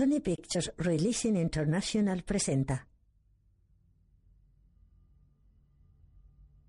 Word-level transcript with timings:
Sony 0.00 0.20
Pictures 0.22 0.72
Releasing 0.78 1.36
International 1.36 2.22
presenta 2.22 2.88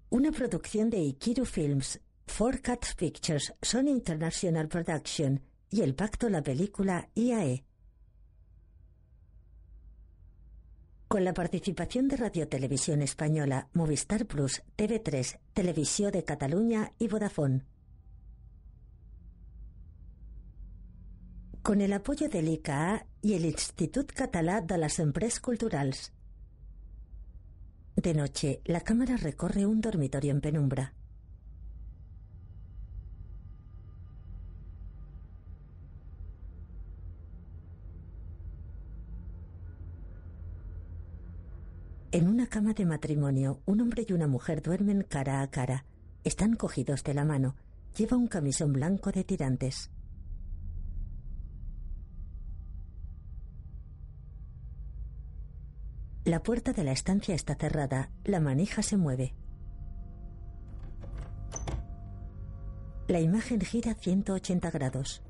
una 0.09 0.34
producción 0.34 0.89
de 0.89 1.00
Ikiru 1.00 1.46
Films, 1.46 2.02
Four 2.28 2.59
Cats 2.59 2.94
Pictures, 2.94 3.54
Sony 3.62 3.88
International 3.88 4.67
Production 4.67 5.41
y 5.70 5.79
el 5.79 5.96
pacto 5.96 6.28
la 6.28 6.44
película 6.44 7.07
IAE. 7.15 7.63
Con 11.07 11.23
la 11.23 11.34
participación 11.34 12.09
de 12.09 12.18
Radio 12.18 12.50
Televisión 12.50 13.02
Española, 13.02 13.70
Movistar 13.71 14.25
Plus, 14.25 14.61
TV3, 14.75 15.39
Televisión 15.54 16.11
de 16.11 16.25
Cataluña 16.25 16.91
y 17.00 17.07
Vodafone. 17.07 17.63
Con 21.62 21.80
el 21.80 21.93
apoyo 21.93 22.28
del 22.28 22.48
ICA 22.48 23.05
y 23.21 23.35
el 23.35 23.45
Institut 23.45 24.12
Català 24.13 24.62
de 24.62 24.80
las 24.80 24.98
Empresas 24.98 25.40
Culturals. 25.40 26.12
De 27.95 28.16
noche, 28.16 28.62
la 28.66 28.81
cámara 28.81 29.16
recorre 29.16 29.68
un 29.68 29.80
dormitorio 29.80 30.32
en 30.32 30.41
penumbra. 30.41 30.95
En 42.12 42.27
una 42.27 42.48
cama 42.48 42.73
de 42.73 42.88
matrimonio, 42.88 43.62
un 43.68 43.82
hombre 43.82 44.04
y 44.07 44.13
una 44.13 44.26
mujer 44.26 44.63
duermen 44.63 45.04
cara 45.04 45.43
a 45.43 45.52
cara. 45.52 45.85
Están 46.23 46.55
cogidos 46.55 47.04
de 47.04 47.13
la 47.13 47.23
mano. 47.23 47.55
Lleva 47.96 48.18
un 48.18 48.27
camisón 48.27 48.73
blanco 48.73 49.12
de 49.12 49.23
tirantes. 49.23 49.91
La 56.24 56.44
puerta 56.44 56.72
de 56.72 56.84
la 56.84 56.91
estancia 56.91 57.34
está 57.34 57.55
cerrada. 57.55 58.12
La 58.26 58.40
manija 58.40 58.84
se 58.84 58.96
mueve. 58.96 59.34
La 63.08 63.20
imagen 63.20 63.60
gira 63.62 63.96
180 63.96 64.69
grados. 64.69 65.24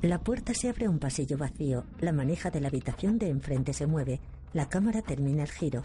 La 0.00 0.20
puerta 0.20 0.54
se 0.54 0.70
abre 0.70 0.86
a 0.86 0.90
un 0.90 0.98
pasillo 0.98 1.36
vacío. 1.36 1.84
La 2.00 2.12
manija 2.12 2.50
de 2.50 2.60
la 2.60 2.68
habitación 2.68 3.18
de 3.18 3.28
enfrente 3.28 3.74
se 3.74 3.86
mueve. 3.86 4.20
La 4.54 4.68
cámara 4.68 5.02
termina 5.02 5.42
el 5.42 5.50
giro. 5.50 5.82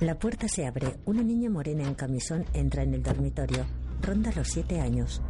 La 0.00 0.18
puerta 0.18 0.48
se 0.48 0.66
abre. 0.66 0.96
Una 1.04 1.22
niña 1.22 1.48
morena 1.48 1.84
en 1.84 1.94
camisón 1.94 2.44
entra 2.52 2.82
en 2.82 2.94
el 2.94 3.04
dormitorio. 3.04 3.64
Ronda 4.02 4.32
los 4.34 4.48
siete 4.48 4.80
años. 4.80 5.22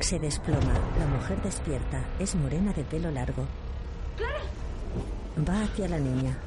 Se 0.00 0.18
desploma. 0.18 0.72
La 0.98 1.06
mujer 1.06 1.42
despierta. 1.42 2.08
Es 2.18 2.34
morena 2.36 2.72
de 2.72 2.84
pelo 2.84 3.10
largo. 3.10 3.46
Va 5.46 5.62
hacia 5.62 5.88
la 5.88 5.98
niña. 5.98 6.38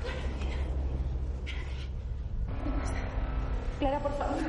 Clara, 3.78 4.00
por 4.00 4.18
favor. 4.18 4.40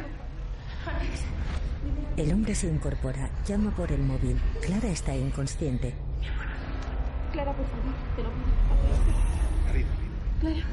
El 2.16 2.32
hombre 2.32 2.54
se 2.54 2.66
incorpora. 2.68 3.30
Llama 3.46 3.74
por 3.74 3.90
el 3.92 4.02
móvil. 4.02 4.40
Clara 4.60 4.88
está 4.88 5.14
inconsciente. 5.16 5.94
Clara, 7.32 7.52
por 7.52 7.66
favor. 7.66 7.94
Te 8.16 8.22
lo 8.22 8.30
pido. 8.30 8.46
Marina, 9.64 9.88
Clara. 10.40 10.66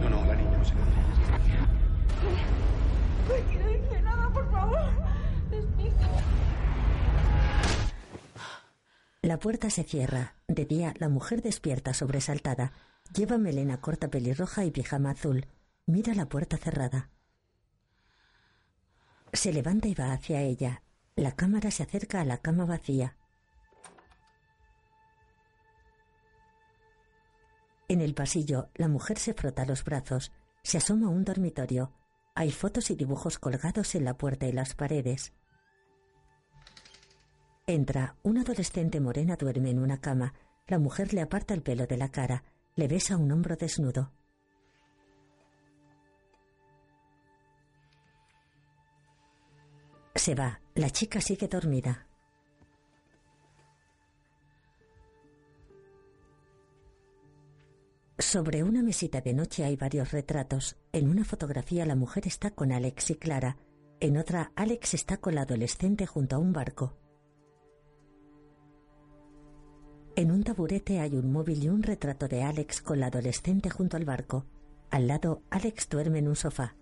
no, 0.00 0.10
no, 0.10 0.24
la 0.26 0.34
niña 0.34 0.58
no 0.58 0.64
se 0.64 0.72
queda. 0.72 0.82
Ay, 3.34 3.42
que 3.50 3.58
no 3.58 3.68
dice 3.68 4.02
nada, 4.02 4.30
por 4.32 4.50
favor. 4.50 4.78
Despista. 5.50 6.08
La 9.22 9.38
puerta 9.38 9.70
se 9.70 9.84
cierra. 9.84 10.34
De 10.48 10.64
día, 10.64 10.94
la 10.98 11.08
mujer 11.08 11.42
despierta 11.42 11.94
sobresaltada. 11.94 12.72
Lleva 13.14 13.38
melena 13.38 13.80
corta 13.80 14.08
pelirroja 14.08 14.64
y 14.64 14.70
pijama 14.70 15.10
azul. 15.10 15.46
Mira 15.86 16.14
la 16.14 16.26
puerta 16.28 16.56
cerrada. 16.56 17.10
Se 19.32 19.52
levanta 19.52 19.88
y 19.88 19.94
va 19.94 20.12
hacia 20.12 20.42
ella. 20.42 20.82
La 21.16 21.32
cámara 21.32 21.70
se 21.70 21.82
acerca 21.82 22.20
a 22.20 22.24
la 22.24 22.38
cama 22.38 22.66
vacía. 22.66 23.16
En 27.88 28.00
el 28.00 28.14
pasillo, 28.14 28.70
la 28.74 28.88
mujer 28.88 29.18
se 29.18 29.34
frota 29.34 29.66
los 29.66 29.84
brazos. 29.84 30.32
Se 30.62 30.78
asoma 30.78 31.08
a 31.08 31.10
un 31.10 31.24
dormitorio. 31.24 31.92
Hay 32.34 32.50
fotos 32.50 32.90
y 32.90 32.94
dibujos 32.94 33.38
colgados 33.38 33.94
en 33.94 34.04
la 34.04 34.16
puerta 34.16 34.46
y 34.46 34.52
las 34.52 34.74
paredes. 34.74 35.32
Entra. 37.66 38.16
Una 38.22 38.42
adolescente 38.42 39.00
morena 39.00 39.36
duerme 39.36 39.70
en 39.70 39.78
una 39.78 40.00
cama. 40.00 40.34
La 40.66 40.78
mujer 40.78 41.12
le 41.14 41.20
aparta 41.20 41.54
el 41.54 41.62
pelo 41.62 41.86
de 41.86 41.96
la 41.96 42.10
cara. 42.10 42.44
Le 42.76 42.88
besa 42.88 43.16
un 43.16 43.30
hombro 43.30 43.56
desnudo. 43.56 44.12
Se 50.14 50.34
va. 50.34 50.60
La 50.74 50.90
chica 50.90 51.20
sigue 51.20 51.48
dormida. 51.48 52.06
Sobre 58.18 58.62
una 58.62 58.82
mesita 58.82 59.20
de 59.20 59.34
noche 59.34 59.64
hay 59.64 59.76
varios 59.76 60.12
retratos. 60.12 60.76
En 60.92 61.08
una 61.08 61.24
fotografía 61.24 61.84
la 61.86 61.96
mujer 61.96 62.26
está 62.26 62.50
con 62.50 62.72
Alex 62.72 63.10
y 63.10 63.14
Clara. 63.16 63.56
En 64.00 64.16
otra, 64.16 64.52
Alex 64.54 64.94
está 64.94 65.16
con 65.16 65.34
la 65.34 65.42
adolescente 65.42 66.06
junto 66.06 66.36
a 66.36 66.38
un 66.38 66.52
barco. 66.52 66.96
En 70.14 70.30
un 70.30 70.44
taburete 70.44 71.00
hay 71.00 71.16
un 71.16 71.32
móvil 71.32 71.64
y 71.64 71.68
un 71.68 71.82
retrato 71.82 72.28
de 72.28 72.42
Alex 72.42 72.82
con 72.82 73.00
la 73.00 73.06
adolescente 73.06 73.70
junto 73.70 73.96
al 73.96 74.04
barco. 74.04 74.46
Al 74.90 75.08
lado, 75.08 75.42
Alex 75.50 75.88
duerme 75.88 76.18
en 76.18 76.28
un 76.28 76.36
sofá. 76.36 76.76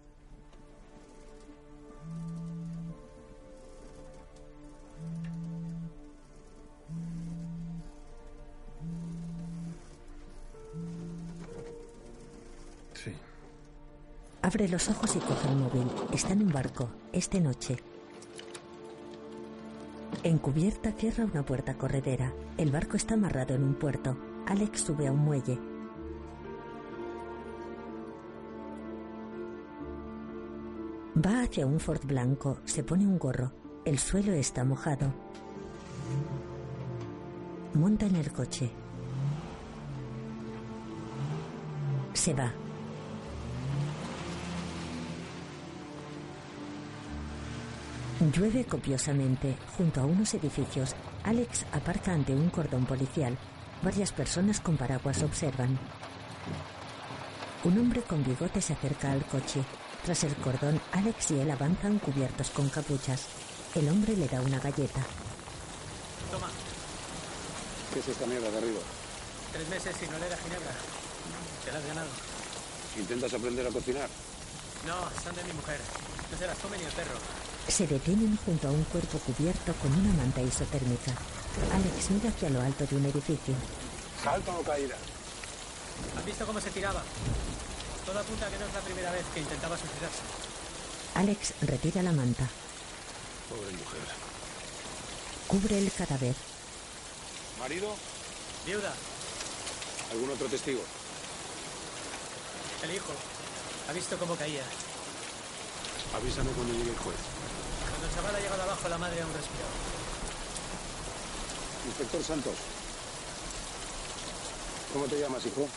Abre 14.50 14.69
los 14.69 14.88
ojos 14.88 15.15
y 15.15 15.21
coge 15.21 15.49
el 15.49 15.55
móvil. 15.55 15.87
Está 16.12 16.33
en 16.33 16.43
un 16.43 16.50
barco. 16.50 16.88
Es 17.12 17.31
de 17.31 17.41
noche. 17.41 17.77
En 20.25 20.38
cubierta 20.38 20.91
cierra 20.91 21.25
una 21.25 21.44
puerta 21.44 21.75
corredera. 21.75 22.33
El 22.59 22.72
barco 22.72 22.97
está 22.97 23.15
amarrado 23.15 23.55
en 23.55 23.62
un 23.62 23.75
puerto. 23.75 24.16
Alex 24.49 24.81
sube 24.81 25.06
a 25.06 25.12
un 25.12 25.21
muelle. 25.21 25.56
Va 31.25 31.43
hacia 31.43 31.65
un 31.65 31.78
Ford 31.78 32.05
blanco. 32.05 32.59
Se 32.65 32.82
pone 32.82 33.06
un 33.06 33.21
gorro. 33.21 33.53
El 33.84 34.00
suelo 34.00 34.32
está 34.32 34.65
mojado. 34.65 35.12
Monta 37.75 38.06
en 38.06 38.17
el 38.17 38.32
coche. 38.32 38.69
Se 42.15 42.34
va. 42.34 42.53
Llueve 48.20 48.64
copiosamente. 48.67 49.56
Junto 49.76 50.00
a 50.00 50.05
unos 50.05 50.34
edificios, 50.34 50.94
Alex 51.25 51.64
aparca 51.72 52.12
ante 52.12 52.34
un 52.34 52.50
cordón 52.50 52.84
policial. 52.84 53.38
Varias 53.82 54.12
personas 54.12 54.61
con 54.61 54.76
paraguas 54.76 55.22
observan. 55.22 55.78
Un 57.64 57.78
hombre 57.78 58.02
con 58.02 58.22
bigote 58.25 58.61
se 58.61 58.75
acerca 58.75 59.12
al 59.12 59.25
coche. 59.25 59.62
Tras 60.05 60.25
el 60.25 60.34
cordón, 60.37 60.81
Alex 60.93 61.31
y 61.31 61.40
él 61.40 61.50
avanzan 61.50 61.99
cubiertos 61.99 62.50
con 62.50 62.69
capuchas. 62.69 63.26
El 63.75 63.88
hombre 63.88 64.17
le 64.17 64.28
da 64.28 64.40
una 64.40 64.58
galleta. 64.58 65.00
Toma, 66.31 66.49
¿Qué 67.93 68.00
es 68.00 68.08
esta 68.08 68.26
mierda 68.26 68.50
de 68.50 68.58
arriba? 68.58 68.81
tres 69.52 69.69
meses 69.69 69.96
sin 69.99 70.08
oler 70.14 70.32
a 70.32 70.37
ginebra. 70.37 70.70
Te 71.64 71.72
la 71.72 71.78
has 71.78 71.87
ganado. 71.87 72.08
¿Intentas 72.96 73.34
aprender 73.34 73.67
a 73.67 73.70
cocinar? 73.70 74.08
No, 74.87 74.94
son 75.22 75.34
de 75.34 75.43
mi 75.44 75.52
mujer. 75.55 75.81
No 76.31 76.38
se 76.38 76.46
las 76.46 76.58
come 76.58 76.78
ni 76.78 76.84
el 76.84 76.93
perro. 76.93 77.19
Se 77.70 77.87
detienen 77.87 78.37
junto 78.44 78.69
a 78.69 78.70
un 78.72 78.84
cuerpo 78.84 79.19
cubierto 79.19 79.72
con 79.81 79.93
una 79.93 80.12
manta 80.14 80.43
isotérmica. 80.43 81.12
Alex 81.72 82.11
mira 82.11 82.28
hacia 82.31 82.50
lo 82.50 82.61
alto 82.61 82.84
de 82.84 82.96
un 82.96 83.05
edificio. 83.06 83.55
¿Salto 84.22 84.52
o 84.58 84.62
caída? 84.62 84.96
¿Has 86.19 86.25
visto 86.25 86.44
cómo 86.46 86.61
se 86.61 86.70
tiraba? 86.70 87.02
Todo 88.05 88.19
apunta 88.19 88.46
a 88.46 88.50
que 88.50 88.58
no 88.58 88.67
es 88.67 88.75
la 88.75 88.81
primera 88.81 89.12
vez 89.12 89.25
que 89.32 89.40
intentaba 89.40 89.78
suicidarse. 89.78 90.20
Alex 91.14 91.55
retira 91.62 92.02
la 92.02 92.12
manta. 92.12 92.49
Pobre 93.49 93.70
mujer. 93.72 94.00
Cubre 95.46 95.78
el 95.78 95.93
cadáver. 95.93 96.34
¿Marido? 97.61 97.94
Viuda, 98.67 98.93
¿Algún 100.12 100.31
otro 100.31 100.46
testigo? 100.49 100.81
el 102.82 102.94
hijo. 102.94 103.12
Ha 103.88 103.93
visto 103.93 104.17
cómo 104.19 104.34
caía. 104.37 104.62
Avísame 106.14 106.50
cuando 106.50 106.75
llegue 106.75 106.90
el 106.90 106.96
juez. 106.96 107.17
Cuando 108.00 108.17
el 108.17 108.23
chaval 108.23 108.35
ha 108.35 108.41
llegado 108.41 108.62
abajo, 108.62 108.88
la 108.88 108.97
madre 108.97 109.20
aún 109.20 109.32
respiraba. 109.35 109.70
Inspector 111.87 112.25
Santos. 112.25 112.55
¿Cómo 114.94 115.05
te 115.05 115.20
llamas, 115.20 115.44
hijo? 115.44 115.69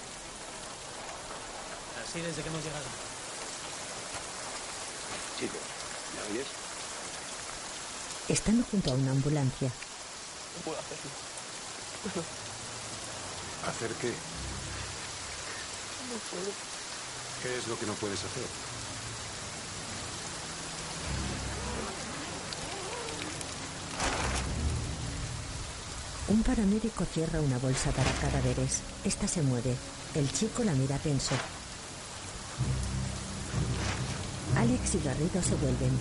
Así 2.02 2.22
desde 2.22 2.42
que 2.42 2.48
hemos 2.48 2.64
llegado. 2.64 2.86
Chico. 5.38 5.58
¿Me 6.16 6.32
oyes? 6.32 6.48
Están 8.30 8.64
junto 8.72 8.92
a 8.92 8.94
una 8.94 9.12
ambulancia. 9.12 9.68
No 9.68 10.64
puedo 10.64 10.80
hacerlo. 10.80 11.12
¿Hacer 13.68 13.92
qué? 14.00 14.14
No 16.08 16.16
puedo. 16.32 16.52
¿Qué 17.44 17.58
es 17.58 17.68
lo 17.68 17.78
que 17.78 17.86
no 17.86 17.94
puedes 17.96 18.20
hacer? 18.20 18.73
Un 26.34 26.42
paramédico 26.42 27.06
cierra 27.06 27.40
una 27.42 27.60
bolsa 27.60 27.92
para 27.92 28.10
cadáveres. 28.14 28.82
Esta 29.04 29.28
se 29.28 29.44
mueve. 29.44 29.76
El 30.16 30.32
chico 30.32 30.64
la 30.64 30.74
mira 30.74 30.98
tenso. 30.98 31.36
Alex 34.58 34.96
y 34.96 35.00
Garrido 35.02 35.44
se 35.44 35.54
vuelven. 35.54 35.92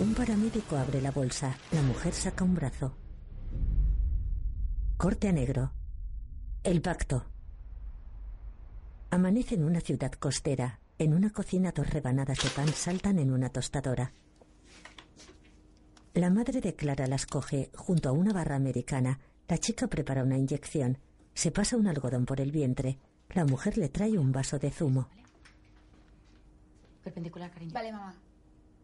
Un 0.00 0.12
paramédico 0.12 0.76
abre 0.76 1.00
la 1.00 1.10
bolsa. 1.10 1.56
La 1.72 1.80
mujer 1.80 2.12
saca 2.12 2.44
un 2.44 2.54
brazo. 2.54 2.94
Corte 4.98 5.28
a 5.28 5.32
negro. 5.32 5.72
El 6.62 6.82
pacto. 6.82 7.24
Amanece 9.08 9.54
en 9.54 9.64
una 9.64 9.80
ciudad 9.80 10.12
costera. 10.12 10.80
En 10.98 11.14
una 11.14 11.30
cocina 11.30 11.72
dos 11.72 11.88
rebanadas 11.88 12.42
de 12.42 12.50
pan 12.50 12.68
saltan 12.68 13.20
en 13.20 13.32
una 13.32 13.48
tostadora. 13.48 14.12
La 16.16 16.30
madre 16.30 16.62
de 16.62 16.74
Clara 16.74 17.06
las 17.06 17.26
coge 17.26 17.70
junto 17.76 18.08
a 18.08 18.12
una 18.12 18.32
barra 18.32 18.56
americana. 18.56 19.20
La 19.48 19.58
chica 19.58 19.86
prepara 19.86 20.22
una 20.22 20.38
inyección. 20.38 20.96
Se 21.34 21.50
pasa 21.50 21.76
un 21.76 21.86
algodón 21.88 22.24
por 22.24 22.40
el 22.40 22.52
vientre. 22.52 22.98
La 23.34 23.44
mujer 23.44 23.76
le 23.76 23.90
trae 23.90 24.16
un 24.16 24.32
vaso 24.32 24.58
de 24.58 24.70
zumo. 24.70 25.10
Perpendicular, 27.04 27.50
cariño. 27.50 27.74
Vale, 27.74 27.92
mamá. 27.92 28.14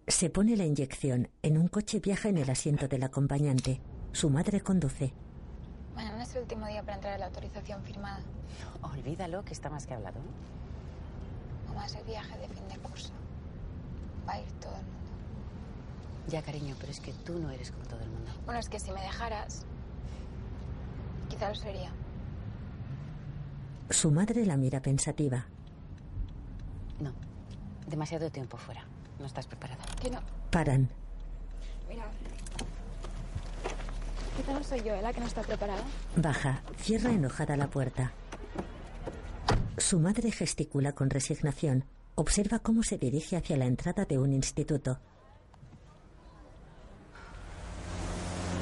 Se 0.07 0.29
pone 0.29 0.59
la 0.59 0.67
inyección. 0.67 1.31
En 1.41 1.57
un 1.57 1.69
coche 1.69 2.01
viaja 2.01 2.29
en 2.29 2.37
el 2.37 2.51
asiento 2.51 2.87
del 2.87 3.03
acompañante. 3.03 3.81
Su 4.13 4.29
madre 4.29 4.61
conduce. 4.61 5.15
Mañana 5.95 6.25
es 6.25 6.35
el 6.35 6.43
último 6.43 6.67
día 6.67 6.83
para 6.83 6.97
entrar 6.97 7.15
a 7.15 7.19
la 7.19 7.27
autorización 7.29 7.83
firmada. 7.83 8.21
Olvídalo, 8.83 9.43
que 9.43 9.55
está 9.55 9.71
más 9.71 9.87
que 9.87 9.95
hablado. 9.95 10.21
Mamá, 11.67 11.87
es 11.87 11.95
el 11.95 12.05
viaje 12.05 12.37
de 12.37 12.49
fin 12.49 12.69
de 12.69 12.77
curso. 12.77 13.15
Va 14.29 14.35
a 14.35 14.41
ir 14.43 14.53
todo 14.61 14.77
el 14.77 14.85
mundo. 14.85 15.02
Ya, 16.29 16.43
cariño, 16.43 16.75
pero 16.79 16.93
es 16.93 17.01
que 17.01 17.13
tú 17.13 17.39
no 17.39 17.51
eres 17.51 17.71
como 17.71 17.85
todo 17.85 18.01
el 18.01 18.11
mundo. 18.11 18.31
Bueno, 18.45 18.61
es 18.61 18.69
que 18.69 18.79
si 18.79 18.93
me 18.93 19.01
dejaras, 19.01 19.65
quizá 21.29 21.49
lo 21.49 21.55
sería. 21.55 21.93
Su 23.91 24.11
madre 24.11 24.47
la 24.47 24.57
mira 24.57 24.81
pensativa. 24.81 25.47
No. 27.01 27.13
Demasiado 27.87 28.31
tiempo 28.31 28.57
fuera. 28.57 28.85
No 29.19 29.27
estás 29.27 29.47
preparada. 29.47 29.85
Que 30.01 30.11
no. 30.11 30.21
Paran. 30.51 30.89
Mira. 31.89 32.05
Quizá 34.37 34.53
no 34.53 34.65
soy 34.65 34.81
yo 34.83 34.95
¿eh? 34.95 35.03
la 35.03 35.13
que 35.13 35.21
no 35.21 35.27
está 35.27 35.43
preparada. 35.43 35.83
Baja. 36.17 36.63
Cierra 36.79 37.11
enojada 37.11 37.57
la 37.57 37.69
puerta. 37.69 38.13
Su 39.77 39.99
madre 39.99 40.31
gesticula 40.31 40.93
con 40.93 41.11
resignación. 41.11 41.85
Observa 42.15 42.61
cómo 42.61 42.83
se 42.83 42.99
dirige 42.99 43.37
hacia 43.37 43.57
la 43.57 43.67
entrada 43.67 44.05
de 44.05 44.19
un 44.19 44.33
instituto. 44.33 45.01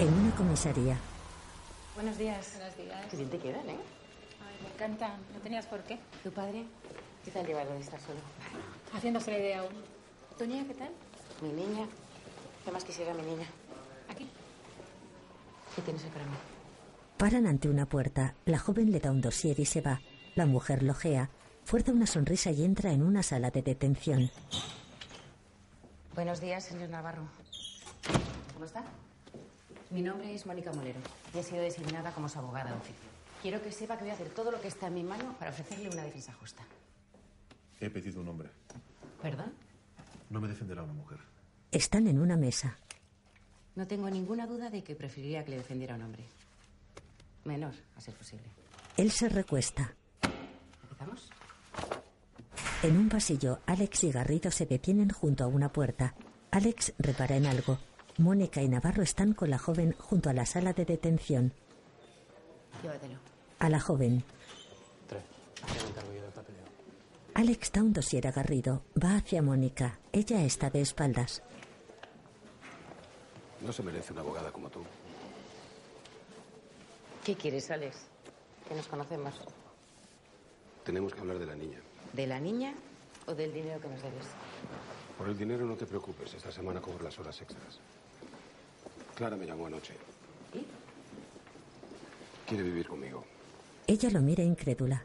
En 0.01 0.09
una 0.15 0.35
comisaría, 0.35 0.97
Buenos 1.95 2.17
días. 2.17 2.55
Buenos 2.57 2.77
días. 2.79 3.07
Qué 3.11 3.17
bien 3.19 3.29
te 3.29 3.39
quedan, 3.39 3.69
¿eh? 3.69 3.77
Ay, 4.41 4.57
me 4.63 4.73
encantan. 4.73 5.21
No 5.35 5.41
tenías 5.41 5.67
por 5.67 5.81
qué. 5.81 5.99
¿Tu 6.23 6.33
padre? 6.33 6.65
¿Qué 7.23 7.31
tal 7.31 7.47
lleva 7.47 7.65
lo 7.65 7.73
de 7.73 7.81
estar 7.81 8.01
solo? 8.01 8.21
Haciéndose 8.95 9.31
la 9.31 9.39
idea 9.39 9.61
aún. 9.61 9.75
¿Tu 10.39 10.47
niña 10.47 10.65
qué 10.67 10.73
tal? 10.73 10.89
Mi 11.43 11.53
niña. 11.53 11.87
¿Qué 12.65 12.71
más 12.71 12.83
quisiera 12.83 13.13
mi 13.13 13.21
niña? 13.23 13.47
Aquí. 14.09 14.27
¿Qué 15.77 15.83
tienes 15.83 16.03
ahí 16.05 16.11
para 16.11 16.25
mí? 16.25 16.33
paran 17.19 17.47
ante 17.47 17.69
una 17.69 17.85
puerta. 17.85 18.35
La 18.47 18.59
joven 18.59 18.91
le 18.91 19.01
da 19.01 19.11
un 19.11 19.21
dossier 19.21 19.61
y 19.61 19.67
se 19.67 19.83
va. 19.83 20.01
La 20.35 20.47
mujer 20.47 20.83
lojea, 20.83 21.29
fuerza 21.67 21.93
una 21.93 22.07
sonrisa 22.07 22.51
y 22.51 22.65
entra 22.65 22.93
en 22.93 23.03
una 23.03 23.23
sala 23.23 23.51
de 23.51 23.61
detención. 23.61 24.31
Buenos 26.15 26.41
días, 26.41 26.65
señor 26.65 26.89
Navarro. 26.89 27.25
¿Cómo 28.55 28.65
está? 28.65 28.83
Mi 29.91 30.03
nombre 30.03 30.33
es 30.33 30.47
Mónica 30.47 30.73
Molero 30.73 31.01
y 31.35 31.39
he 31.39 31.43
sido 31.43 31.63
designada 31.63 32.13
como 32.13 32.29
su 32.29 32.39
abogada 32.39 32.71
de 32.71 32.77
oficio. 32.77 33.11
Quiero 33.43 33.61
que 33.61 33.73
sepa 33.73 33.97
que 33.97 34.05
voy 34.05 34.11
a 34.11 34.15
hacer 34.15 34.29
todo 34.29 34.53
lo 34.53 34.61
que 34.61 34.69
está 34.69 34.87
en 34.87 34.95
mi 34.95 35.03
mano 35.03 35.35
para 35.39 35.51
ofrecerle 35.51 35.89
una 35.89 36.05
defensa 36.05 36.33
justa. 36.35 36.63
He 37.81 37.91
pedido 37.91 38.21
un 38.21 38.29
hombre. 38.29 38.51
¿Perdón? 39.21 39.53
No 40.29 40.41
me 40.41 40.47
defenderá 40.47 40.85
una 40.85 40.93
mujer. 40.93 41.19
Están 41.73 42.07
en 42.07 42.21
una 42.21 42.37
mesa. 42.37 42.79
No 43.75 43.87
tengo 43.87 44.09
ninguna 44.11 44.47
duda 44.47 44.71
de 44.71 44.85
que 44.85 44.95
preferiría 44.95 45.45
que 45.45 45.51
le 45.51 45.57
defendiera 45.57 45.97
un 45.97 46.03
hombre. 46.03 46.25
Menor, 47.45 47.75
a 47.97 48.01
ser 48.01 48.15
posible. 48.15 48.45
Él 48.97 49.11
se 49.11 49.29
recuesta. 49.29 49.95
¿Empezamos? 50.83 51.31
En 52.85 52.97
un 52.97 53.09
pasillo, 53.09 53.59
Alex 53.67 54.05
y 54.05 54.13
Garrido 54.13 54.53
se 54.53 54.67
detienen 54.67 55.11
junto 55.11 55.43
a 55.43 55.49
una 55.49 55.73
puerta. 55.73 56.15
Alex 56.53 56.93
repara 56.99 57.37
en 57.37 57.47
algo. 57.47 57.79
Mónica 58.19 58.63
y 58.63 58.69
Navarro 58.69 59.03
están 59.03 59.35
con 59.35 59.51
la 59.51 59.59
joven 59.59 59.95
junto 59.99 60.31
a 60.31 60.33
la 60.33 60.47
sala 60.47 60.73
de 60.73 60.85
detención. 60.85 61.53
Llévatelo. 62.83 63.19
A 63.59 63.69
la 63.69 63.81
joven. 63.81 64.25
Tres. 65.09 65.23
Yo 65.69 66.23
del 66.23 66.33
papeleo. 66.33 66.65
Alex 67.35 67.73
da 67.73 67.83
un 67.83 67.93
dossier 67.93 68.27
a 68.27 68.33
Garrido. 68.33 68.83
Va 69.03 69.17
hacia 69.17 69.43
Mónica. 69.43 69.99
Ella 70.13 70.43
está 70.45 70.71
de 70.71 70.81
espaldas. 70.81 71.43
No 73.61 73.73
se 73.73 73.83
merece 73.83 74.13
una 74.13 74.23
abogada 74.23 74.51
como 74.51 74.71
tú. 74.71 74.83
¿Qué 77.25 77.35
quieres, 77.37 77.71
Alex? 77.71 77.97
Que 78.69 78.75
nos 78.75 78.87
conocemos. 78.87 79.35
Tenemos 80.85 81.13
que 81.13 81.21
hablar 81.21 81.39
de 81.39 81.47
la 81.47 81.55
niña. 81.55 81.79
¿De 82.15 82.27
la 82.27 82.41
niña 82.41 82.75
o 83.27 83.35
del 83.35 83.53
dinero 83.53 83.81
que 83.81 83.89
nos 83.89 84.03
debes? 84.03 84.27
Por 85.19 85.29
el 85.29 85.37
dinero 85.37 85.67
no 85.67 85.77
te 85.77 85.85
preocupes. 85.85 86.33
Esta 86.33 86.51
semana 86.51 86.81
cobro 86.81 87.05
las 87.05 87.19
horas 87.19 87.39
extras. 87.43 87.79
Clara 89.21 89.37
me 89.37 89.45
llamó 89.45 89.67
anoche. 89.67 89.93
¿Y? 90.55 90.65
Quiere 92.49 92.63
vivir 92.65 92.89
conmigo. 92.89 93.23
Ella 93.87 94.09
lo 94.09 94.23
mira 94.23 94.43
incrédula. 94.43 95.05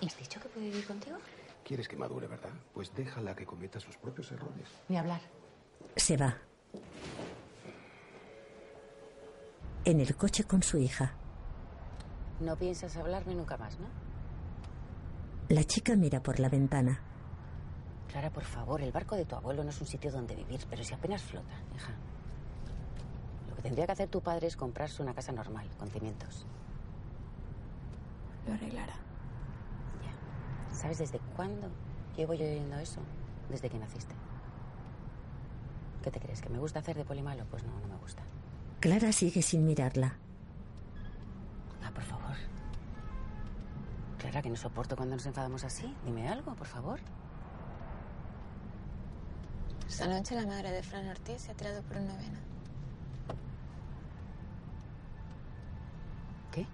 ¿Y 0.00 0.06
has 0.06 0.18
dicho 0.18 0.40
que 0.40 0.48
puede 0.48 0.70
vivir 0.70 0.84
contigo? 0.88 1.18
Quieres 1.62 1.86
que 1.86 1.94
madure, 1.94 2.26
¿verdad? 2.26 2.50
Pues 2.74 2.92
déjala 2.96 3.36
que 3.36 3.46
cometa 3.46 3.78
sus 3.78 3.96
propios 3.96 4.32
errores. 4.32 4.66
Ni 4.88 4.96
hablar. 4.96 5.20
Se 5.94 6.16
va. 6.16 6.36
En 9.84 10.00
el 10.00 10.16
coche 10.16 10.42
con 10.42 10.64
su 10.64 10.78
hija. 10.78 11.14
No 12.40 12.56
piensas 12.56 12.96
hablarme 12.96 13.36
nunca 13.36 13.56
más, 13.56 13.78
¿no? 13.78 13.86
La 15.48 15.62
chica 15.62 15.94
mira 15.94 16.24
por 16.24 16.40
la 16.40 16.48
ventana. 16.48 17.00
Clara, 18.08 18.30
por 18.30 18.44
favor, 18.44 18.80
el 18.80 18.92
barco 18.92 19.16
de 19.16 19.24
tu 19.24 19.34
abuelo 19.34 19.64
no 19.64 19.70
es 19.70 19.80
un 19.80 19.86
sitio 19.86 20.10
donde 20.10 20.34
vivir, 20.34 20.60
pero 20.70 20.82
si 20.84 20.94
apenas 20.94 21.22
flota, 21.22 21.54
hija. 21.74 21.92
Lo 23.48 23.56
que 23.56 23.62
tendría 23.62 23.86
que 23.86 23.92
hacer 23.92 24.08
tu 24.08 24.20
padre 24.20 24.46
es 24.46 24.56
comprarse 24.56 25.02
una 25.02 25.14
casa 25.14 25.32
normal, 25.32 25.68
con 25.78 25.90
cimientos. 25.90 26.46
Lo 28.46 28.54
arreglará. 28.54 28.94
Ya. 30.04 30.74
¿Sabes 30.74 30.98
desde 30.98 31.18
cuándo 31.34 31.68
llevo 32.16 32.34
yo 32.34 32.44
oyendo 32.44 32.78
eso? 32.78 33.00
Desde 33.50 33.68
que 33.68 33.78
naciste. 33.78 34.14
¿Qué 36.02 36.10
te 36.10 36.20
crees? 36.20 36.40
¿Que 36.40 36.48
me 36.48 36.58
gusta 36.58 36.78
hacer 36.78 36.96
de 36.96 37.04
polimalo? 37.04 37.44
Pues 37.46 37.64
no, 37.64 37.72
no 37.80 37.88
me 37.88 37.96
gusta. 37.96 38.22
Clara 38.78 39.10
sigue 39.10 39.42
sin 39.42 39.66
mirarla. 39.66 40.16
Ah, 41.82 41.90
por 41.92 42.04
favor. 42.04 42.36
Clara, 44.18 44.42
que 44.42 44.50
no 44.50 44.56
soporto 44.56 44.94
cuando 44.96 45.16
nos 45.16 45.26
enfadamos 45.26 45.64
así. 45.64 45.92
Dime 46.04 46.28
algo, 46.28 46.54
por 46.54 46.66
favor. 46.66 47.00
Esta 49.96 50.08
noche 50.08 50.34
la 50.34 50.44
madre 50.44 50.70
de 50.72 50.82
Fran 50.82 51.08
Ortiz 51.08 51.40
se 51.40 51.52
ha 51.52 51.54
tirado 51.54 51.82
por 51.84 51.96
una 51.96 52.14
vena. 52.16 52.38
¿Qué? 56.52 56.66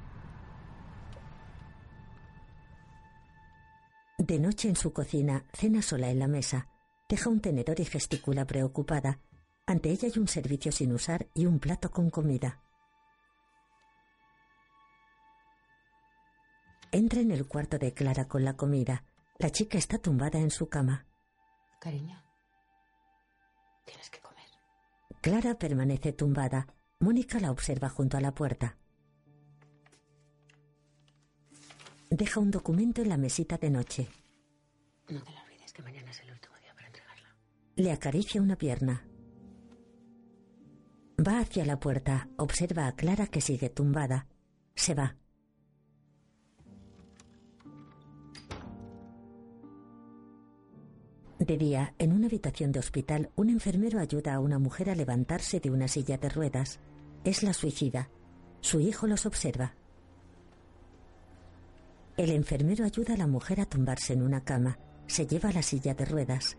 De 4.18 4.40
noche 4.40 4.68
en 4.68 4.74
su 4.74 4.92
cocina, 4.92 5.44
cena 5.52 5.82
sola 5.82 6.10
en 6.10 6.18
la 6.18 6.26
mesa. 6.26 6.66
Deja 7.08 7.30
un 7.30 7.40
tenedor 7.40 7.78
y 7.78 7.84
gesticula 7.84 8.44
preocupada. 8.44 9.20
Ante 9.66 9.90
ella 9.90 10.08
hay 10.08 10.18
un 10.18 10.26
servicio 10.26 10.72
sin 10.72 10.92
usar 10.92 11.28
y 11.32 11.46
un 11.46 11.60
plato 11.60 11.92
con 11.92 12.10
comida. 12.10 12.60
Entra 16.90 17.20
en 17.20 17.30
el 17.30 17.46
cuarto 17.46 17.78
de 17.78 17.94
Clara 17.94 18.26
con 18.26 18.44
la 18.44 18.56
comida. 18.56 19.04
La 19.38 19.50
chica 19.50 19.78
está 19.78 19.98
tumbada 19.98 20.40
en 20.40 20.50
su 20.50 20.68
cama. 20.68 21.06
Cariño 21.78 22.31
tienes 23.84 24.10
que 24.10 24.20
comer. 24.20 24.46
Clara 25.20 25.58
permanece 25.58 26.12
tumbada. 26.12 26.66
Mónica 27.00 27.40
la 27.40 27.50
observa 27.50 27.88
junto 27.88 28.16
a 28.16 28.20
la 28.20 28.34
puerta. 28.34 28.76
Deja 32.10 32.40
un 32.40 32.50
documento 32.50 33.02
en 33.02 33.08
la 33.08 33.16
mesita 33.16 33.56
de 33.56 33.70
noche. 33.70 34.08
No 35.08 35.22
te 35.22 35.32
lo 35.32 35.40
olvides 35.40 35.72
que 35.72 35.82
mañana 35.82 36.10
es 36.10 36.20
el 36.20 36.30
último 36.30 36.54
día 36.58 36.74
para 36.74 36.86
entregarla. 36.86 37.34
Le 37.76 37.90
acaricia 37.90 38.42
una 38.42 38.56
pierna. 38.56 39.06
Va 41.18 41.40
hacia 41.40 41.64
la 41.64 41.80
puerta, 41.80 42.28
observa 42.36 42.86
a 42.86 42.96
Clara 42.96 43.26
que 43.26 43.40
sigue 43.40 43.70
tumbada. 43.70 44.26
Se 44.74 44.94
va. 44.94 45.16
De 51.42 51.58
día, 51.58 51.92
en 51.98 52.12
una 52.12 52.28
habitación 52.28 52.70
de 52.70 52.78
hospital, 52.78 53.32
un 53.34 53.50
enfermero 53.50 53.98
ayuda 53.98 54.34
a 54.34 54.38
una 54.38 54.60
mujer 54.60 54.88
a 54.88 54.94
levantarse 54.94 55.58
de 55.58 55.72
una 55.72 55.88
silla 55.88 56.16
de 56.16 56.28
ruedas. 56.28 56.78
Es 57.24 57.42
la 57.42 57.52
suicida. 57.52 58.10
Su 58.60 58.78
hijo 58.78 59.08
los 59.08 59.26
observa. 59.26 59.74
El 62.16 62.30
enfermero 62.30 62.84
ayuda 62.84 63.14
a 63.14 63.16
la 63.16 63.26
mujer 63.26 63.60
a 63.60 63.66
tumbarse 63.66 64.12
en 64.12 64.22
una 64.22 64.44
cama. 64.44 64.78
Se 65.08 65.26
lleva 65.26 65.50
la 65.50 65.62
silla 65.62 65.94
de 65.94 66.04
ruedas. 66.04 66.56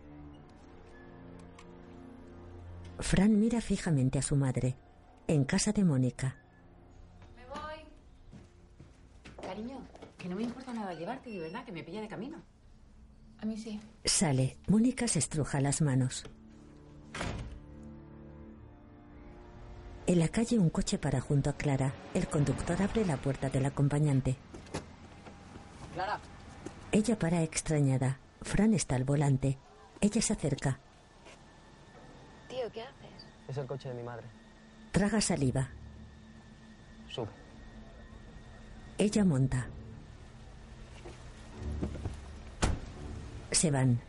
Fran 2.98 3.40
mira 3.40 3.62
fijamente 3.62 4.18
a 4.18 4.22
su 4.22 4.36
madre. 4.36 4.76
En 5.26 5.46
casa 5.46 5.72
de 5.72 5.82
Mónica. 5.82 6.36
Me 7.36 7.46
voy. 7.46 9.48
Cariño, 9.48 9.78
que 10.18 10.28
no 10.28 10.36
me 10.36 10.42
importa 10.42 10.74
nada 10.74 10.92
llevarte, 10.92 11.30
de 11.30 11.38
verdad, 11.38 11.64
que 11.64 11.72
me 11.72 11.82
pilla 11.82 12.02
de 12.02 12.08
camino. 12.08 12.53
A 13.44 13.46
mí 13.46 13.58
sí. 13.58 13.78
Sale. 14.06 14.56
Mónica 14.68 15.06
se 15.06 15.18
estruja 15.18 15.60
las 15.60 15.82
manos. 15.82 16.24
En 20.06 20.18
la 20.18 20.28
calle 20.28 20.58
un 20.58 20.70
coche 20.70 20.96
para 20.96 21.20
junto 21.20 21.50
a 21.50 21.52
Clara. 21.52 21.92
El 22.14 22.26
conductor 22.26 22.80
abre 22.80 23.04
la 23.04 23.18
puerta 23.18 23.50
del 23.50 23.66
acompañante. 23.66 24.36
Clara. 25.92 26.18
Ella 26.90 27.18
para 27.18 27.42
extrañada. 27.42 28.18
Fran 28.40 28.72
está 28.72 28.94
al 28.96 29.04
volante. 29.04 29.58
Ella 30.00 30.22
se 30.22 30.32
acerca. 30.32 30.80
Tío, 32.48 32.72
¿qué 32.72 32.80
haces? 32.80 33.26
Es 33.46 33.58
el 33.58 33.66
coche 33.66 33.90
de 33.90 33.94
mi 33.96 34.04
madre. 34.04 34.26
Traga 34.90 35.20
saliva. 35.20 35.68
Sube. 37.10 37.28
Ella 38.96 39.22
monta. 39.22 39.68
Se 43.54 43.70
van. 43.70 44.00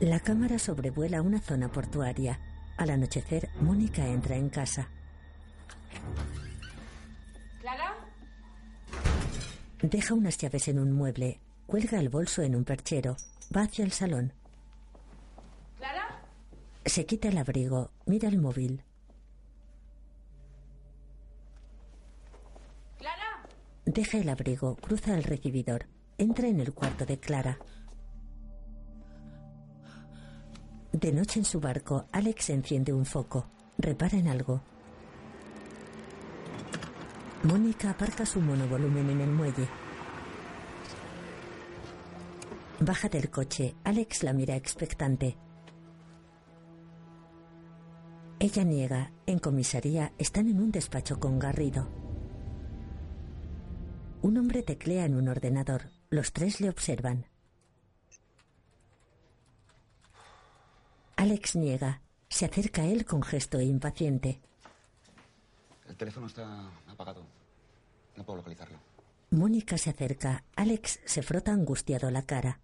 La 0.00 0.18
cámara 0.18 0.58
sobrevuela 0.58 1.20
una 1.20 1.40
zona 1.40 1.70
portuaria. 1.70 2.40
Al 2.78 2.88
anochecer, 2.88 3.50
Mónica 3.60 4.06
entra 4.06 4.34
en 4.34 4.48
casa. 4.48 4.88
¿Clara? 7.60 7.94
Deja 9.82 10.14
unas 10.14 10.38
llaves 10.38 10.68
en 10.68 10.78
un 10.78 10.92
mueble. 10.92 11.38
Cuelga 11.66 12.00
el 12.00 12.08
bolso 12.08 12.40
en 12.40 12.56
un 12.56 12.64
perchero. 12.64 13.18
Va 13.54 13.64
hacia 13.64 13.84
el 13.84 13.92
salón. 13.92 14.32
¿Clara? 15.76 16.22
Se 16.86 17.04
quita 17.04 17.28
el 17.28 17.36
abrigo. 17.36 17.90
Mira 18.06 18.30
el 18.30 18.38
móvil. 18.38 18.82
¿Clara? 22.96 23.44
Deja 23.84 24.16
el 24.16 24.30
abrigo. 24.30 24.76
Cruza 24.76 25.14
el 25.14 25.24
recibidor. 25.24 25.86
Entra 26.20 26.48
en 26.48 26.58
el 26.58 26.74
cuarto 26.74 27.06
de 27.06 27.20
Clara. 27.20 27.58
De 30.90 31.12
noche 31.12 31.38
en 31.38 31.44
su 31.44 31.60
barco, 31.60 32.06
Alex 32.10 32.50
enciende 32.50 32.92
un 32.92 33.06
foco. 33.06 33.46
Repara 33.78 34.18
en 34.18 34.26
algo. 34.26 34.60
Mónica 37.44 37.90
aparca 37.90 38.26
su 38.26 38.40
monovolumen 38.40 39.10
en 39.10 39.20
el 39.20 39.30
muelle. 39.30 39.68
Baja 42.80 43.08
del 43.08 43.30
coche. 43.30 43.76
Alex 43.84 44.24
la 44.24 44.32
mira 44.32 44.56
expectante. 44.56 45.36
Ella 48.40 48.64
niega. 48.64 49.12
En 49.26 49.38
comisaría 49.38 50.12
están 50.18 50.48
en 50.48 50.60
un 50.60 50.72
despacho 50.72 51.20
con 51.20 51.38
Garrido. 51.38 51.88
Un 54.22 54.36
hombre 54.36 54.64
teclea 54.64 55.04
en 55.04 55.14
un 55.14 55.28
ordenador. 55.28 55.97
Los 56.10 56.32
tres 56.32 56.60
le 56.60 56.70
observan. 56.70 57.26
Alex 61.16 61.56
niega. 61.56 62.00
Se 62.30 62.46
acerca 62.46 62.82
a 62.82 62.86
él 62.86 63.04
con 63.04 63.22
gesto 63.22 63.60
impaciente. 63.60 64.40
El 65.86 65.96
teléfono 65.96 66.26
está 66.26 66.70
apagado. 66.86 67.26
No 68.16 68.24
puedo 68.24 68.38
localizarlo. 68.38 68.78
Mónica 69.30 69.76
se 69.76 69.90
acerca. 69.90 70.44
Alex 70.56 71.00
se 71.04 71.22
frota 71.22 71.52
angustiado 71.52 72.10
la 72.10 72.22
cara. 72.22 72.60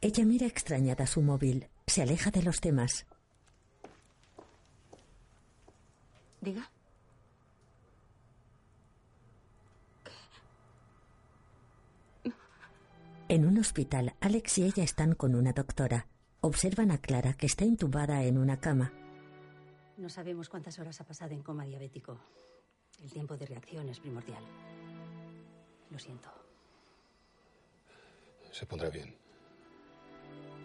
Ella 0.00 0.24
mira 0.24 0.46
extrañada 0.46 1.06
su 1.06 1.22
móvil. 1.22 1.68
Se 1.86 2.02
aleja 2.02 2.32
de 2.32 2.42
los 2.42 2.60
temas. 2.60 3.06
Diga. 6.40 6.71
En 13.32 13.46
un 13.46 13.58
hospital, 13.58 14.14
Alex 14.20 14.58
y 14.58 14.64
ella 14.64 14.84
están 14.84 15.14
con 15.14 15.34
una 15.34 15.54
doctora. 15.54 16.06
Observan 16.42 16.90
a 16.90 16.98
Clara, 16.98 17.32
que 17.32 17.46
está 17.46 17.64
intubada 17.64 18.22
en 18.24 18.36
una 18.36 18.60
cama. 18.60 18.92
No 19.96 20.10
sabemos 20.10 20.50
cuántas 20.50 20.78
horas 20.78 21.00
ha 21.00 21.06
pasado 21.06 21.32
en 21.32 21.42
coma 21.42 21.64
diabético. 21.64 22.20
El 23.02 23.10
tiempo 23.10 23.34
de 23.38 23.46
reacción 23.46 23.88
es 23.88 24.00
primordial. 24.00 24.44
Lo 25.88 25.98
siento. 25.98 26.28
Se 28.50 28.66
pondrá 28.66 28.90
bien. 28.90 29.16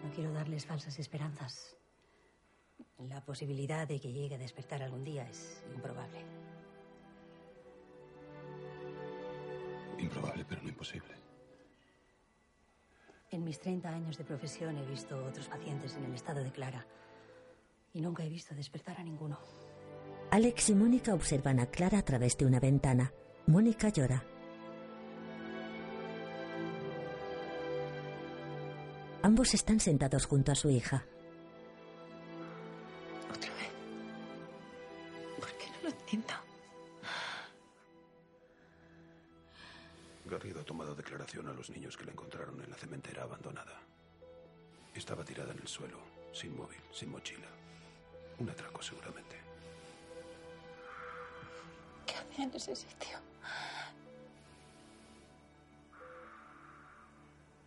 No 0.04 0.10
quiero 0.10 0.30
darles 0.34 0.66
falsas 0.66 0.98
esperanzas. 0.98 1.74
La 2.98 3.24
posibilidad 3.24 3.88
de 3.88 3.98
que 3.98 4.12
llegue 4.12 4.34
a 4.34 4.38
despertar 4.38 4.82
algún 4.82 5.04
día 5.04 5.26
es 5.26 5.64
improbable. 5.74 6.22
Improbable, 9.98 10.44
pero 10.46 10.62
no 10.62 10.68
imposible. 10.68 11.17
En 13.30 13.44
mis 13.44 13.60
30 13.60 13.88
años 13.90 14.16
de 14.16 14.24
profesión 14.24 14.76
he 14.78 14.86
visto 14.86 15.22
otros 15.24 15.48
pacientes 15.48 15.94
en 15.96 16.04
el 16.04 16.14
estado 16.14 16.42
de 16.42 16.50
Clara 16.50 16.86
y 17.92 18.00
nunca 18.00 18.24
he 18.24 18.28
visto 18.28 18.54
despertar 18.54 18.98
a 18.98 19.04
ninguno. 19.04 19.38
Alex 20.30 20.70
y 20.70 20.74
Mónica 20.74 21.14
observan 21.14 21.60
a 21.60 21.66
Clara 21.66 21.98
a 21.98 22.02
través 22.02 22.36
de 22.38 22.46
una 22.46 22.60
ventana. 22.60 23.12
Mónica 23.46 23.88
llora. 23.90 24.24
Ambos 29.22 29.52
están 29.52 29.80
sentados 29.80 30.26
junto 30.26 30.52
a 30.52 30.54
su 30.54 30.70
hija. 30.70 31.06
Los 41.58 41.70
niños 41.70 41.96
que 41.96 42.04
la 42.04 42.12
encontraron 42.12 42.62
en 42.62 42.70
la 42.70 42.76
cementera 42.76 43.24
abandonada. 43.24 43.80
Estaba 44.94 45.24
tirada 45.24 45.52
en 45.52 45.58
el 45.58 45.66
suelo, 45.66 45.98
sin 46.32 46.56
móvil, 46.56 46.80
sin 46.92 47.10
mochila. 47.10 47.48
Un 48.38 48.48
atraco 48.48 48.80
seguramente. 48.80 49.36
¿Qué 52.06 52.14
hacía 52.14 52.44
en 52.44 52.54
ese 52.54 52.76
sitio? 52.76 53.18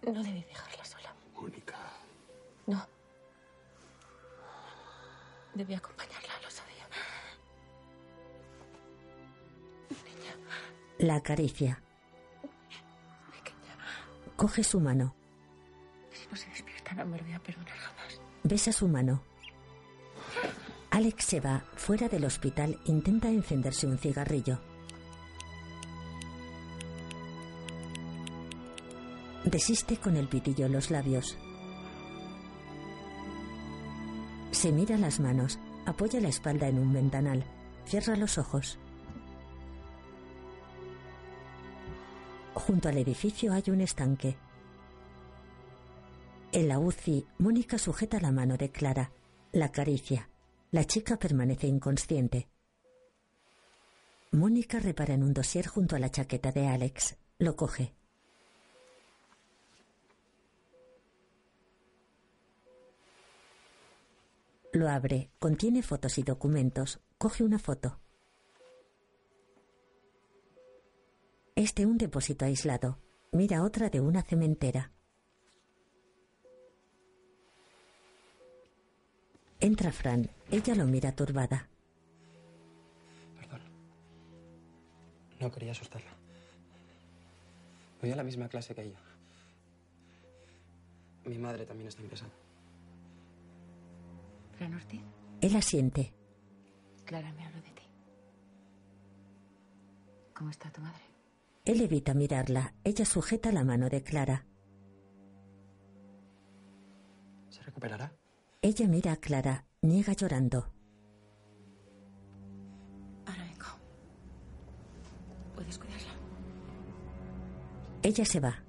No 0.03 0.23
debí 0.23 0.41
dejarla 0.43 0.85
sola. 0.85 1.13
Mónica. 1.35 1.77
No. 2.67 2.87
Debí 5.53 5.73
acompañarla, 5.73 6.39
lo 6.41 6.49
sabía. 6.49 6.87
Niña, 9.89 10.33
La 10.97 11.15
acaricia. 11.15 11.83
Coge 14.41 14.63
su 14.63 14.79
mano. 14.79 15.13
Si 16.11 16.27
no 16.31 16.35
se 16.35 16.49
despierta, 16.49 16.95
no 16.95 17.05
me 17.05 17.19
lo 17.19 17.23
voy 17.23 17.33
a 17.33 17.39
perdonar 17.43 17.77
jamás. 17.77 18.19
Besa 18.41 18.71
su 18.71 18.87
mano. 18.87 19.21
Alex 20.89 21.25
se 21.25 21.39
va. 21.39 21.63
Fuera 21.75 22.09
del 22.09 22.25
hospital 22.25 22.79
intenta 22.85 23.29
encenderse 23.29 23.85
un 23.85 23.99
cigarrillo. 23.99 24.59
Desiste 29.45 29.97
con 29.97 30.17
el 30.17 30.27
pitillo 30.27 30.65
en 30.65 30.71
los 30.71 30.89
labios. 30.89 31.37
Se 34.49 34.71
mira 34.71 34.97
las 34.97 35.19
manos, 35.19 35.59
apoya 35.85 36.19
la 36.19 36.29
espalda 36.29 36.67
en 36.67 36.79
un 36.79 36.91
ventanal, 36.91 37.43
cierra 37.85 38.15
los 38.15 38.39
ojos. 38.39 38.79
Junto 42.71 42.87
al 42.87 42.97
edificio 42.99 43.51
hay 43.51 43.63
un 43.67 43.81
estanque. 43.81 44.37
En 46.53 46.69
la 46.69 46.79
UCI, 46.79 47.27
Mónica 47.39 47.77
sujeta 47.77 48.21
la 48.21 48.31
mano 48.31 48.55
de 48.55 48.71
Clara, 48.71 49.11
la 49.51 49.65
acaricia. 49.65 50.29
La 50.71 50.85
chica 50.85 51.17
permanece 51.17 51.67
inconsciente. 51.67 52.47
Mónica 54.31 54.79
repara 54.79 55.15
en 55.15 55.23
un 55.23 55.33
dossier 55.33 55.67
junto 55.67 55.97
a 55.97 55.99
la 55.99 56.11
chaqueta 56.11 56.53
de 56.53 56.67
Alex. 56.67 57.17
Lo 57.39 57.57
coge. 57.57 57.93
Lo 64.71 64.87
abre, 64.87 65.29
contiene 65.39 65.83
fotos 65.83 66.17
y 66.19 66.23
documentos. 66.23 67.01
Coge 67.17 67.43
una 67.43 67.59
foto. 67.59 68.00
Es 71.61 71.75
de 71.75 71.85
un 71.85 71.95
depósito 71.95 72.43
aislado. 72.43 72.97
Mira 73.33 73.61
otra 73.61 73.91
de 73.91 74.01
una 74.01 74.23
cementera. 74.23 74.91
Entra 79.59 79.91
Fran. 79.91 80.27
Ella 80.49 80.73
lo 80.73 80.87
mira 80.87 81.11
turbada. 81.11 81.69
Perdón. 83.37 83.61
No 85.39 85.51
quería 85.51 85.73
asustarla. 85.73 86.09
Voy 88.01 88.09
a 88.09 88.15
la 88.15 88.23
misma 88.23 88.49
clase 88.49 88.73
que 88.73 88.81
ella. 88.81 88.99
Mi 91.25 91.37
madre 91.37 91.67
también 91.67 91.89
está 91.89 92.01
ingresada. 92.01 92.31
Fran 94.57 94.73
Ortiz, 94.73 95.03
Él 95.41 95.55
asiente. 95.55 96.11
Clara 97.05 97.31
me 97.33 97.45
habló 97.45 97.61
de 97.61 97.69
ti. 97.69 97.83
¿Cómo 100.33 100.49
está 100.49 100.71
tu 100.71 100.81
madre? 100.81 101.10
Él 101.63 101.81
evita 101.81 102.13
mirarla. 102.13 102.73
Ella 102.83 103.05
sujeta 103.05 103.51
la 103.51 103.63
mano 103.63 103.89
de 103.89 104.01
Clara. 104.01 104.45
¿Se 107.49 107.61
recuperará? 107.61 108.13
Ella 108.61 108.87
mira 108.87 109.13
a 109.13 109.17
Clara. 109.17 109.65
Niega 109.81 110.13
llorando. 110.13 110.71
Ahora 113.25 113.43
vengo. 113.43 113.65
¿Puedes 115.55 115.77
cuidarla? 115.77 116.13
Ella 118.01 118.25
se 118.25 118.39
va. 118.39 118.63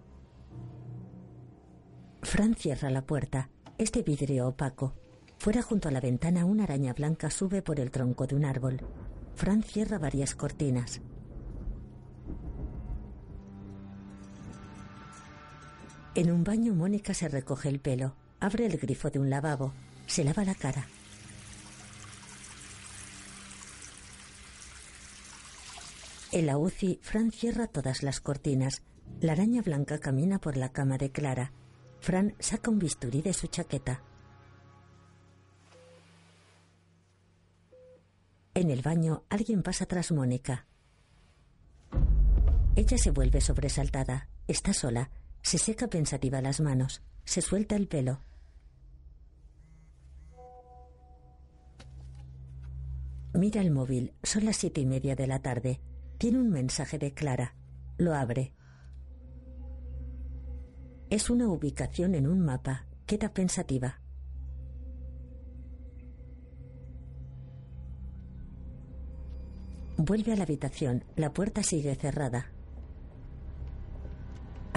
Fran 2.23 2.55
cierra 2.55 2.91
la 2.91 3.07
puerta. 3.07 3.49
Es 3.79 3.93
de 3.93 4.03
vidrio 4.03 4.49
opaco. 4.49 4.95
Fuera 5.39 5.63
junto 5.63 5.89
a 5.89 5.93
la 5.93 6.01
ventana 6.01 6.45
una 6.45 6.65
araña 6.65 6.93
blanca 6.93 7.31
sube 7.31 7.63
por 7.63 7.81
el 7.81 7.91
tronco 7.91 8.27
de 8.27 8.37
un 8.37 8.45
árbol. 8.45 8.81
Fran 9.35 9.63
cierra 9.63 9.99
varias 9.99 10.35
cortinas. 10.35 11.01
En 16.15 16.31
un 16.31 16.45
baño 16.45 16.75
Mónica 16.75 17.15
se 17.15 17.29
recoge 17.29 17.71
el 17.71 17.81
pelo, 17.81 18.15
abre 18.39 18.67
el 18.67 18.77
grifo 18.77 19.09
de 19.09 19.19
un 19.19 19.31
lavabo, 19.31 19.73
se 20.07 20.25
lava 20.25 20.45
la 20.45 20.55
cara. 20.55 20.87
En 26.33 26.47
la 26.47 26.59
UCI, 26.59 26.99
Fran 27.03 27.31
cierra 27.31 27.67
todas 27.67 28.03
las 28.03 28.21
cortinas. 28.21 28.83
La 29.21 29.33
araña 29.33 29.63
blanca 29.63 29.99
camina 29.99 30.39
por 30.39 30.57
la 30.57 30.71
cama 30.71 30.99
de 30.99 31.11
Clara. 31.11 31.53
Fran 32.01 32.35
saca 32.39 32.71
un 32.71 32.79
bisturí 32.79 33.23
de 33.23 33.33
su 33.33 33.47
chaqueta. 33.47 34.03
En 38.55 38.71
el 38.71 38.83
baño, 38.83 39.25
alguien 39.31 39.63
pasa 39.63 39.87
tras 39.87 40.13
Mónica. 40.13 40.67
Ella 42.77 42.99
se 42.99 43.11
vuelve 43.11 43.41
sobresaltada. 43.41 44.29
Está 44.47 44.75
sola. 44.75 45.11
Se 45.43 45.59
seca 45.59 45.89
pensativa 45.89 46.41
las 46.41 46.61
manos. 46.61 47.03
Se 47.25 47.43
suelta 47.43 47.77
el 47.77 47.89
pelo. 47.89 48.21
Mira 53.35 53.61
el 53.61 53.71
móvil. 53.71 54.15
Son 54.23 54.45
las 54.45 54.57
siete 54.57 54.81
y 54.81 54.87
media 54.87 55.17
de 55.17 55.27
la 55.27 55.41
tarde. 55.41 55.81
Tiene 56.19 56.39
un 56.39 56.51
mensaje 56.51 56.99
de 56.99 57.13
Clara. 57.13 57.55
Lo 57.99 58.15
abre. 58.15 58.55
Es 61.11 61.29
una 61.29 61.49
ubicación 61.49 62.15
en 62.15 62.27
un 62.27 62.41
mapa. 62.41 62.87
Queda 63.07 63.35
pensativa. 63.35 64.01
Vuelve 69.97 70.33
a 70.33 70.37
la 70.37 70.45
habitación. 70.45 71.05
La 71.17 71.33
puerta 71.33 71.63
sigue 71.63 71.95
cerrada. 71.97 72.52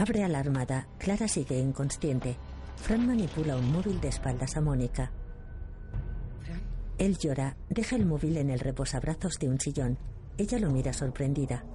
Abre 0.08 0.24
alarmada. 0.24 0.88
Clara 1.00 1.28
sigue 1.28 1.58
inconsciente. 1.58 2.38
Fran 2.76 3.08
manipula 3.08 3.58
un 3.58 3.72
móvil 3.72 4.00
de 4.00 4.10
espaldas 4.10 4.56
a 4.56 4.62
Mónica. 4.62 5.12
Él 7.00 7.18
llora. 7.18 7.58
Deja 7.72 7.96
el 7.96 8.06
móvil 8.06 8.38
en 8.38 8.52
el 8.52 8.60
reposabrazos 8.60 9.40
de 9.40 9.50
un 9.50 9.60
sillón. 9.60 9.98
Ella 10.38 10.60
lo 10.60 10.70
mira 10.70 10.94
sorprendida. 10.94 11.66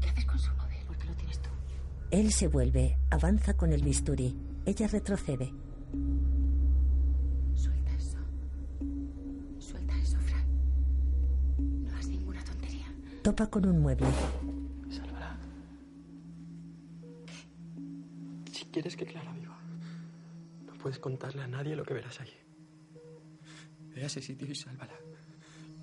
¿Qué 0.00 0.08
haces 0.08 0.24
con 0.24 0.38
su 0.38 0.50
móvil? 0.54 0.78
¿Por 0.86 0.96
qué 0.96 1.06
lo 1.06 1.14
tienes 1.16 1.38
tú? 1.38 1.50
Él 2.10 2.32
se 2.32 2.48
vuelve. 2.48 2.96
Avanza 3.10 3.52
con 3.52 3.70
el 3.70 3.82
bisturí. 3.82 4.34
Ella 4.64 4.86
retrocede. 4.86 5.52
Suelta 7.54 7.94
eso. 7.94 8.16
Suelta 9.58 9.98
eso, 9.98 10.16
Fran. 10.20 10.46
No 11.84 11.90
hagas 11.90 12.06
ninguna 12.06 12.42
tontería. 12.42 12.86
Topa 13.22 13.48
con 13.48 13.66
un 13.66 13.80
mueble. 13.82 14.06
Quieres 18.72 18.96
que 18.96 19.04
Clara 19.04 19.32
viva, 19.32 19.56
no 20.66 20.72
puedes 20.74 20.98
contarle 20.98 21.42
a 21.42 21.46
nadie 21.46 21.76
lo 21.76 21.84
que 21.84 21.94
verás 21.94 22.20
allí. 22.20 22.36
Ve 23.94 24.02
a 24.02 24.06
ese 24.06 24.22
sitio 24.22 24.48
y 24.50 24.54
sálvala. 24.54 24.94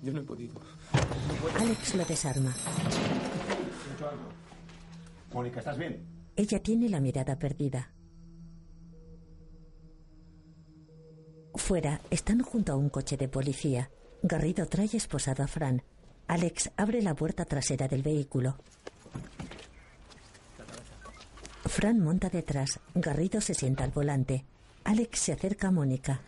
Yo 0.02 0.12
no 0.12 0.20
he 0.20 0.24
podido. 0.24 0.60
Alex 1.58 1.94
lo 1.94 2.04
desarma. 2.04 2.52
Mónica, 5.32 5.60
¿estás 5.60 5.78
bien? 5.78 6.04
Ella 6.36 6.62
tiene 6.62 6.88
la 6.88 7.00
mirada 7.00 7.38
perdida. 7.38 7.92
Fuera 11.54 12.00
están 12.10 12.40
junto 12.40 12.72
a 12.72 12.76
un 12.76 12.88
coche 12.88 13.16
de 13.16 13.28
policía. 13.28 13.90
Garrido 14.22 14.66
trae 14.66 14.88
esposado 14.92 15.42
a 15.42 15.46
Fran. 15.46 15.82
Alex 16.26 16.70
abre 16.76 17.02
la 17.02 17.14
puerta 17.14 17.44
trasera 17.44 17.86
del 17.86 18.02
vehículo. 18.02 18.56
Fran 21.70 22.00
monta 22.00 22.28
detrás. 22.28 22.80
Garrido 22.96 23.40
se 23.40 23.54
sienta 23.54 23.84
al 23.84 23.92
volante. 23.92 24.44
Alex 24.82 25.20
se 25.20 25.32
acerca 25.32 25.68
a 25.68 25.70
Mónica. 25.70 26.20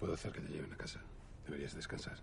Puedo 0.00 0.14
hacer 0.14 0.32
que 0.32 0.40
te 0.40 0.52
lleven 0.52 0.72
a 0.72 0.76
casa. 0.76 1.00
Deberías 1.46 1.72
descansar. 1.72 2.18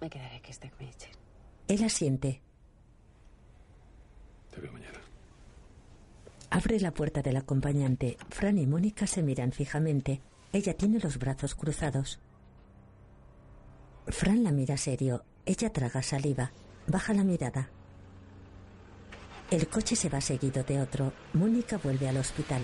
Me 0.00 0.10
quedaré 0.10 0.40
que 0.40 0.50
este 0.50 0.72
me 0.80 0.90
echen. 0.90 1.12
Él 1.68 1.84
asiente. 1.84 2.42
Te 4.52 4.60
veo 4.60 4.72
mañana. 4.72 4.98
Abre 6.50 6.80
la 6.80 6.90
puerta 6.90 7.22
del 7.22 7.36
acompañante. 7.36 8.16
Fran 8.30 8.58
y 8.58 8.66
Mónica 8.66 9.06
se 9.06 9.22
miran 9.22 9.52
fijamente. 9.52 10.20
Ella 10.52 10.76
tiene 10.76 10.98
los 10.98 11.16
brazos 11.16 11.54
cruzados. 11.54 12.18
Fran 14.08 14.42
la 14.42 14.50
mira 14.50 14.76
serio. 14.76 15.22
Ella 15.46 15.72
traga 15.72 16.02
saliva. 16.02 16.50
Baja 16.86 17.14
la 17.14 17.24
mirada. 17.24 17.70
El 19.50 19.68
coche 19.68 19.96
se 19.96 20.08
va 20.08 20.20
seguido 20.20 20.64
de 20.64 20.80
otro. 20.80 21.12
Mónica 21.34 21.78
vuelve 21.78 22.08
al 22.08 22.16
hospital. 22.16 22.62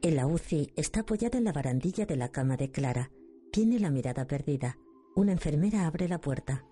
En 0.00 0.14
la 0.14 0.26
UCI 0.26 0.72
está 0.76 1.00
apoyada 1.00 1.38
en 1.38 1.44
la 1.44 1.52
barandilla 1.52 2.06
de 2.06 2.16
la 2.16 2.28
cama 2.28 2.56
de 2.56 2.70
Clara. 2.70 3.10
Tiene 3.50 3.78
la 3.78 3.90
mirada 3.90 4.26
perdida. 4.26 4.78
Una 5.16 5.32
enfermera 5.32 5.86
abre 5.86 6.08
la 6.08 6.20
puerta. 6.20 6.64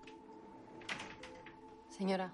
Señora, 1.89 2.33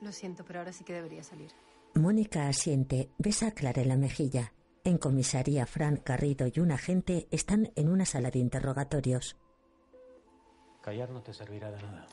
lo 0.00 0.12
siento, 0.12 0.44
pero 0.44 0.60
ahora 0.60 0.72
sí 0.72 0.84
que 0.84 0.92
debería 0.92 1.24
salir. 1.24 1.50
Mónica 1.94 2.48
asiente, 2.48 3.10
besa 3.18 3.48
a 3.48 3.50
Clara 3.50 3.82
en 3.82 3.88
la 3.88 3.96
mejilla. 3.96 4.52
En 4.84 4.98
comisaría, 4.98 5.66
Fran, 5.66 5.96
Carrido 5.96 6.46
y 6.52 6.60
un 6.60 6.72
agente 6.72 7.28
están 7.30 7.72
en 7.76 7.88
una 7.88 8.04
sala 8.04 8.30
de 8.30 8.40
interrogatorios. 8.40 9.36
Callar 10.82 11.10
no 11.10 11.22
te 11.22 11.32
servirá 11.32 11.70
de 11.70 11.80
nada. 11.82 12.06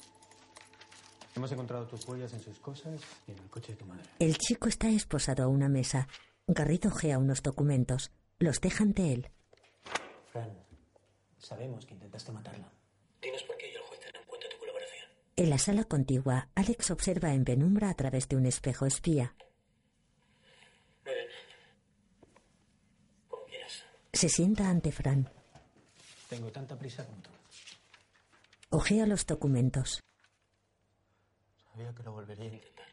Hemos 1.36 1.52
encontrado 1.52 1.88
tus 1.88 2.08
huellas 2.08 2.34
en 2.34 2.42
sus 2.42 2.60
cosas 2.60 3.02
y 3.28 3.32
en 3.32 3.40
el 3.40 3.50
coche 3.50 3.72
de 3.72 3.78
tu 3.80 3.86
madre. 3.86 4.04
El 4.20 4.38
chico 4.38 4.68
está 4.68 4.90
esposado 4.90 5.44
a 5.44 5.48
una 5.48 5.70
mesa. 5.70 6.08
Garrido 6.48 6.90
ojea 6.90 7.18
unos 7.18 7.42
documentos. 7.42 8.12
Los 8.38 8.62
deja 8.62 8.84
ante 8.84 9.14
él. 9.14 9.30
Fran, 10.32 10.52
Sabemos 11.40 11.86
que 11.86 11.94
intentaste 11.94 12.32
matarla. 12.32 12.72
Dinos 13.22 13.44
por 13.44 13.58
qué 13.58 13.72
y 13.72 13.76
el 13.76 13.82
juez 13.82 14.00
tendrá 14.00 14.22
en 14.22 14.28
cuenta 14.28 14.48
tu 14.50 14.58
colaboración. 14.58 15.10
En 15.38 15.50
la 15.50 15.58
sala 15.58 15.84
contigua, 15.86 16.50
Alex 16.54 16.92
observa 16.92 17.34
en 17.34 17.46
penumbra 17.46 17.90
a 17.90 17.94
través 17.94 18.28
de 18.28 18.36
un 18.36 18.46
espejo 18.46 18.86
espía. 18.86 19.36
Muy 21.06 21.14
bien. 21.14 21.28
Como 23.30 23.46
quieras. 23.46 23.86
Se 24.20 24.28
sienta 24.28 24.70
ante 24.70 24.92
Fran. 24.92 25.32
Tengo 26.28 26.52
tanta 26.52 26.78
prisa 26.78 27.06
como 27.06 27.22
tú. 27.22 27.30
Ojea 28.72 29.06
los 29.06 29.26
documentos. 29.26 30.04
Sabía 31.72 31.96
que 31.96 32.04
lo 32.04 32.12
volvería 32.12 32.44
a 32.44 32.54
intentar. 32.54 32.88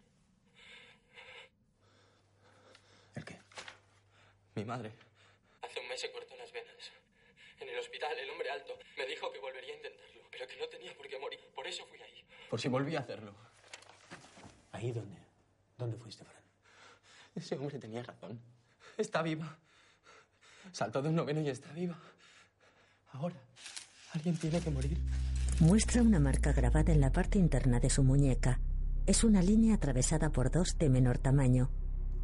¿El 3.16 3.24
qué? 3.24 3.40
Mi 4.54 4.64
madre. 4.64 4.92
Hace 5.62 5.80
un 5.80 5.88
mes 5.88 6.00
se 6.00 6.12
cortó 6.12 6.36
las 6.36 6.52
venas. 6.52 6.92
En 7.58 7.70
el 7.70 7.78
hospital, 7.80 8.16
el 8.16 8.30
hombre 8.30 8.48
alto 8.48 8.78
me 8.96 9.06
dijo 9.06 9.32
que 9.32 9.40
volvería 9.40 9.72
a 9.72 9.76
intentarlo, 9.78 10.20
pero 10.30 10.46
que 10.46 10.56
no 10.58 10.68
tenía 10.68 10.96
por 10.96 11.08
qué 11.08 11.18
morir. 11.18 11.40
Por 11.56 11.66
eso 11.66 11.84
fui 11.86 12.00
ahí. 12.02 12.24
Por 12.48 12.60
si 12.60 12.68
volvía 12.68 13.00
a 13.00 13.02
hacerlo. 13.02 13.34
¿Ahí 14.70 14.92
dónde? 14.92 15.18
¿Dónde 15.76 15.96
fuiste, 15.96 16.24
Fran? 16.24 16.44
Ese 17.34 17.56
hombre 17.56 17.80
tenía 17.80 18.04
razón. 18.04 18.40
Está 18.96 19.22
viva. 19.22 19.58
Saltó 20.72 21.02
de 21.02 21.08
un 21.08 21.14
noveno 21.16 21.40
y 21.40 21.48
está 21.48 21.72
viva. 21.72 21.96
Ahora, 23.12 23.36
alguien 24.12 24.36
tiene 24.36 24.60
que 24.60 24.70
morir. 24.70 24.98
Muestra 25.60 26.02
una 26.02 26.20
marca 26.20 26.52
grabada 26.52 26.92
en 26.92 27.00
la 27.00 27.12
parte 27.12 27.38
interna 27.38 27.80
de 27.80 27.88
su 27.88 28.02
muñeca. 28.02 28.60
Es 29.06 29.24
una 29.24 29.40
línea 29.40 29.76
atravesada 29.76 30.30
por 30.30 30.50
dos 30.50 30.76
de 30.78 30.90
menor 30.90 31.18
tamaño. 31.18 31.70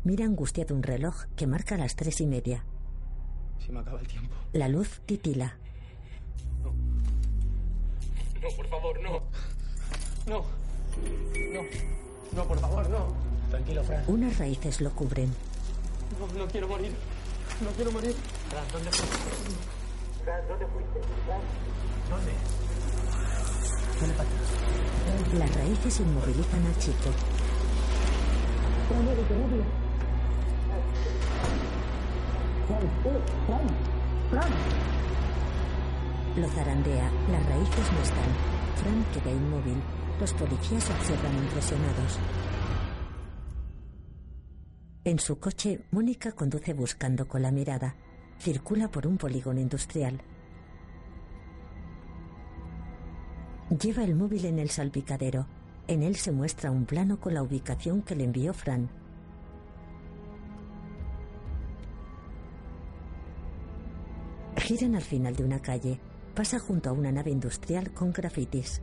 Mira 0.05 0.25
angustiado 0.25 0.75
un 0.75 0.83
reloj 0.83 1.25
que 1.37 1.47
marca 1.47 1.77
las 1.77 1.97
tres 1.97 2.21
y 2.21 2.27
media. 2.27 2.65
Me 3.71 3.79
acaba 3.79 4.01
el 4.01 4.07
tiempo. 4.07 4.35
La 4.53 4.69
luz 4.69 5.01
titila. 5.07 5.57
No, 8.43 8.49
por 8.57 8.67
favor, 8.69 9.01
no. 9.01 9.23
No. 10.27 10.45
No. 11.53 11.63
No, 12.35 12.49
por 12.49 12.59
favor, 12.59 12.91
no. 12.91 13.15
Tranquilo, 13.51 13.85
Fran. 13.85 14.05
Unas 14.09 14.39
raíces 14.39 14.81
lo 14.81 14.91
cubren. 14.91 15.33
No, 16.19 16.39
no 16.39 16.47
quiero 16.49 16.69
morir. 16.69 16.93
No 17.63 17.71
quiero 17.77 17.93
morir. 17.93 18.17
Fran, 18.51 18.65
¿dónde 18.73 18.91
fuiste? 18.91 19.19
Fran, 20.25 20.49
¿dónde 20.49 20.67
fuiste? 20.67 21.01
Fran. 21.27 21.41
¿Dónde? 22.11 22.33
Atrás. 24.03 24.27
Las 25.39 25.55
raíces 25.55 26.01
inmovilizan 26.01 26.67
al 26.67 26.79
chico. 26.79 27.11
Lo 36.37 36.49
zarandea. 36.49 37.11
Las 37.31 37.47
raíces 37.47 37.93
no 37.93 38.03
están. 38.03 38.31
Fran 38.83 39.07
queda 39.15 39.31
inmóvil. 39.31 39.81
Los 40.19 40.33
policías 40.33 40.91
observan 40.91 41.39
impresionados. 41.39 42.19
En 45.05 45.19
su 45.19 45.41
coche, 45.41 45.81
Mónica 45.91 46.31
conduce 46.31 46.75
buscando 46.75 47.27
con 47.27 47.43
la 47.43 47.51
mirada. 47.51 47.97
Circula 48.39 48.89
por 48.89 49.09
un 49.09 49.19
polígono 49.19 49.59
industrial. 49.59 50.21
Lleva 53.69 54.05
el 54.05 54.15
móvil 54.15 54.45
en 54.45 54.61
el 54.61 54.71
salpicadero. 54.71 55.47
En 55.89 56.05
él 56.05 56.15
se 56.15 56.31
muestra 56.31 56.71
un 56.71 56.85
plano 56.85 57.19
con 57.19 57.35
la 57.35 57.43
ubicación 57.43 58.03
que 58.03 58.15
le 58.15 58.25
envió 58.25 58.55
Fran. 58.55 58.89
Giran 64.57 64.95
al 64.95 65.03
final 65.03 65.35
de 65.35 65.43
una 65.43 65.61
calle. 65.61 65.99
Pasa 66.33 66.61
junto 66.61 66.91
a 66.91 66.93
una 66.93 67.11
nave 67.11 67.33
industrial 67.33 67.93
con 67.93 68.13
grafitis. 68.13 68.81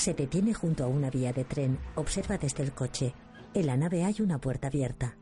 Se 0.00 0.14
detiene 0.14 0.54
junto 0.54 0.82
a 0.82 0.86
una 0.86 1.10
vía 1.10 1.30
de 1.30 1.44
tren. 1.44 1.78
Observa 1.94 2.38
desde 2.38 2.62
el 2.62 2.72
coche. 2.72 3.12
En 3.52 3.66
la 3.66 3.76
nave 3.76 4.02
hay 4.02 4.14
una 4.20 4.38
puerta 4.38 4.68
abierta. 4.68 5.14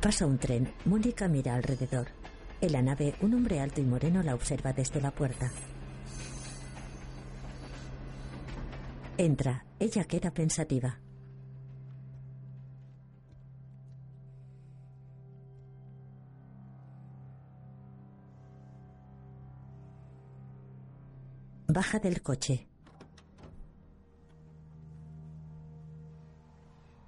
Pasa 0.00 0.26
un 0.26 0.38
tren. 0.38 0.72
Mónica 0.84 1.26
mira 1.26 1.56
alrededor. 1.56 2.06
En 2.60 2.70
la 2.70 2.82
nave, 2.82 3.16
un 3.20 3.34
hombre 3.34 3.58
alto 3.58 3.80
y 3.80 3.84
moreno 3.84 4.22
la 4.22 4.36
observa 4.36 4.72
desde 4.72 5.00
la 5.00 5.10
puerta. 5.10 5.50
Entra. 9.18 9.64
Ella 9.80 10.04
queda 10.04 10.30
pensativa. 10.30 11.01
Baja 21.74 21.98
del 21.98 22.20
coche. 22.20 22.68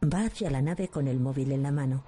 Va 0.02 0.24
hacia 0.24 0.50
la 0.50 0.62
nave 0.62 0.88
con 0.88 1.06
el 1.06 1.20
móvil 1.20 1.52
en 1.52 1.62
la 1.62 1.70
mano. 1.70 2.02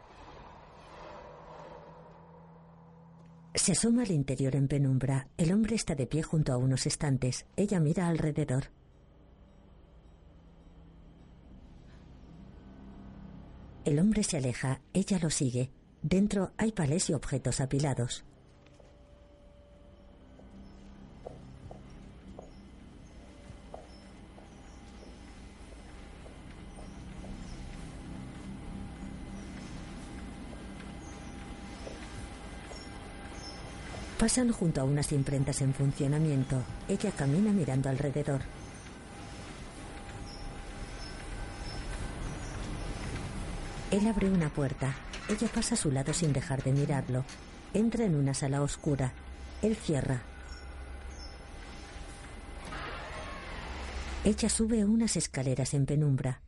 Se 3.54 3.72
asoma 3.72 4.04
al 4.04 4.10
interior 4.10 4.56
en 4.56 4.68
penumbra. 4.68 5.28
El 5.36 5.52
hombre 5.52 5.74
está 5.74 5.94
de 5.94 6.06
pie 6.06 6.22
junto 6.22 6.54
a 6.54 6.56
unos 6.56 6.86
estantes. 6.86 7.44
Ella 7.56 7.78
mira 7.78 8.08
alrededor. 8.08 8.70
El 13.84 13.98
hombre 13.98 14.22
se 14.22 14.38
aleja. 14.38 14.80
Ella 14.94 15.18
lo 15.18 15.28
sigue. 15.28 15.72
Dentro 16.00 16.52
hay 16.56 16.72
palés 16.72 17.10
y 17.10 17.12
objetos 17.12 17.60
apilados. 17.60 18.24
Pasan 34.26 34.50
junto 34.50 34.80
a 34.80 34.84
unas 34.84 35.12
imprentas 35.12 35.60
en 35.60 35.72
funcionamiento. 35.72 36.60
Ella 36.88 37.12
camina 37.12 37.52
mirando 37.52 37.88
alrededor. 37.88 38.40
Él 43.92 44.04
abre 44.08 44.28
una 44.28 44.48
puerta. 44.48 44.96
Ella 45.28 45.46
pasa 45.46 45.76
a 45.76 45.78
su 45.78 45.92
lado 45.92 46.12
sin 46.12 46.32
dejar 46.32 46.64
de 46.64 46.72
mirarlo. 46.72 47.24
Entra 47.72 48.04
en 48.04 48.16
una 48.16 48.34
sala 48.34 48.62
oscura. 48.62 49.12
Él 49.62 49.76
cierra. 49.76 50.20
Ella 54.24 54.48
sube 54.48 54.84
unas 54.84 55.16
escaleras 55.16 55.72
en 55.72 55.86
penumbra. 55.86 56.40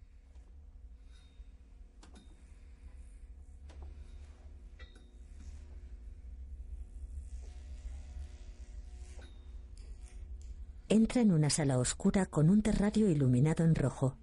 Entra 11.08 11.22
en 11.22 11.32
una 11.32 11.48
sala 11.48 11.78
oscura 11.78 12.26
con 12.26 12.50
un 12.50 12.60
terrario 12.60 13.08
iluminado 13.08 13.64
en 13.64 13.74
rojo. 13.74 14.18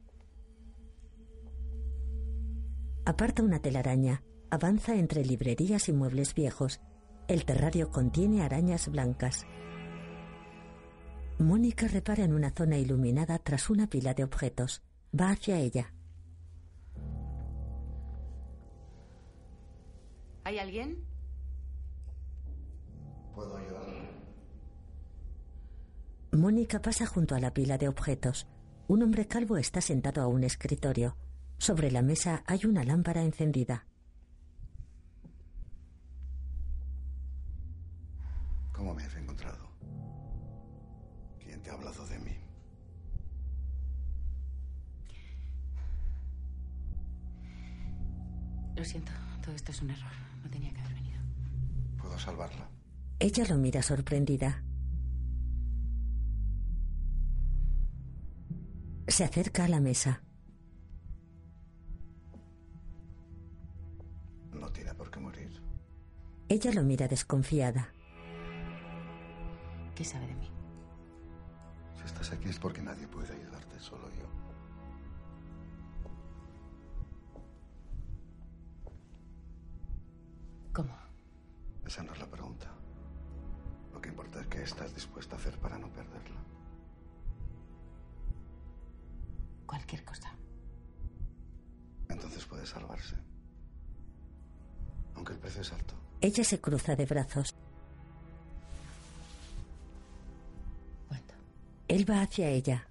Aparta 3.05 3.41
una 3.41 3.57
telaraña. 3.57 4.21
Avanza 4.51 4.95
entre 4.95 5.25
librerías 5.25 5.89
y 5.89 5.93
muebles 5.93 6.35
viejos. 6.35 6.81
El 7.27 7.43
terrario 7.43 7.89
contiene 7.89 8.43
arañas 8.43 8.87
blancas. 8.87 9.47
Mónica 11.39 11.87
repara 11.87 12.23
en 12.23 12.33
una 12.33 12.51
zona 12.51 12.77
iluminada 12.77 13.39
tras 13.39 13.71
una 13.71 13.87
pila 13.87 14.13
de 14.13 14.23
objetos. 14.23 14.83
Va 15.19 15.31
hacia 15.31 15.57
ella. 15.57 15.91
¿Hay 20.43 20.59
alguien? 20.59 21.03
¿Puedo 23.33 23.57
ayudar? 23.57 23.94
Mónica 26.37 26.81
pasa 26.81 27.05
junto 27.05 27.35
a 27.35 27.39
la 27.39 27.53
pila 27.53 27.77
de 27.77 27.87
objetos. 27.87 28.47
Un 28.87 29.03
hombre 29.03 29.27
calvo 29.27 29.57
está 29.57 29.81
sentado 29.81 30.21
a 30.21 30.27
un 30.27 30.43
escritorio. 30.43 31.17
Sobre 31.57 31.91
la 31.91 32.01
mesa 32.01 32.43
hay 32.45 32.65
una 32.65 32.83
lámpara 32.83 33.23
encendida. 33.23 33.85
¿Cómo 38.71 38.93
me 38.93 39.03
has 39.03 39.15
encontrado? 39.15 39.69
¿Quién 41.39 41.61
te 41.61 41.69
ha 41.69 41.73
hablado 41.73 42.05
de 42.07 42.19
mí? 42.19 42.37
Lo 48.75 48.83
siento, 48.83 49.11
todo 49.41 49.55
esto 49.55 49.71
es 49.71 49.81
un 49.81 49.91
error. 49.91 50.11
No 50.43 50.49
tenía 50.49 50.73
que 50.73 50.81
haber 50.81 50.93
venido. 50.93 51.19
¿Puedo 51.97 52.19
salvarla? 52.19 52.69
Ella 53.19 53.45
lo 53.47 53.57
mira 53.57 53.81
sorprendida. 53.81 54.61
Se 59.07 59.23
acerca 59.23 59.65
a 59.65 59.67
la 59.67 59.79
mesa. 59.79 60.21
No 64.51 64.71
tiene 64.71 64.93
por 64.95 65.11
qué 65.11 65.19
morir. 65.19 65.61
Ella 66.49 66.71
lo 66.73 66.83
mira 66.83 67.07
desconfiada. 67.07 67.93
¿Qué 69.93 70.03
sabe 70.03 70.27
de 70.27 70.35
mí? 70.35 70.49
Si 71.97 72.03
estás 72.03 72.31
aquí 72.31 72.49
es 72.49 72.59
porque 72.59 72.81
nadie 72.81 73.07
puede 73.07 73.33
ayudarte, 73.33 73.79
solo 73.79 74.09
yo. 74.09 74.25
¿Cómo? 80.73 80.93
Esa 81.85 82.03
no 82.03 82.11
es 82.11 82.19
la 82.19 82.27
pregunta. 82.29 82.69
Lo 83.93 84.01
que 84.01 84.09
importa 84.09 84.41
es 84.41 84.47
qué 84.47 84.63
estás 84.63 84.93
dispuesta 84.93 85.35
a 85.35 85.39
hacer 85.39 85.57
para 85.59 85.77
no 85.77 85.87
perderla. 85.89 86.41
Cualquier 89.85 90.03
cosa. 90.03 90.33
Entonces 92.09 92.43
puede 92.45 92.65
salvarse. 92.65 93.15
Aunque 95.13 95.33
el 95.33 95.39
precio 95.39 95.61
es 95.61 95.71
alto. 95.71 95.93
Ella 96.21 96.43
se 96.43 96.59
cruza 96.59 96.95
de 96.95 97.05
brazos. 97.05 97.53
Él 101.87 102.09
va 102.09 102.23
hacia 102.23 102.49
ella. 102.49 102.87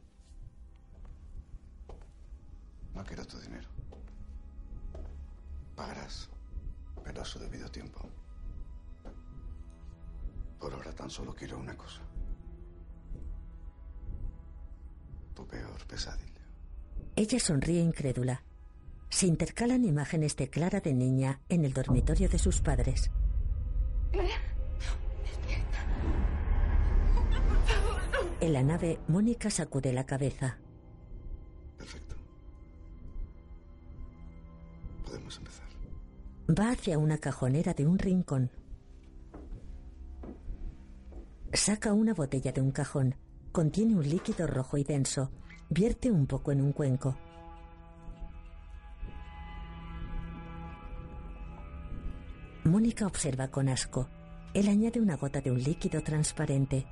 Ella 17.24 17.40
sonríe 17.40 17.80
incrédula. 17.80 18.42
Se 19.08 19.26
intercalan 19.26 19.86
imágenes 19.86 20.36
de 20.36 20.50
Clara 20.50 20.80
de 20.80 20.92
niña 20.92 21.40
en 21.48 21.64
el 21.64 21.72
dormitorio 21.72 22.28
de 22.28 22.38
sus 22.38 22.60
padres. 22.60 23.10
En 28.42 28.52
la 28.52 28.62
nave, 28.62 28.98
Mónica 29.08 29.48
sacude 29.48 29.94
la 29.94 30.04
cabeza. 30.04 30.58
Perfecto. 31.78 32.14
Podemos 35.06 35.38
empezar. 35.38 35.66
Va 36.50 36.72
hacia 36.72 36.98
una 36.98 37.16
cajonera 37.16 37.72
de 37.72 37.86
un 37.86 37.98
rincón. 37.98 38.50
Saca 41.54 41.94
una 41.94 42.12
botella 42.12 42.52
de 42.52 42.60
un 42.60 42.70
cajón. 42.70 43.14
Contiene 43.50 43.96
un 43.96 44.06
líquido 44.06 44.46
rojo 44.46 44.76
y 44.76 44.84
denso. 44.84 45.30
Vierte 45.76 46.08
un 46.08 46.24
poco 46.28 46.52
en 46.52 46.60
un 46.60 46.70
cuenco. 46.70 47.16
Mónica 52.62 53.08
observa 53.08 53.48
con 53.48 53.68
asco. 53.68 54.08
Él 54.54 54.68
añade 54.68 55.00
una 55.00 55.16
gota 55.16 55.40
de 55.40 55.50
un 55.50 55.60
líquido 55.60 56.00
transparente. 56.00 56.86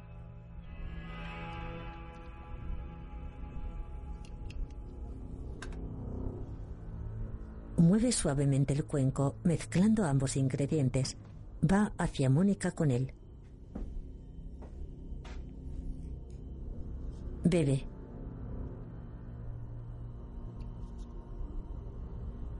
Mueve 7.77 8.11
suavemente 8.11 8.75
el 8.75 8.85
cuenco, 8.85 9.37
mezclando 9.45 10.05
ambos 10.05 10.37
ingredientes. 10.37 11.17
Va 11.63 11.93
hacia 11.99 12.29
Mónica 12.29 12.73
con 12.73 12.91
él. 12.91 13.15
Bebe. 17.45 17.92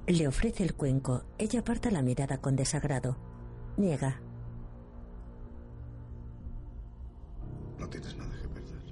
Le 0.07 0.27
ofrece 0.27 0.65
el 0.65 0.75
cuenco. 0.75 1.23
Ella 1.39 1.61
aparta 1.61 1.91
la 1.91 2.03
mirada 2.03 2.39
con 2.39 2.57
desagrado. 2.57 3.17
Niega. 3.77 4.21
No 7.79 7.89
tienes 7.89 8.17
nada 8.17 8.35
que 8.43 8.49
perder. 8.49 8.83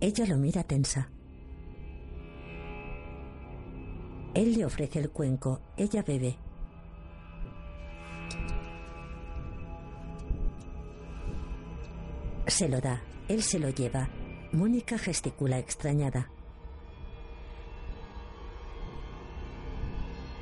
Ella 0.00 0.26
lo 0.26 0.36
mira 0.36 0.62
tensa. 0.62 1.08
Él 4.34 4.54
le 4.54 4.66
ofrece 4.66 4.98
el 4.98 5.10
cuenco. 5.10 5.60
Ella 5.78 6.02
bebe. 6.02 6.36
Se 12.46 12.68
lo 12.68 12.80
da. 12.82 13.02
Él 13.28 13.42
se 13.42 13.58
lo 13.58 13.70
lleva. 13.70 14.10
Mónica 14.52 14.98
gesticula 14.98 15.58
extrañada. 15.58 16.30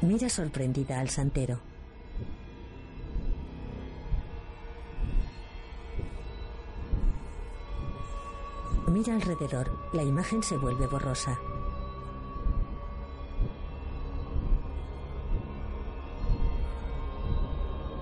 Mira 0.05 0.29
sorprendida 0.29 1.01
al 1.01 1.09
santero. 1.09 1.61
Mira 8.87 9.15
alrededor. 9.15 9.71
La 9.95 10.03
imagen 10.03 10.43
se 10.43 10.59
vuelve 10.59 10.87
borrosa. 10.89 11.39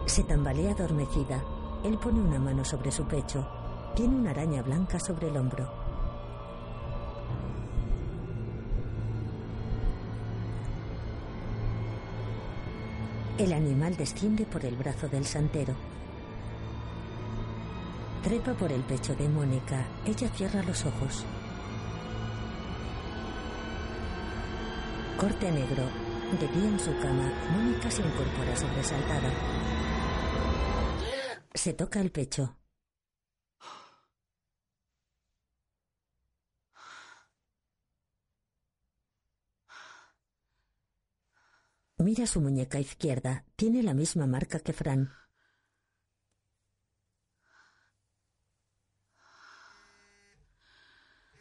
Se 0.06 0.24
tambalea 0.24 0.72
adormecida. 0.72 1.44
Él 1.84 1.98
pone 1.98 2.20
una 2.20 2.40
mano 2.40 2.64
sobre 2.64 2.90
su 2.90 3.04
pecho. 3.04 3.46
Tiene 3.94 4.16
una 4.16 4.30
araña 4.30 4.62
blanca 4.62 4.98
sobre 4.98 5.28
el 5.28 5.36
hombro. 5.36 5.81
El 13.42 13.52
animal 13.52 13.96
desciende 13.96 14.44
por 14.46 14.64
el 14.64 14.76
brazo 14.76 15.08
del 15.08 15.26
santero. 15.26 15.74
Trepa 18.22 18.54
por 18.54 18.70
el 18.70 18.82
pecho 18.82 19.16
de 19.16 19.28
Mónica. 19.28 19.84
Ella 20.06 20.28
cierra 20.28 20.62
los 20.62 20.86
ojos. 20.86 21.24
Corte 25.18 25.50
negro. 25.50 25.82
De 26.38 26.46
pie 26.46 26.68
en 26.68 26.78
su 26.78 26.96
cama, 27.00 27.32
Mónica 27.50 27.90
se 27.90 28.02
incorpora 28.02 28.54
sobresaltada. 28.54 29.30
Se 31.52 31.72
toca 31.72 32.00
el 32.00 32.12
pecho. 32.12 32.54
Mira 42.02 42.26
su 42.26 42.40
muñeca 42.40 42.80
izquierda. 42.80 43.44
Tiene 43.54 43.80
la 43.80 43.94
misma 43.94 44.26
marca 44.26 44.58
que 44.58 44.72
Fran. 44.72 45.12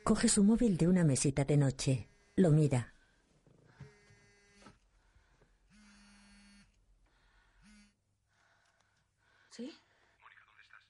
Coge 0.03 0.29
su 0.29 0.43
móvil 0.43 0.77
de 0.77 0.87
una 0.87 1.03
mesita 1.03 1.45
de 1.45 1.57
noche. 1.57 2.09
Lo 2.35 2.51
mira. 2.51 2.93
¿Sí? 9.49 9.73
Mónica, 10.21 10.45
¿dónde 10.45 10.61
estás? 10.61 10.83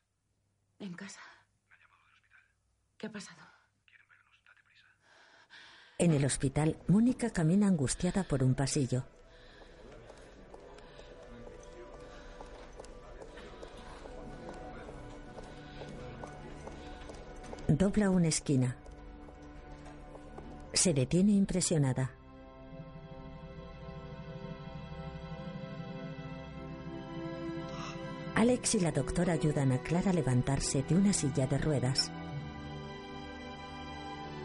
En 0.79 0.93
casa. 0.95 1.21
Me 1.69 1.75
ha 1.75 1.79
llamado 1.79 2.03
del 2.03 2.13
hospital. 2.13 2.41
¿Qué 2.97 3.07
ha 3.07 3.12
pasado? 3.12 3.41
Quieren 3.86 4.10
vernos, 4.10 4.34
date 4.45 4.63
prisa. 4.65 4.86
En 5.97 6.12
el 6.12 6.25
hospital, 6.25 6.77
Mónica 6.89 7.29
camina 7.31 7.67
angustiada 7.67 8.25
por 8.25 8.43
un 8.43 8.53
pasillo. 8.53 9.05
Dobla 17.71 18.10
una 18.10 18.27
esquina. 18.27 18.75
Se 20.73 20.93
detiene 20.93 21.31
impresionada. 21.31 22.12
Alex 28.36 28.75
y 28.75 28.81
la 28.81 28.91
doctora 28.91 29.31
ayudan 29.31 29.71
a 29.71 29.77
Clara 29.77 30.12
a 30.12 30.13
levantarse 30.13 30.84
de 30.84 30.95
una 30.95 31.13
silla 31.13 31.47
de 31.47 31.57
ruedas. 31.60 32.12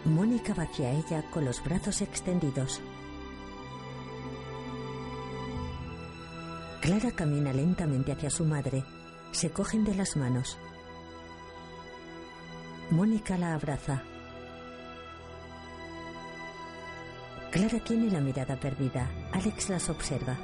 Mónica 0.04 0.54
va 0.54 0.62
hacia 0.62 0.92
ella 0.92 1.28
con 1.32 1.44
los 1.44 1.64
brazos 1.64 2.02
extendidos. 2.02 2.80
Clara 6.80 7.10
camina 7.10 7.52
lentamente 7.52 8.12
hacia 8.12 8.30
su 8.30 8.44
madre. 8.44 8.84
Se 9.32 9.50
cogen 9.50 9.82
de 9.82 9.96
las 9.96 10.16
manos. 10.16 10.56
Mónica 12.90 13.36
la 13.36 13.54
abraza. 13.54 14.00
Clara 17.50 17.80
tiene 17.80 18.10
la 18.10 18.20
mirada 18.20 18.54
perdida. 18.60 19.10
Alex 19.32 19.70
las 19.70 19.88
observa. 19.90 20.36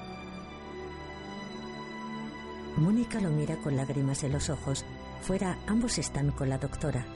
Mónica 2.77 3.21
lo 3.21 3.31
mira 3.31 3.57
con 3.59 3.77
lágrimas 3.77 4.25
en 4.25 4.33
los 4.33 4.51
ojos. 4.51 4.85
Fuera, 5.21 5.57
ambos 5.69 5.99
están 5.99 6.33
con 6.33 6.49
la 6.49 6.59
doctora. 6.59 7.07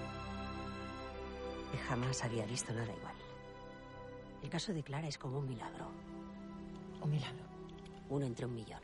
Jamás 1.88 2.22
había 2.24 2.46
visto 2.46 2.72
nada 2.72 2.92
igual. 2.92 3.14
El 4.42 4.48
caso 4.48 4.72
de 4.72 4.82
Clara 4.82 5.08
es 5.08 5.18
como 5.18 5.38
un 5.40 5.48
milagro. 5.48 5.90
Un 7.02 7.10
milagro. 7.10 7.44
Uno 8.10 8.26
entre 8.26 8.46
un 8.46 8.54
millón. 8.54 8.80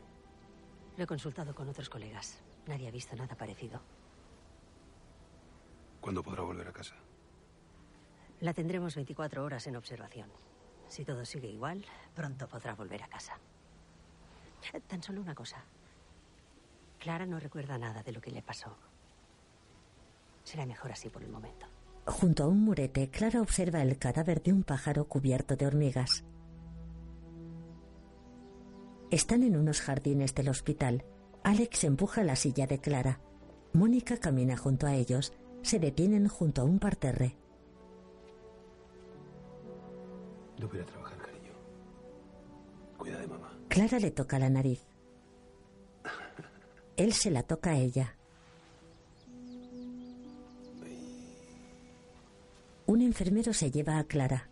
Lo 0.97 1.03
he 1.03 1.07
consultado 1.07 1.55
con 1.55 1.69
otros 1.69 1.89
colegas. 1.89 2.41
Nadie 2.67 2.87
ha 2.87 2.91
visto 2.91 3.15
nada 3.15 3.35
parecido. 3.35 3.81
¿Cuándo 6.03 6.21
podrá 6.21 6.43
volver 6.43 6.67
a 6.67 6.73
casa? 6.73 6.95
La 8.41 8.53
tendremos 8.53 8.93
24 8.93 9.41
horas 9.41 9.65
en 9.67 9.77
observación. 9.77 10.29
Si 10.89 11.05
todo 11.05 11.23
sigue 11.23 11.47
igual, 11.47 11.85
pronto 12.13 12.45
podrá 12.45 12.75
volver 12.75 13.03
a 13.03 13.07
casa. 13.07 13.39
Tan 14.87 15.01
solo 15.01 15.21
una 15.21 15.33
cosa. 15.33 15.63
Clara 16.99 17.25
no 17.25 17.39
recuerda 17.39 17.77
nada 17.77 18.03
de 18.03 18.11
lo 18.11 18.19
que 18.19 18.31
le 18.31 18.41
pasó. 18.41 18.75
Será 20.43 20.65
mejor 20.65 20.91
así 20.91 21.07
por 21.07 21.23
el 21.23 21.29
momento. 21.29 21.67
Junto 22.05 22.43
a 22.43 22.47
un 22.47 22.65
murete, 22.65 23.09
Clara 23.09 23.41
observa 23.41 23.81
el 23.81 23.97
cadáver 23.97 24.43
de 24.43 24.51
un 24.51 24.63
pájaro 24.63 25.07
cubierto 25.07 25.55
de 25.55 25.67
hormigas. 25.67 26.25
Están 29.09 29.43
en 29.43 29.55
unos 29.55 29.79
jardines 29.79 30.35
del 30.35 30.49
hospital. 30.49 31.05
Alex 31.45 31.85
empuja 31.85 32.25
la 32.25 32.35
silla 32.35 32.67
de 32.67 32.79
Clara. 32.79 33.21
Mónica 33.71 34.17
camina 34.17 34.57
junto 34.57 34.85
a 34.85 34.95
ellos. 34.95 35.31
Se 35.63 35.79
detienen 35.79 36.27
junto 36.27 36.61
a 36.61 36.65
un 36.65 36.77
parterre. 36.77 37.35
No 40.59 40.67
voy 40.67 40.79
a 40.79 40.85
trabajar, 40.85 41.17
cariño. 41.17 41.51
Cuida 42.97 43.19
de 43.19 43.27
mamá. 43.27 43.57
Clara 43.69 43.97
le 43.97 44.11
toca 44.11 44.37
la 44.37 44.49
nariz. 44.49 44.85
Él 46.95 47.13
se 47.13 47.31
la 47.31 47.43
toca 47.43 47.71
a 47.71 47.77
ella. 47.77 48.15
Un 52.85 53.01
enfermero 53.01 53.53
se 53.53 53.71
lleva 53.71 53.97
a 53.97 54.03
Clara. 54.03 54.49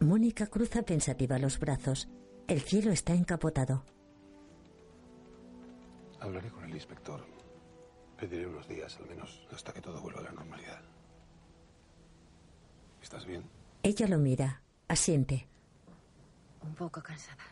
Mónica 0.00 0.46
cruza 0.46 0.82
pensativa 0.82 1.38
los 1.38 1.58
brazos. 1.58 2.08
El 2.46 2.60
cielo 2.60 2.92
está 2.92 3.14
encapotado. 3.14 3.82
Hablaré 6.20 6.50
con 6.50 6.64
el 6.64 6.74
inspector. 6.74 7.37
Pediré 8.18 8.48
unos 8.48 8.66
días, 8.66 8.96
al 8.96 9.06
menos, 9.06 9.46
hasta 9.52 9.72
que 9.72 9.80
todo 9.80 10.00
vuelva 10.00 10.20
a 10.20 10.24
la 10.24 10.32
normalidad. 10.32 10.80
¿Estás 13.00 13.24
bien? 13.24 13.44
Ella 13.84 14.08
lo 14.08 14.18
mira, 14.18 14.60
asiente. 14.88 15.46
Un 16.62 16.74
poco 16.74 17.00
cansada. 17.00 17.44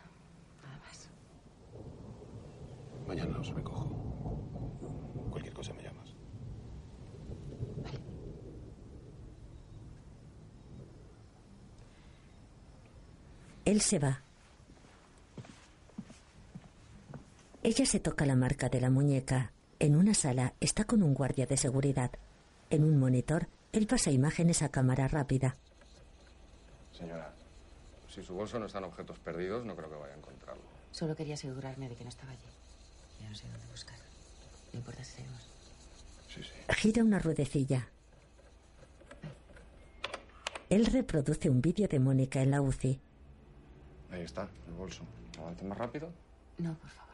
Nada 0.61 0.77
más. 0.79 1.09
Mañana 3.07 3.39
os 3.39 3.47
recojo. 3.53 3.85
Cualquier 5.31 5.53
cosa 5.53 5.73
me 5.73 5.83
llamas. 5.83 6.13
Él 13.63 13.79
se 13.81 13.99
va. 13.99 14.21
Ella 17.63 17.85
se 17.85 17.99
toca 18.01 18.25
la 18.25 18.35
marca 18.35 18.67
de 18.67 18.81
la 18.81 18.89
muñeca. 18.89 19.53
En 19.79 19.95
una 19.95 20.15
sala 20.15 20.53
está 20.59 20.85
con 20.85 21.03
un 21.03 21.13
guardia 21.13 21.45
de 21.45 21.55
seguridad. 21.55 22.11
En 22.71 22.83
un 22.83 22.99
monitor, 22.99 23.47
él 23.71 23.85
pasa 23.85 24.09
imágenes 24.09 24.63
a 24.63 24.69
cámara 24.69 25.07
rápida. 25.07 25.55
Señora, 26.91 27.31
si 28.09 28.23
su 28.23 28.33
bolso 28.33 28.57
no 28.57 28.65
está 28.65 28.79
en 28.79 28.85
objetos 28.85 29.19
perdidos, 29.19 29.65
no 29.65 29.75
creo 29.75 29.89
que 29.89 29.95
vaya 29.95 30.15
a 30.15 30.17
encontrarlo. 30.17 30.63
Solo 30.91 31.15
quería 31.15 31.35
asegurarme 31.35 31.89
de 31.89 31.95
que 31.95 32.03
no 32.03 32.09
estaba 32.09 32.31
allí. 32.31 32.41
Ya 33.21 33.29
no 33.29 33.35
sé 33.35 33.47
dónde 33.47 33.67
buscar. 33.67 33.97
No 34.73 34.79
importa 34.79 35.03
si 35.03 35.11
seguimos. 35.11 35.47
Sí, 36.27 36.41
sí. 36.41 36.73
Gira 36.75 37.03
una 37.03 37.19
ruedecilla. 37.19 37.87
Él 40.69 40.85
reproduce 40.87 41.49
un 41.49 41.61
vídeo 41.61 41.87
de 41.87 41.99
Mónica 41.99 42.41
en 42.41 42.51
la 42.51 42.61
UCI. 42.61 42.99
Ahí 44.11 44.21
está, 44.21 44.49
el 44.67 44.73
bolso. 44.73 45.03
¿Avance 45.39 45.63
más 45.63 45.77
rápido? 45.77 46.09
No, 46.57 46.73
por 46.73 46.89
favor. 46.89 47.06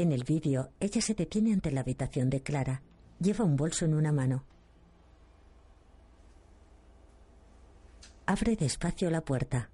En 0.00 0.12
el 0.12 0.24
vídeo, 0.24 0.72
ella 0.80 1.02
se 1.02 1.12
detiene 1.12 1.52
ante 1.52 1.70
la 1.70 1.82
habitación 1.82 2.30
de 2.30 2.42
Clara. 2.42 2.80
Lleva 3.18 3.44
un 3.44 3.54
bolso 3.54 3.84
en 3.84 3.92
una 3.92 4.12
mano. 4.12 4.44
Abre 8.24 8.56
despacio 8.56 9.10
la 9.10 9.20
puerta. 9.20 9.68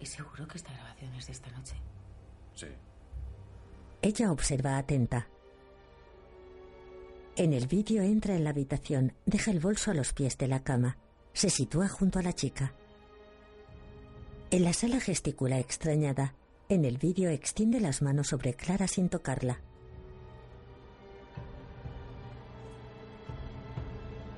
¿Es 0.00 0.08
seguro 0.08 0.48
que 0.48 0.58
esta 0.58 0.72
grabación 0.72 1.14
es 1.14 1.26
de 1.28 1.32
esta 1.32 1.50
noche? 1.52 1.76
Sí. 2.56 2.66
Ella 4.02 4.32
observa 4.32 4.76
atenta. 4.76 5.28
En 7.36 7.52
el 7.52 7.68
vídeo 7.68 8.02
entra 8.02 8.34
en 8.34 8.42
la 8.42 8.50
habitación, 8.50 9.12
deja 9.26 9.52
el 9.52 9.60
bolso 9.60 9.92
a 9.92 9.94
los 9.94 10.12
pies 10.12 10.36
de 10.38 10.48
la 10.48 10.64
cama. 10.64 10.98
Se 11.34 11.50
sitúa 11.50 11.86
junto 11.86 12.18
a 12.18 12.22
la 12.22 12.32
chica. 12.32 12.74
En 14.50 14.64
la 14.64 14.72
sala 14.72 14.98
gesticula 14.98 15.60
extrañada. 15.60 16.34
En 16.70 16.84
el 16.84 16.98
vídeo 16.98 17.30
extiende 17.30 17.80
las 17.80 18.00
manos 18.00 18.28
sobre 18.28 18.54
Clara 18.54 18.86
sin 18.86 19.08
tocarla. 19.08 19.58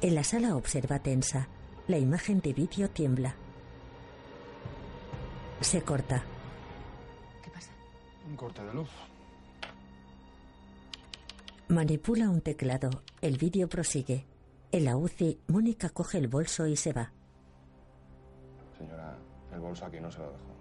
En 0.01 0.15
la 0.15 0.25
sala 0.25 0.57
observa 0.57 0.99
tensa. 0.99 1.49
La 1.89 1.99
imagen 1.99 2.41
de 2.41 2.55
vídeo 2.55 2.89
tiembla. 2.89 3.35
Se 5.61 5.83
corta. 5.83 6.25
Un 8.27 8.37
corte 8.37 8.65
de 8.65 8.73
luz. 8.73 8.89
Manipula 11.69 12.31
un 12.31 12.41
teclado. 12.41 12.89
El 13.21 13.37
vídeo 13.37 13.69
prosigue. 13.69 14.25
En 14.71 14.87
la 14.87 14.97
UCI, 14.97 15.39
Mónica 15.49 15.91
coge 15.91 16.17
el 16.17 16.29
bolso 16.29 16.67
y 16.67 16.77
se 16.77 16.95
va. 16.95 17.13
Señora, 18.79 19.19
el 19.53 19.61
bolso 19.61 19.85
aquí 19.85 20.01
no 20.01 20.11
se 20.11 20.21
lo 20.21 20.33
dejo. 20.33 20.55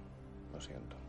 Lo 0.52 0.60
siento. 0.60 1.01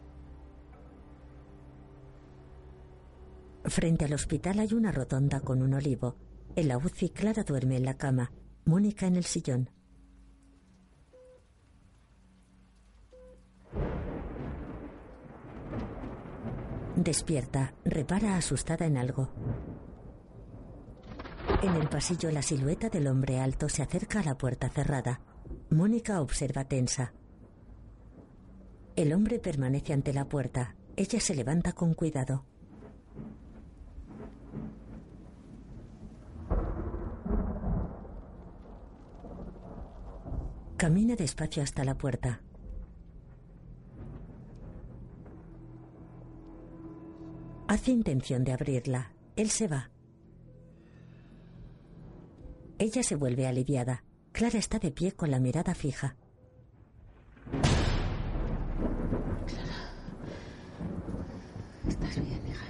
Frente 3.65 4.05
al 4.05 4.13
hospital 4.13 4.59
hay 4.59 4.75
una 4.75 4.93
rotonda 4.93 5.41
con 5.41 5.63
un 5.63 5.75
olivo. 5.75 6.17
En 6.57 6.69
la 6.69 6.79
UCI, 6.79 7.11
Clara 7.11 7.45
duerme 7.45 7.77
en 7.77 7.85
la 7.85 7.95
cama. 7.95 8.33
Mónica 8.65 9.07
en 9.07 9.17
el 9.17 9.25
sillón. 9.25 9.71
Despierta, 16.97 17.75
repara 17.85 18.37
asustada 18.37 18.87
en 18.87 18.97
algo. 18.97 19.31
En 21.63 21.75
el 21.75 21.89
pasillo 21.89 22.31
la 22.31 22.43
silueta 22.43 22.89
del 22.89 23.07
hombre 23.07 23.41
alto 23.41 23.69
se 23.69 23.83
acerca 23.83 24.21
a 24.21 24.25
la 24.25 24.37
puerta 24.37 24.69
cerrada. 24.69 25.21
Mónica 25.71 26.21
observa 26.21 26.65
tensa. 26.65 27.13
El 28.95 29.13
hombre 29.13 29.39
permanece 29.39 29.93
ante 29.93 30.13
la 30.13 30.29
puerta. 30.29 30.77
Ella 30.97 31.21
se 31.21 31.35
levanta 31.35 31.73
con 31.73 31.95
cuidado. 31.95 32.45
Camina 40.83 41.15
despacio 41.15 41.63
hasta 41.63 41.85
la 41.85 41.97
puerta. 41.97 42.41
Hace 47.69 47.93
intención 47.93 48.43
de 48.43 48.51
abrirla. 48.51 49.13
Él 49.37 49.51
se 49.51 49.69
va. 49.69 49.93
Ella 52.81 53.05
se 53.05 53.15
vuelve 53.15 53.47
aliviada. 53.47 54.03
Clara 54.33 54.59
está 54.59 54.81
de 54.81 54.91
pie 54.91 55.13
con 55.13 55.31
la 55.31 55.39
mirada 55.39 55.73
fija. 55.77 56.17
¿Estás 61.87 62.17
bien, 62.17 62.41
hija? 62.49 62.67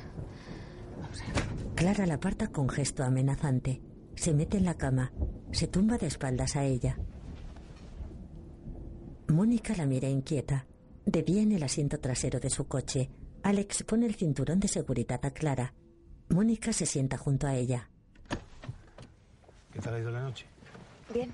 Vamos 1.00 1.22
a 1.22 1.32
ver. 1.32 1.74
Clara 1.76 2.04
la 2.04 2.14
aparta 2.16 2.48
con 2.48 2.68
gesto 2.68 3.04
amenazante. 3.04 3.80
Se 4.16 4.34
mete 4.34 4.58
en 4.58 4.66
la 4.66 4.74
cama. 4.74 5.14
Se 5.50 5.66
tumba 5.66 5.96
de 5.96 6.08
espaldas 6.08 6.56
a 6.56 6.64
ella. 6.64 6.98
Mónica 9.32 9.74
la 9.74 9.86
mira 9.86 10.08
inquieta. 10.08 10.66
De 11.04 11.22
pie 11.22 11.42
en 11.42 11.52
el 11.52 11.62
asiento 11.62 11.98
trasero 11.98 12.38
de 12.38 12.50
su 12.50 12.68
coche. 12.68 13.10
Alex 13.42 13.82
pone 13.82 14.06
el 14.06 14.14
cinturón 14.14 14.60
de 14.60 14.68
seguridad 14.68 15.20
a 15.24 15.30
Clara. 15.30 15.74
Mónica 16.28 16.72
se 16.72 16.86
sienta 16.86 17.16
junto 17.16 17.46
a 17.46 17.56
ella. 17.56 17.88
¿Qué 19.72 19.80
tal 19.80 19.94
ha 19.94 19.98
ido 19.98 20.10
la 20.10 20.22
noche? 20.22 20.46
Bien. 21.12 21.32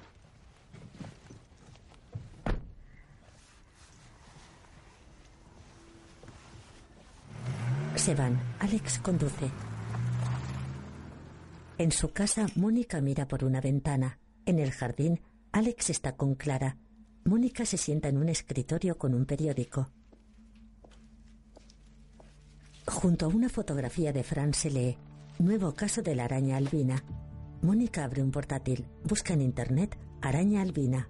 Se 7.97 8.15
van. 8.15 8.41
Alex 8.61 9.01
conduce. 9.01 9.51
En 11.77 11.93
su 11.93 12.13
casa, 12.13 12.47
Mónica 12.55 13.01
mira 13.01 13.29
por 13.29 13.45
una 13.45 13.61
ventana. 13.61 14.19
En 14.47 14.59
el 14.59 14.71
jardín, 14.71 15.21
Alex 15.53 15.91
está 15.91 16.17
con 16.17 16.35
Clara. 16.37 16.77
Mónica 17.25 17.65
se 17.65 17.77
sienta 17.77 18.09
en 18.09 18.17
un 18.17 18.29
escritorio 18.29 18.97
con 18.97 19.15
un 19.15 19.27
periódico. 19.27 19.91
Junto 22.87 23.27
a 23.27 23.29
una 23.29 23.49
fotografía 23.49 24.13
de 24.13 24.23
Fran 24.23 24.55
se 24.55 24.71
lee 24.71 24.99
Nuevo 25.39 25.73
caso 25.73 26.03
de 26.03 26.17
la 26.17 26.25
araña 26.25 26.57
albina. 26.57 27.05
Mónica 27.63 28.03
abre 28.03 28.25
un 28.25 28.33
portátil, 28.33 28.89
busca 29.05 29.35
en 29.35 29.43
internet 29.43 29.97
araña 30.21 30.63
albina. 30.63 31.09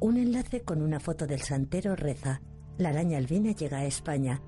Un 0.00 0.16
enlace 0.16 0.62
con 0.62 0.80
una 0.80 1.00
foto 1.00 1.26
del 1.26 1.42
santero 1.42 1.96
reza. 1.96 2.40
La 2.78 2.88
araña 2.88 3.18
albina 3.18 3.52
llega 3.52 3.78
a 3.78 3.84
España. 3.84 4.40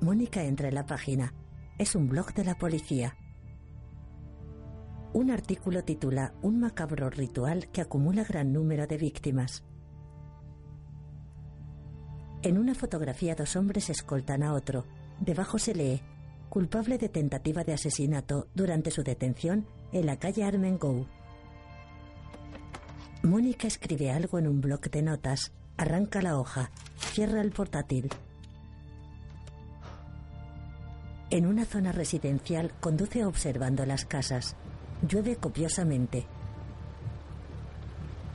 Mónica 0.00 0.44
entra 0.44 0.68
en 0.68 0.76
la 0.76 0.86
página. 0.86 1.34
Es 1.78 1.96
un 1.96 2.08
blog 2.08 2.32
de 2.34 2.44
la 2.44 2.56
policía. 2.56 3.16
Un 5.16 5.30
artículo 5.30 5.82
titula 5.82 6.34
Un 6.42 6.60
macabro 6.60 7.08
ritual 7.08 7.68
que 7.68 7.80
acumula 7.80 8.22
gran 8.22 8.52
número 8.52 8.86
de 8.86 8.98
víctimas. 8.98 9.64
En 12.42 12.58
una 12.58 12.74
fotografía 12.74 13.34
dos 13.34 13.56
hombres 13.56 13.88
escoltan 13.88 14.42
a 14.42 14.52
otro. 14.52 14.84
Debajo 15.18 15.58
se 15.58 15.74
lee 15.74 16.02
culpable 16.50 16.98
de 16.98 17.08
tentativa 17.08 17.64
de 17.64 17.72
asesinato 17.72 18.48
durante 18.54 18.90
su 18.90 19.04
detención 19.04 19.66
en 19.90 20.04
la 20.04 20.18
calle 20.18 20.44
Armengou. 20.44 21.06
Mónica 23.22 23.68
escribe 23.68 24.10
algo 24.10 24.38
en 24.38 24.46
un 24.46 24.60
bloc 24.60 24.90
de 24.90 25.00
notas, 25.00 25.50
arranca 25.78 26.20
la 26.20 26.38
hoja, 26.38 26.70
cierra 26.98 27.40
el 27.40 27.52
portátil. 27.52 28.10
En 31.30 31.46
una 31.46 31.64
zona 31.64 31.92
residencial 31.92 32.70
conduce 32.80 33.24
observando 33.24 33.86
las 33.86 34.04
casas. 34.04 34.56
Llueve 35.02 35.36
copiosamente. 35.36 36.26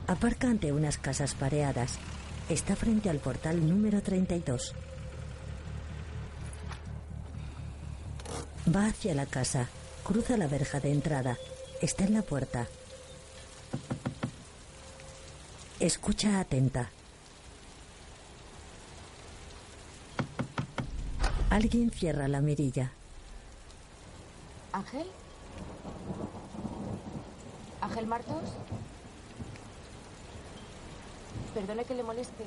Aparca 0.06 0.48
ante 0.48 0.72
unas 0.72 0.98
casas 0.98 1.34
pareadas. 1.34 1.98
Está 2.48 2.76
frente 2.76 3.10
al 3.10 3.18
portal 3.18 3.68
número 3.68 4.02
32. 4.02 4.74
Va 8.74 8.86
hacia 8.86 9.14
la 9.14 9.26
casa. 9.26 9.68
Cruza 10.04 10.36
la 10.36 10.46
verja 10.46 10.80
de 10.80 10.92
entrada. 10.92 11.36
Está 11.80 12.04
en 12.04 12.14
la 12.14 12.22
puerta. 12.22 12.66
Escucha 15.80 16.38
atenta. 16.38 16.90
Alguien 21.50 21.90
cierra 21.90 22.28
la 22.28 22.40
mirilla. 22.40 22.92
¿Ángel? 24.72 25.06
¿Ángel 27.92 28.06
Martos? 28.06 28.42
Perdone 31.52 31.84
que 31.84 31.94
le 31.94 32.02
moleste. 32.02 32.46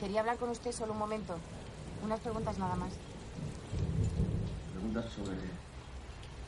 Quería 0.00 0.20
hablar 0.20 0.38
con 0.38 0.48
usted 0.48 0.72
solo 0.72 0.94
un 0.94 0.98
momento. 0.98 1.36
Unas 2.02 2.18
preguntas 2.20 2.56
nada 2.56 2.76
más. 2.76 2.90
Preguntas 4.72 5.04
sobre... 5.12 5.36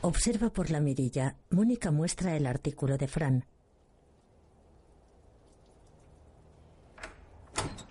Observa 0.01 0.49
por 0.49 0.71
la 0.71 0.79
mirilla. 0.79 1.35
Mónica 1.51 1.91
muestra 1.91 2.35
el 2.35 2.47
artículo 2.47 2.97
de 2.97 3.07
Fran. 3.07 3.45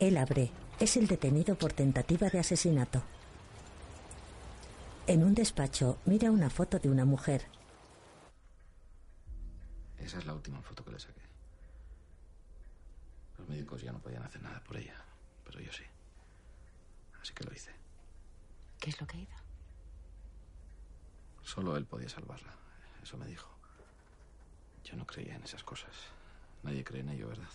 Él 0.00 0.16
abre. 0.16 0.50
Es 0.80 0.96
el 0.96 1.06
detenido 1.06 1.54
por 1.54 1.72
tentativa 1.72 2.28
de 2.28 2.40
asesinato. 2.40 3.04
En 5.06 5.22
un 5.22 5.34
despacho 5.34 5.98
mira 6.04 6.32
una 6.32 6.50
foto 6.50 6.80
de 6.80 6.90
una 6.90 7.04
mujer. 7.04 7.42
Esa 10.02 10.18
es 10.18 10.26
la 10.26 10.34
última 10.34 10.60
foto 10.60 10.84
que 10.84 10.90
le 10.90 10.98
saqué. 10.98 11.22
Los 13.38 13.48
médicos 13.48 13.80
ya 13.82 13.92
no 13.92 13.98
podían 14.00 14.22
hacer 14.22 14.42
nada 14.42 14.62
por 14.62 14.76
ella, 14.76 14.96
pero 15.44 15.60
yo 15.60 15.72
sí. 15.72 15.84
Así 17.20 17.32
que 17.32 17.44
lo 17.44 17.52
hice. 17.52 17.72
¿Qué 18.80 18.90
es 18.90 19.00
lo 19.00 19.06
que 19.06 19.18
hizo? 19.18 19.36
Solo 21.42 21.76
él 21.76 21.86
podía 21.86 22.08
salvarla. 22.08 22.52
Eso 23.02 23.16
me 23.16 23.26
dijo. 23.26 23.48
Yo 24.84 24.96
no 24.96 25.06
creía 25.06 25.36
en 25.36 25.42
esas 25.44 25.62
cosas. 25.62 25.94
Nadie 26.62 26.84
cree 26.84 27.00
en 27.00 27.10
ello, 27.10 27.28
¿verdad? 27.28 27.48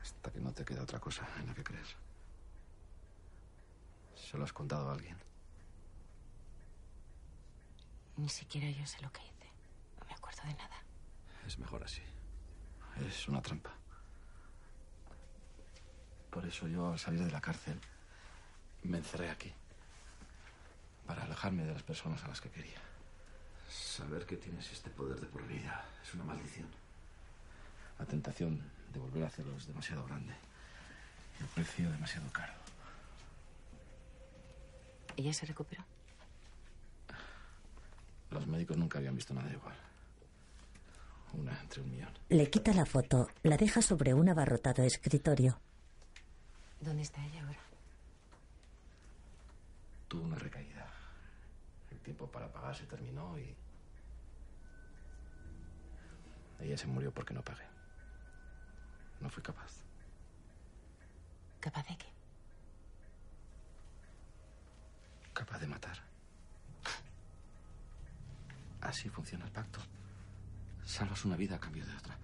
Hasta 0.00 0.30
que 0.32 0.40
no 0.40 0.52
te 0.52 0.64
queda 0.64 0.82
otra 0.82 0.98
cosa 0.98 1.26
en 1.38 1.46
la 1.46 1.54
que 1.54 1.62
creer. 1.64 1.86
¿Se 4.16 4.36
lo 4.36 4.44
has 4.44 4.52
contado 4.52 4.88
a 4.90 4.94
alguien? 4.94 5.16
Ni 8.16 8.28
siquiera 8.28 8.70
yo 8.70 8.86
sé 8.86 9.00
lo 9.00 9.12
que 9.12 9.22
hice. 9.22 9.31
No 10.38 10.44
me 10.44 10.48
acuerdo 10.48 10.48
de 10.48 10.54
nada. 10.54 10.82
Es 11.46 11.58
mejor 11.58 11.82
así. 11.84 12.02
Es 13.06 13.28
una 13.28 13.42
trampa. 13.42 13.72
Por 16.30 16.46
eso 16.46 16.66
yo 16.66 16.92
al 16.92 16.98
salir 16.98 17.24
de 17.24 17.30
la 17.30 17.40
cárcel 17.40 17.78
me 18.84 18.98
encerré 18.98 19.30
aquí. 19.30 19.52
Para 21.06 21.24
alejarme 21.24 21.64
de 21.64 21.74
las 21.74 21.82
personas 21.82 22.22
a 22.24 22.28
las 22.28 22.40
que 22.40 22.50
quería. 22.50 22.80
Saber 23.68 24.24
que 24.26 24.36
tienes 24.36 24.70
este 24.72 24.90
poder 24.90 25.20
de 25.20 25.26
por 25.26 25.46
vida 25.46 25.84
es 26.02 26.14
una 26.14 26.24
maldición. 26.24 26.68
La 27.98 28.06
tentación 28.06 28.62
de 28.92 29.00
volver 29.00 29.24
a 29.24 29.26
hacerlo 29.26 29.56
es 29.56 29.66
demasiado 29.66 30.04
grande. 30.06 30.34
Y 31.38 31.42
el 31.42 31.48
precio 31.48 31.90
demasiado 31.90 32.30
caro. 32.32 32.52
¿Ella 35.16 35.32
se 35.32 35.46
recuperó? 35.46 35.84
Los 38.30 38.46
médicos 38.46 38.76
nunca 38.78 38.98
habían 38.98 39.14
visto 39.14 39.34
nada 39.34 39.50
igual. 39.50 39.91
Una 41.32 41.58
entre 41.60 41.80
un 41.80 41.90
millón. 41.90 42.12
Le 42.28 42.50
quita 42.50 42.72
la 42.72 42.84
foto, 42.84 43.28
la 43.42 43.56
deja 43.56 43.82
sobre 43.82 44.14
un 44.14 44.28
abarrotado 44.28 44.82
escritorio. 44.82 45.58
¿Dónde 46.80 47.02
está 47.02 47.24
ella 47.24 47.42
ahora? 47.44 47.60
Tuvo 50.08 50.24
una 50.24 50.36
recaída. 50.36 50.86
El 51.90 51.98
tiempo 52.00 52.26
para 52.26 52.52
pagar 52.52 52.74
se 52.74 52.84
terminó 52.86 53.38
y... 53.38 53.54
Ella 56.60 56.76
se 56.76 56.86
murió 56.86 57.12
porque 57.12 57.34
no 57.34 57.42
pagué. 57.42 57.64
No 59.20 59.30
fui 59.30 59.42
capaz. 59.42 59.72
¿Capaz 61.60 61.86
de 61.88 61.96
qué? 61.96 62.06
Capaz 65.32 65.58
de 65.60 65.66
matar. 65.66 65.96
Así 68.80 69.08
funciona 69.08 69.44
el 69.44 69.52
pacto. 69.52 69.80
Salvas 70.84 71.24
una 71.24 71.36
vida 71.36 71.56
a 71.56 71.60
cambio 71.60 71.84
de 71.86 71.94
otra. 71.94 72.18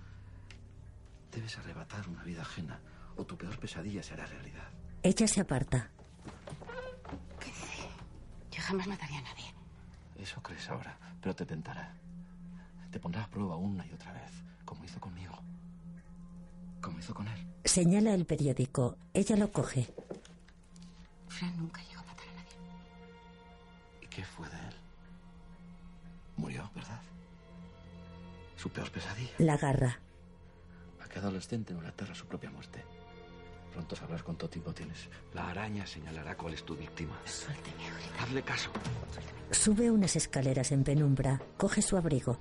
Debes 1.32 1.56
arrebatar 1.58 2.08
una 2.08 2.22
vida 2.24 2.42
ajena 2.42 2.80
o 3.16 3.24
tu 3.24 3.36
peor 3.36 3.58
pesadilla 3.58 4.02
será 4.02 4.26
realidad. 4.26 4.68
Ella 5.02 5.26
se 5.28 5.40
aparta. 5.40 5.90
¿Qué 7.40 7.46
dice? 7.46 7.88
Yo 8.50 8.62
jamás 8.62 8.86
mataría 8.86 9.18
a 9.18 9.22
nadie. 9.22 9.54
Eso 10.16 10.42
crees 10.42 10.68
ahora, 10.68 10.98
pero 11.20 11.34
te 11.34 11.46
tentará. 11.46 11.94
Te 12.90 12.98
pondrá 12.98 13.24
a 13.24 13.30
prueba 13.30 13.56
una 13.56 13.86
y 13.86 13.92
otra 13.92 14.12
vez, 14.12 14.32
como 14.64 14.84
hizo 14.84 14.98
conmigo. 14.98 15.38
Como 16.80 16.98
hizo 16.98 17.14
con 17.14 17.28
él. 17.28 17.46
Señala 17.64 18.14
el 18.14 18.24
periódico. 18.24 18.96
Ella 19.12 19.36
lo 19.36 19.52
coge. 19.52 19.92
Fran 21.28 21.56
nunca 21.56 21.82
llegó 21.82 21.97
Su 28.58 28.70
peor 28.70 28.90
pesadilla. 28.90 29.30
La 29.38 29.54
agarra. 29.54 30.00
¿A 31.00 31.08
qué 31.08 31.20
adolescente 31.20 31.72
no 31.72 31.80
le 31.80 31.88
aterra 31.88 32.12
su 32.12 32.26
propia 32.26 32.50
muerte? 32.50 32.84
Pronto 33.72 33.94
sabrás 33.94 34.24
cuánto 34.24 34.50
tiempo 34.50 34.74
tienes. 34.74 35.08
La 35.32 35.48
araña 35.48 35.86
señalará 35.86 36.36
cuál 36.36 36.54
es 36.54 36.64
tu 36.64 36.76
víctima. 36.76 37.16
Suélteme, 37.24 37.88
ahorita. 37.88 38.22
Hazle 38.24 38.42
caso. 38.42 38.70
Sube 39.52 39.92
unas 39.92 40.16
escaleras 40.16 40.72
en 40.72 40.82
penumbra. 40.82 41.40
Coge 41.56 41.82
su 41.82 41.96
abrigo. 41.96 42.36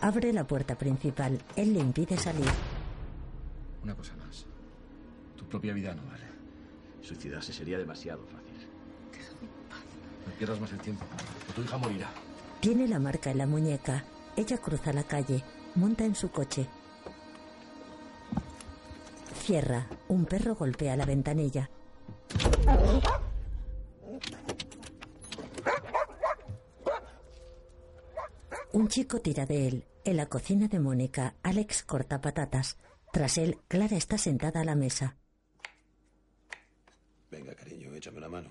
Abre 0.00 0.32
la 0.32 0.46
puerta 0.46 0.78
principal. 0.78 1.38
Él 1.56 1.74
le 1.74 1.80
impide 1.80 2.16
salir. 2.16 2.48
Una 3.82 3.94
cosa 3.94 4.16
más. 4.16 4.46
Tu 5.36 5.44
propia 5.44 5.74
vida 5.74 5.94
no 5.94 6.06
vale. 6.06 6.24
Suicidarse 7.02 7.52
sería 7.52 7.76
demasiado 7.76 8.24
fácil. 8.24 8.66
No 10.26 10.32
pierdas 10.38 10.58
más 10.58 10.72
el 10.72 10.78
tiempo, 10.78 11.04
o 11.50 11.52
tu 11.52 11.62
hija 11.62 11.76
morirá. 11.76 12.08
Tiene 12.60 12.86
la 12.86 12.98
marca 12.98 13.30
en 13.30 13.38
la 13.38 13.46
muñeca. 13.46 14.04
Ella 14.36 14.58
cruza 14.58 14.92
la 14.92 15.04
calle. 15.04 15.42
Monta 15.76 16.04
en 16.04 16.14
su 16.14 16.30
coche. 16.30 16.66
Cierra. 19.38 19.86
Un 20.08 20.26
perro 20.26 20.54
golpea 20.54 20.94
la 20.94 21.06
ventanilla. 21.06 21.70
Un 28.72 28.88
chico 28.88 29.20
tira 29.20 29.46
de 29.46 29.66
él. 29.66 29.84
En 30.04 30.16
la 30.18 30.26
cocina 30.26 30.68
de 30.68 30.80
Mónica, 30.80 31.36
Alex 31.42 31.82
corta 31.82 32.20
patatas. 32.20 32.76
Tras 33.10 33.38
él, 33.38 33.58
Clara 33.68 33.96
está 33.96 34.18
sentada 34.18 34.60
a 34.60 34.64
la 34.64 34.74
mesa. 34.74 35.16
Venga, 37.30 37.54
cariño, 37.54 37.94
échame 37.94 38.18
una 38.18 38.28
mano. 38.28 38.50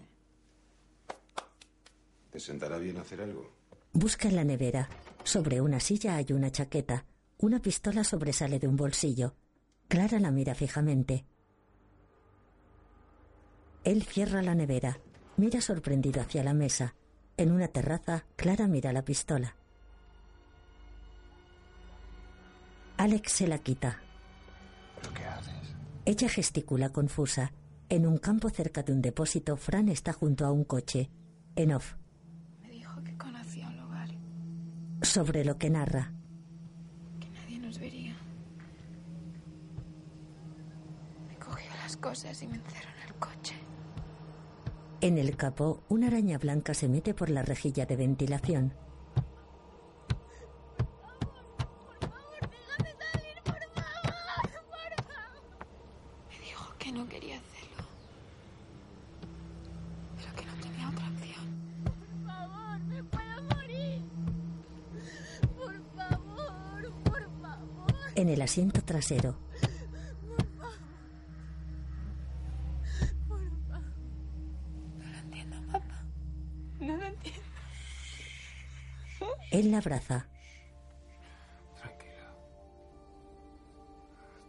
¿Te 2.31 2.39
sentará 2.39 2.77
bien 2.77 2.97
hacer 2.97 3.21
algo? 3.21 3.58
Busca 3.93 4.27
en 4.27 4.35
la 4.35 4.43
nevera. 4.43 4.89
Sobre 5.23 5.61
una 5.61 5.79
silla 5.79 6.15
hay 6.15 6.27
una 6.31 6.51
chaqueta. 6.51 7.05
Una 7.39 7.59
pistola 7.59 8.03
sobresale 8.03 8.59
de 8.59 8.67
un 8.67 8.75
bolsillo. 8.75 9.35
Clara 9.87 10.19
la 10.19 10.31
mira 10.31 10.55
fijamente. 10.55 11.25
Él 13.83 14.03
cierra 14.03 14.41
la 14.41 14.55
nevera. 14.55 14.99
Mira 15.37 15.61
sorprendido 15.61 16.21
hacia 16.21 16.43
la 16.43 16.53
mesa. 16.53 16.95
En 17.37 17.51
una 17.51 17.69
terraza, 17.69 18.25
Clara 18.35 18.67
mira 18.67 18.91
la 18.91 19.03
pistola. 19.03 19.55
Alex 22.97 23.31
se 23.31 23.47
la 23.47 23.59
quita. 23.59 24.01
¿Pero 25.01 25.13
qué 25.13 25.23
haces? 25.25 25.75
Ella 26.05 26.27
gesticula 26.27 26.89
confusa. 26.89 27.53
En 27.87 28.05
un 28.05 28.17
campo 28.17 28.49
cerca 28.49 28.83
de 28.83 28.91
un 28.91 29.01
depósito, 29.01 29.55
Fran 29.55 29.87
está 29.89 30.11
junto 30.11 30.45
a 30.45 30.51
un 30.51 30.65
coche. 30.65 31.09
En 31.55 31.71
off. 31.71 31.95
Me 32.61 32.69
dijo 32.69 33.01
que 33.03 33.17
conocía 33.17 33.67
un 33.69 33.77
lugar, 33.77 34.09
Sobre 35.01 35.45
lo 35.45 35.57
que 35.57 35.69
narra. 35.69 36.13
que 37.19 37.29
nadie 37.29 37.59
nos 37.59 37.79
vería. 37.79 38.15
Me 41.27 41.35
cogió 41.37 41.71
las 41.81 41.97
cosas 41.97 42.41
y 42.43 42.47
me 42.47 42.55
encerró 42.57 42.89
en 43.01 43.07
el 43.07 43.13
coche. 43.15 43.55
En 45.01 45.17
el 45.17 45.35
capó, 45.37 45.83
una 45.89 46.07
araña 46.07 46.37
blanca 46.37 46.73
se 46.73 46.89
mete 46.89 47.13
por 47.13 47.29
la 47.29 47.41
rejilla 47.41 47.85
de 47.85 47.95
ventilación. 47.95 48.73
Trasero, 69.09 69.35
No 74.99 75.05
lo 75.05 75.17
entiendo, 75.17 75.57
papá. 75.71 76.05
No 76.79 76.97
lo 76.97 77.05
entiendo. 77.05 77.41
él 79.51 79.71
la 79.71 79.77
abraza. 79.79 80.27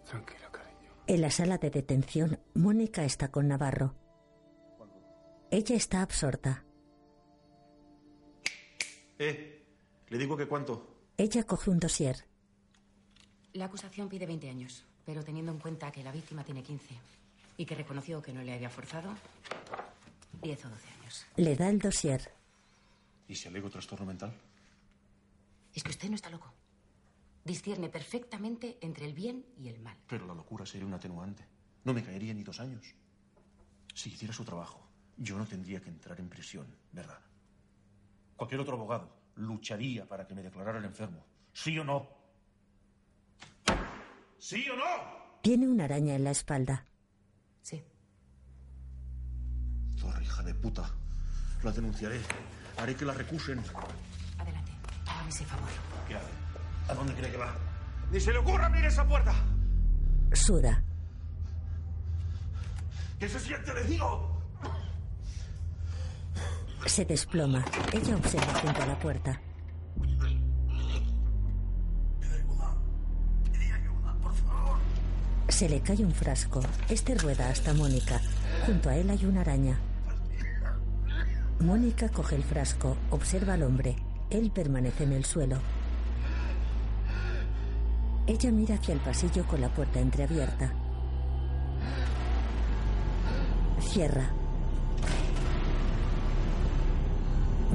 Tranquila, 0.05 0.51
cariño. 0.51 0.93
En 1.07 1.21
la 1.21 1.31
sala 1.31 1.59
de 1.59 1.71
detención, 1.71 2.41
Mónica 2.55 3.05
está 3.05 3.31
con 3.31 3.47
Navarro. 3.49 3.95
Ella 5.51 5.77
está 5.77 6.03
absorta. 6.03 6.65
Eh, 9.19 9.65
le 10.09 10.19
digo 10.19 10.37
que 10.37 10.49
cuánto. 10.49 10.97
Ella 11.17 11.45
coge 11.45 11.71
un 11.71 11.79
dossier. 11.79 12.30
La 13.53 13.65
acusación 13.65 14.09
pide 14.09 14.27
20 14.27 14.49
años, 14.49 14.85
pero 15.05 15.25
teniendo 15.25 15.51
en 15.51 15.59
cuenta 15.59 15.91
que 15.91 16.05
la 16.05 16.13
víctima 16.13 16.45
tiene 16.45 16.63
15 16.63 16.95
y 17.57 17.67
que 17.67 17.75
reconoció 17.75 18.23
que 18.23 18.33
no 18.33 18.43
le 18.43 18.55
había 18.55 18.71
forzado, 18.71 19.13
10 20.41 20.65
o 20.65 20.69
12 20.69 20.89
años. 21.01 21.27
Le 21.37 21.57
da 21.57 21.69
el 21.69 21.79
dossier. 21.79 22.33
¿Y 23.27 23.35
si 23.35 23.49
alego 23.49 23.69
trastorno 23.69 24.07
mental? 24.07 24.33
Es 25.75 25.83
que 25.83 25.91
usted 25.91 26.09
no 26.09 26.15
está 26.15 26.31
loco. 26.31 26.53
Discierne 27.45 27.89
perfectamente 27.89 28.79
entre 28.81 29.07
el 29.07 29.15
bien 29.15 29.45
y 29.59 29.69
el 29.69 29.81
mal. 29.81 29.97
Pero 30.07 30.27
la 30.27 30.35
locura 30.35 30.65
sería 30.65 30.87
un 30.87 30.95
atenuante. 30.95 31.45
No 31.85 31.93
me 31.93 32.05
caería 32.05 32.35
ni 32.35 32.45
dos 32.45 32.61
años. 32.61 32.95
Si 33.95 34.11
hiciera 34.11 34.33
su 34.33 34.45
trabajo, 34.45 34.87
yo 35.17 35.37
no 35.37 35.47
tendría 35.47 35.81
que 35.81 35.89
entrar 35.89 36.21
en 36.21 36.29
prisión, 36.29 36.67
¿verdad? 36.93 37.19
Cualquier 38.37 38.61
otro 38.61 38.75
abogado 38.75 39.17
lucharía 39.37 40.07
para 40.07 40.27
que 40.27 40.35
me 40.35 40.43
declararan 40.43 40.85
enfermo. 40.85 41.25
¿Sí 41.53 41.79
o 41.79 41.85
no? 41.85 42.20
¿Sí 44.41 44.67
o 44.71 44.75
no? 44.75 44.85
Tiene 45.43 45.69
una 45.69 45.85
araña 45.85 46.15
en 46.15 46.25
la 46.25 46.31
espalda. 46.31 46.87
Sí. 47.61 47.85
Zorra, 49.99 50.23
hija 50.23 50.43
de 50.43 50.55
puta. 50.55 50.91
La 51.63 51.71
denunciaré. 51.71 52.19
Haré 52.79 52.97
que 52.97 53.05
la 53.05 53.13
recusen. 53.13 53.63
Adelante, 54.39 54.73
hágame 55.07 55.29
ese 55.29 55.45
favor. 55.45 55.69
¿Qué 56.09 56.15
hace? 56.15 56.31
¿A 56.89 56.95
dónde 56.95 57.13
cree 57.15 57.31
que 57.31 57.37
va? 57.37 57.55
¡Ni 58.11 58.19
se 58.19 58.33
le 58.33 58.39
ocurra 58.39 58.67
abrir 58.67 58.85
esa 58.87 59.07
puerta! 59.07 59.35
Suda. 60.33 60.83
¿Qué 63.19 63.29
se 63.29 63.39
siente, 63.39 63.75
le 63.75 63.85
digo? 63.85 64.43
Se 66.87 67.05
desploma. 67.05 67.63
Ella 67.93 68.17
observa 68.17 68.55
junto 68.55 68.83
a 68.83 68.87
la 68.87 68.99
puerta. 68.99 69.41
Se 75.61 75.69
le 75.69 75.83
cae 75.83 76.03
un 76.03 76.15
frasco. 76.15 76.63
Este 76.89 77.15
rueda 77.15 77.51
hasta 77.51 77.75
Mónica. 77.75 78.19
Junto 78.65 78.89
a 78.89 78.97
él 78.97 79.11
hay 79.11 79.27
una 79.27 79.43
araña. 79.43 79.79
Mónica 81.59 82.09
coge 82.09 82.37
el 82.37 82.43
frasco, 82.43 82.97
observa 83.11 83.53
al 83.53 83.65
hombre. 83.65 83.95
Él 84.31 84.51
permanece 84.51 85.05
en 85.05 85.13
el 85.13 85.27
suelo. 85.27 85.59
Ella 88.27 88.51
mira 88.51 88.77
hacia 88.77 88.95
el 88.95 89.01
pasillo 89.01 89.47
con 89.47 89.61
la 89.61 89.69
puerta 89.69 90.01
entreabierta. 90.01 90.73
Cierra. 93.83 94.31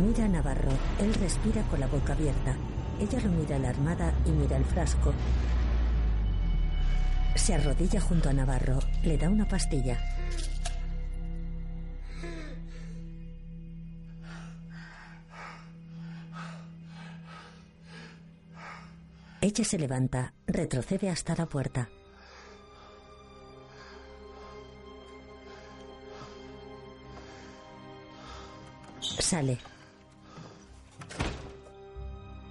Mira 0.03 0.25
a 0.25 0.27
Navarro. 0.27 0.71
Él 0.99 1.13
respira 1.13 1.61
con 1.69 1.81
la 1.81 1.85
boca 1.85 2.13
abierta. 2.13 2.55
Ella 2.99 3.19
lo 3.19 3.29
mira 3.29 3.57
alarmada 3.57 4.11
y 4.25 4.31
mira 4.31 4.57
el 4.57 4.65
frasco. 4.65 5.13
Se 7.35 7.53
arrodilla 7.53 8.01
junto 8.01 8.29
a 8.29 8.33
Navarro. 8.33 8.79
Le 9.03 9.17
da 9.17 9.29
una 9.29 9.47
pastilla. 9.47 9.99
Ella 19.41 19.63
se 19.63 19.77
levanta, 19.77 20.33
retrocede 20.47 21.07
hasta 21.07 21.35
la 21.35 21.45
puerta. 21.45 21.87
Sale. 28.99 29.59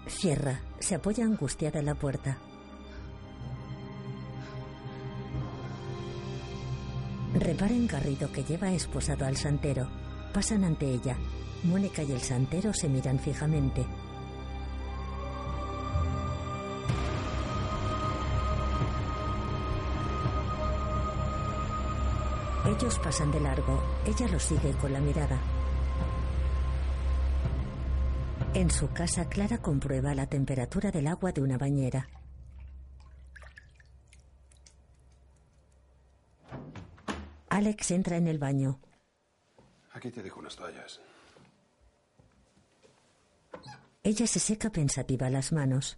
Cierra. 0.07 0.61
Se 0.79 0.95
apoya 0.95 1.25
angustiada 1.25 1.81
en 1.81 1.87
la 1.87 1.97
puerta. 1.97 2.39
Repara 7.45 7.75
en 7.75 7.87
Garrido 7.87 8.33
que 8.33 8.43
lleva 8.43 8.73
esposado 8.73 9.27
al 9.27 9.37
santero. 9.37 9.87
Pasan 10.33 10.65
ante 10.65 10.87
ella. 10.87 11.15
Mónica 11.65 12.03
y 12.03 12.11
el 12.13 12.21
santero 12.21 12.73
se 12.73 12.89
miran 12.89 13.19
fijamente. 13.19 13.85
Ellos 22.67 22.99
pasan 22.99 23.31
de 23.31 23.41
largo. 23.41 23.83
Ella 24.07 24.27
los 24.29 24.43
sigue 24.43 24.73
con 24.81 24.95
la 24.95 25.01
mirada. 25.01 25.39
En 28.55 28.71
su 28.71 28.89
casa, 28.89 29.29
Clara 29.29 29.59
comprueba 29.59 30.15
la 30.15 30.27
temperatura 30.27 30.91
del 30.91 31.09
agua 31.09 31.31
de 31.33 31.43
una 31.43 31.59
bañera. 31.59 32.09
Alex 37.55 37.93
entra 37.93 38.17
en 38.17 38.27
el 38.27 38.41
baño. 38.41 38.81
Aquí 39.93 40.11
te 40.11 40.25
dejo 40.25 40.41
unas 40.41 40.57
toallas. 40.57 41.01
Ella 44.03 44.27
se 44.27 44.41
seca 44.41 44.71
pensativa 44.71 45.31
las 45.31 45.53
manos. 45.53 45.97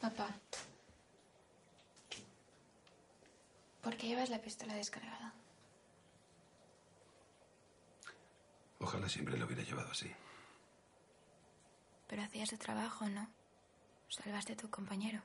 Papá. 0.00 0.28
¿Por 3.82 3.96
qué 3.96 4.06
llevas 4.06 4.30
la 4.30 4.40
pistola 4.40 4.74
descargada? 4.74 5.34
Ojalá 8.78 9.08
siempre 9.08 9.36
lo 9.36 9.44
hubiera 9.44 9.64
llevado 9.64 9.90
así. 9.90 10.08
Pero 12.06 12.22
hacías 12.22 12.50
tu 12.50 12.58
trabajo, 12.58 13.08
¿no? 13.08 13.28
Salvaste 14.08 14.52
a 14.52 14.56
tu 14.56 14.70
compañero. 14.70 15.20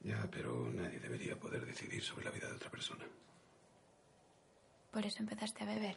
Ya, 0.00 0.28
pero 0.30 0.70
nadie 0.70 0.98
debería 1.00 1.38
poder 1.38 1.64
decidir 1.64 2.02
sobre 2.02 2.24
la 2.26 2.30
vida 2.30 2.48
de 2.48 2.54
otra 2.54 2.70
persona. 2.70 3.04
Por 4.90 5.04
eso 5.04 5.20
empezaste 5.20 5.64
a 5.64 5.66
beber. 5.66 5.96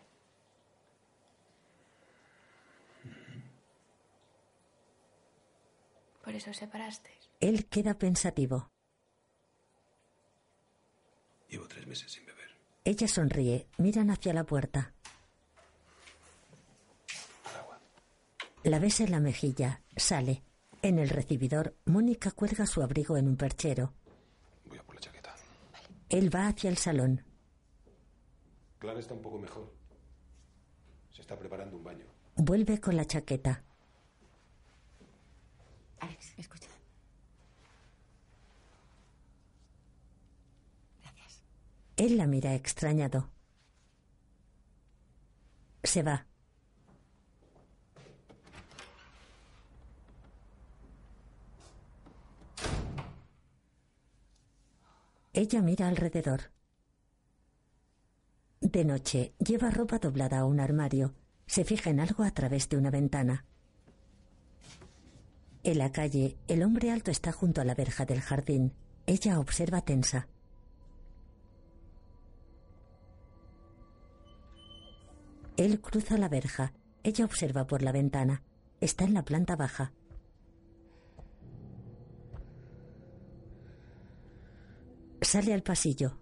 Por 6.23 6.35
eso 6.35 6.51
os 6.51 6.57
separasteis. 6.57 7.29
Él 7.39 7.67
queda 7.67 7.97
pensativo. 7.97 8.71
Llevo 11.47 11.67
tres 11.67 11.87
meses 11.87 12.11
sin 12.11 12.25
beber. 12.25 12.49
Ella 12.83 13.07
sonríe. 13.07 13.67
Miran 13.77 14.09
hacia 14.09 14.33
la 14.33 14.43
puerta. 14.43 14.93
La 18.63 18.79
besa 18.79 19.03
en 19.03 19.11
la 19.11 19.19
mejilla. 19.21 19.81
Sale. 19.95 20.46
En 20.87 20.99
el 20.99 21.09
recibidor, 21.09 21.75
Mónica 21.83 22.31
cuelga 22.31 22.65
su 22.65 22.81
abrigo 22.81 23.17
en 23.17 23.27
un 23.27 23.35
perchero. 23.35 23.91
Voy 24.69 24.77
a 24.77 24.83
por 24.83 24.95
la 24.95 25.01
chaqueta. 25.01 25.35
Él 26.07 26.33
va 26.33 26.47
hacia 26.47 26.69
el 26.69 26.77
salón. 26.77 27.25
Clara 28.79 28.97
está 28.97 29.13
un 29.13 29.21
poco 29.21 29.37
mejor. 29.37 29.73
Se 31.11 31.19
está 31.19 31.37
preparando 31.37 31.75
un 31.75 31.83
baño. 31.83 32.05
Vuelve 32.37 32.79
con 32.79 32.95
la 32.95 33.03
chaqueta. 33.03 33.65
Alex, 35.99 36.35
escucha. 36.37 36.69
Gracias. 41.01 41.41
Él 41.97 42.15
la 42.15 42.27
mira 42.27 42.55
extrañado. 42.55 43.29
Se 45.83 46.01
va. 46.01 46.25
Ella 55.37 55.61
mira 55.61 55.87
alrededor. 55.87 56.49
De 58.59 58.83
noche, 58.83 59.35
lleva 59.37 59.69
ropa 59.69 59.99
doblada 59.99 60.39
a 60.39 60.45
un 60.45 60.59
armario. 60.59 61.13
Se 61.45 61.63
fija 61.63 61.91
en 61.91 61.99
algo 61.99 62.23
a 62.23 62.31
través 62.31 62.69
de 62.69 62.77
una 62.77 62.89
ventana. 62.89 63.45
En 65.63 65.77
la 65.77 65.91
calle, 65.91 66.37
el 66.47 66.63
hombre 66.63 66.89
alto 66.89 67.11
está 67.11 67.31
junto 67.31 67.61
a 67.61 67.65
la 67.65 67.75
verja 67.75 68.03
del 68.03 68.19
jardín. 68.19 68.73
Ella 69.05 69.39
observa 69.39 69.81
tensa. 69.81 70.27
Él 75.55 75.79
cruza 75.81 76.17
la 76.17 76.29
verja. 76.29 76.73
Ella 77.03 77.25
observa 77.25 77.67
por 77.67 77.83
la 77.83 77.91
ventana. 77.91 78.41
Está 78.81 79.03
en 79.03 79.13
la 79.13 79.23
planta 79.23 79.55
baja. 79.55 79.93
Sale 85.27 85.53
al 85.53 85.61
pasillo. 85.61 86.17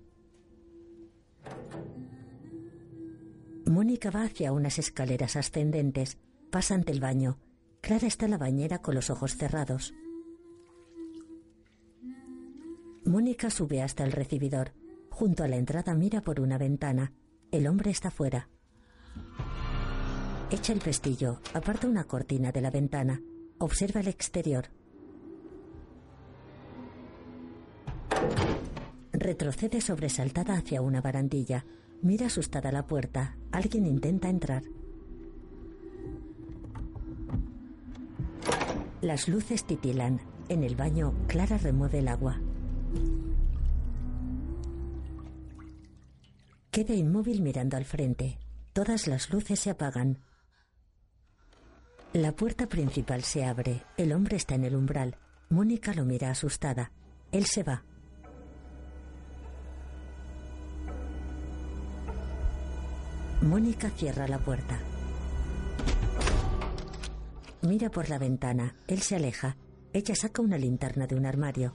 Mónica 3.68 4.10
va 4.10 4.24
hacia 4.24 4.52
unas 4.52 4.80
escaleras 4.80 5.36
ascendentes. 5.36 6.18
Pasa 6.50 6.74
ante 6.74 6.92
el 6.92 7.02
baño. 7.02 7.38
Clara 7.82 8.08
está 8.08 8.26
en 8.26 8.32
la 8.32 8.40
bañera 8.40 8.80
con 8.80 8.96
los 8.96 9.12
ojos 9.12 9.36
cerrados. 9.38 9.94
Mónica 13.06 13.52
sube 13.52 13.84
hasta 13.84 14.04
el 14.04 14.12
recibidor. 14.12 14.74
Junto 15.12 15.44
a 15.44 15.48
la 15.48 15.58
entrada 15.58 15.94
mira 15.94 16.22
por 16.22 16.40
una 16.40 16.58
ventana. 16.58 17.14
El 17.52 17.68
hombre 17.68 17.92
está 17.92 18.10
fuera. 18.10 18.50
Echa 20.50 20.74
el 20.74 20.80
pestillo, 20.80 21.42
aparta 21.54 21.88
una 21.88 22.06
cortina 22.06 22.52
de 22.52 22.62
la 22.62 22.72
ventana. 22.72 23.22
Observa 23.60 24.00
el 24.00 24.08
exterior. 24.08 24.66
Retrocede 29.26 29.82
sobresaltada 29.82 30.54
hacia 30.54 30.84
una 30.84 31.02
barandilla. 31.02 31.66
Mira 32.04 32.28
asustada 32.28 32.72
la 32.72 32.86
puerta. 32.86 33.36
Alguien 33.52 33.88
intenta 33.88 34.30
entrar. 34.30 34.62
Las 39.02 39.28
luces 39.28 39.66
titilan. 39.66 40.22
En 40.48 40.64
el 40.64 40.76
baño, 40.76 41.16
Clara 41.26 41.58
remueve 41.58 41.98
el 41.98 42.08
agua. 42.08 42.40
Queda 46.70 46.94
inmóvil 46.94 47.42
mirando 47.42 47.78
al 47.78 47.86
frente. 47.86 48.38
Todas 48.74 49.08
las 49.08 49.34
luces 49.34 49.60
se 49.60 49.72
apagan. 49.72 50.20
La 52.14 52.36
puerta 52.36 52.68
principal 52.68 53.24
se 53.24 53.44
abre. 53.44 53.82
El 53.98 54.14
hombre 54.14 54.38
está 54.38 54.54
en 54.54 54.66
el 54.66 54.76
umbral. 54.76 55.18
Mónica 55.50 55.96
lo 55.96 56.06
mira 56.06 56.30
asustada. 56.30 56.92
Él 57.32 57.48
se 57.48 57.64
va. 57.64 57.84
Mónica 63.46 63.92
cierra 63.92 64.28
la 64.28 64.40
puerta. 64.40 64.80
Mira 67.62 67.92
por 67.92 68.10
la 68.10 68.18
ventana. 68.18 68.76
Él 68.88 69.02
se 69.02 69.16
aleja. 69.16 69.56
Ella 69.94 70.16
saca 70.16 70.42
una 70.42 70.58
linterna 70.58 71.06
de 71.06 71.16
un 71.16 71.28
armario. 71.28 71.74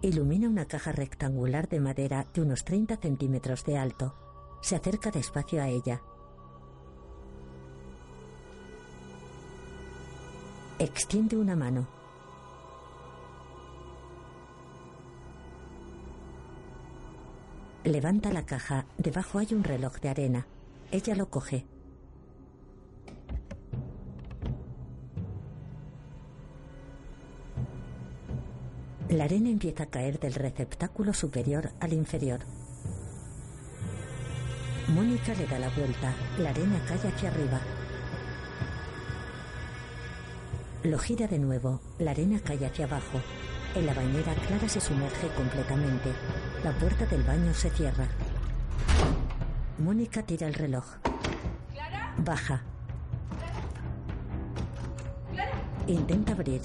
Ilumina 0.00 0.48
una 0.48 0.64
caja 0.64 0.92
rectangular 0.92 1.68
de 1.68 1.80
madera 1.80 2.26
de 2.32 2.40
unos 2.40 2.64
30 2.64 2.96
centímetros 2.96 3.62
de 3.66 3.76
alto. 3.76 4.14
Se 4.62 4.76
acerca 4.76 5.10
despacio 5.10 5.62
a 5.62 5.68
ella. 5.68 6.00
Extiende 10.78 11.36
una 11.36 11.56
mano. 11.56 11.99
Levanta 17.90 18.32
la 18.32 18.46
caja. 18.46 18.86
Debajo 18.98 19.40
hay 19.40 19.48
un 19.50 19.64
reloj 19.64 19.98
de 20.00 20.10
arena. 20.10 20.46
Ella 20.92 21.16
lo 21.16 21.28
coge. 21.28 21.66
La 29.08 29.24
arena 29.24 29.50
empieza 29.50 29.82
a 29.82 29.86
caer 29.86 30.20
del 30.20 30.34
receptáculo 30.34 31.12
superior 31.12 31.72
al 31.80 31.92
inferior. 31.92 32.38
Mónica 34.94 35.34
le 35.34 35.48
da 35.48 35.58
la 35.58 35.70
vuelta. 35.70 36.14
La 36.38 36.50
arena 36.50 36.80
cae 36.86 37.10
hacia 37.10 37.28
arriba. 37.28 37.60
Lo 40.84 40.96
gira 41.00 41.26
de 41.26 41.40
nuevo. 41.40 41.80
La 41.98 42.12
arena 42.12 42.38
cae 42.38 42.64
hacia 42.64 42.84
abajo. 42.84 43.20
En 43.74 43.84
la 43.84 43.94
bañera 43.94 44.32
Clara 44.46 44.68
se 44.68 44.80
sumerge 44.80 45.26
completamente. 45.36 46.10
La 46.64 46.72
puerta 46.72 47.06
del 47.06 47.22
baño 47.22 47.54
se 47.54 47.70
cierra. 47.70 48.06
Mónica 49.78 50.22
tira 50.22 50.46
el 50.46 50.52
reloj. 50.52 50.84
Baja. 52.18 52.60
Intenta 55.86 56.32
abrir. 56.32 56.60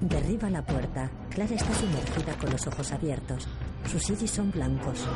Derriba 0.00 0.50
la 0.50 0.62
puerta. 0.62 1.10
Clara 1.30 1.54
está 1.54 1.72
sumergida 1.72 2.34
con 2.38 2.50
los 2.50 2.66
ojos 2.66 2.92
abiertos. 2.92 3.48
Sus 3.90 4.10
iris 4.10 4.30
son 4.30 4.50
blancos. 4.50 5.06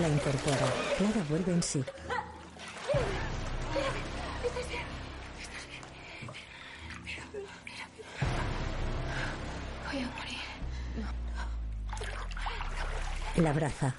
La 0.00 0.08
incorpora. 0.08 0.66
Clara 0.96 1.24
vuelve 1.28 1.52
en 1.52 1.62
sí. 1.64 1.84
Abraza. 13.50 13.94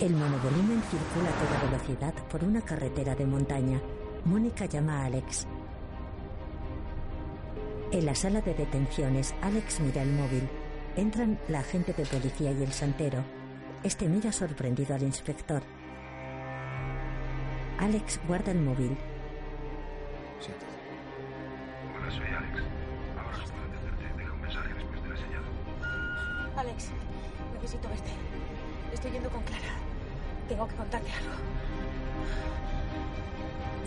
El 0.00 0.12
monovolumen 0.12 0.82
circula 0.82 1.28
a 1.28 1.32
toda 1.32 1.70
velocidad 1.70 2.14
por 2.28 2.44
una 2.44 2.60
carretera 2.62 3.14
de 3.14 3.26
montaña. 3.26 3.80
Mónica 4.24 4.66
llama 4.66 5.02
a 5.02 5.06
Alex. 5.06 5.46
En 7.90 8.06
la 8.06 8.14
sala 8.14 8.40
de 8.40 8.54
detenciones, 8.54 9.34
Alex 9.42 9.80
mira 9.80 10.02
el 10.02 10.12
móvil. 10.12 10.48
Entran 10.94 11.38
la 11.48 11.60
agente 11.60 11.92
de 11.92 12.04
policía 12.04 12.52
y 12.52 12.62
el 12.62 12.72
santero. 12.72 13.24
Este 13.82 14.08
mira 14.08 14.30
sorprendido 14.30 14.94
al 14.94 15.02
inspector. 15.02 15.62
Alex 17.78 18.20
guarda 18.26 18.52
el 18.52 18.60
móvil. 18.60 18.96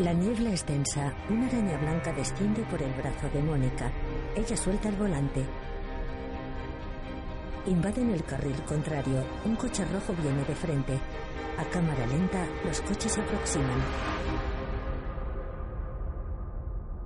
La 0.01 0.13
niebla 0.13 0.49
es 0.49 0.65
densa. 0.65 1.13
Una 1.29 1.45
araña 1.45 1.77
blanca 1.77 2.11
desciende 2.11 2.63
por 2.63 2.81
el 2.81 2.91
brazo 2.93 3.29
de 3.29 3.43
Mónica. 3.43 3.91
Ella 4.35 4.57
suelta 4.57 4.89
el 4.89 4.95
volante. 4.95 5.45
Invaden 7.67 8.09
el 8.09 8.23
carril 8.23 8.55
contrario. 8.63 9.23
Un 9.45 9.55
coche 9.55 9.85
rojo 9.85 10.15
viene 10.19 10.43
de 10.43 10.55
frente. 10.55 10.99
A 11.59 11.65
cámara 11.65 12.07
lenta, 12.07 12.47
los 12.65 12.81
coches 12.81 13.11
se 13.11 13.21
aproximan. 13.21 13.79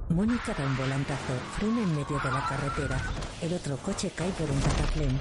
Mónica 0.07 0.53
da 0.57 0.65
un 0.65 0.77
volantazo, 0.77 1.33
frena 1.57 1.81
en 1.81 1.95
medio 1.97 2.17
de 2.17 2.31
la 2.31 2.45
carretera. 2.47 2.97
El 3.41 3.53
otro 3.55 3.75
coche 3.75 4.09
cae 4.15 4.31
por 4.31 4.49
un 4.49 4.61
cataplén. 4.61 5.19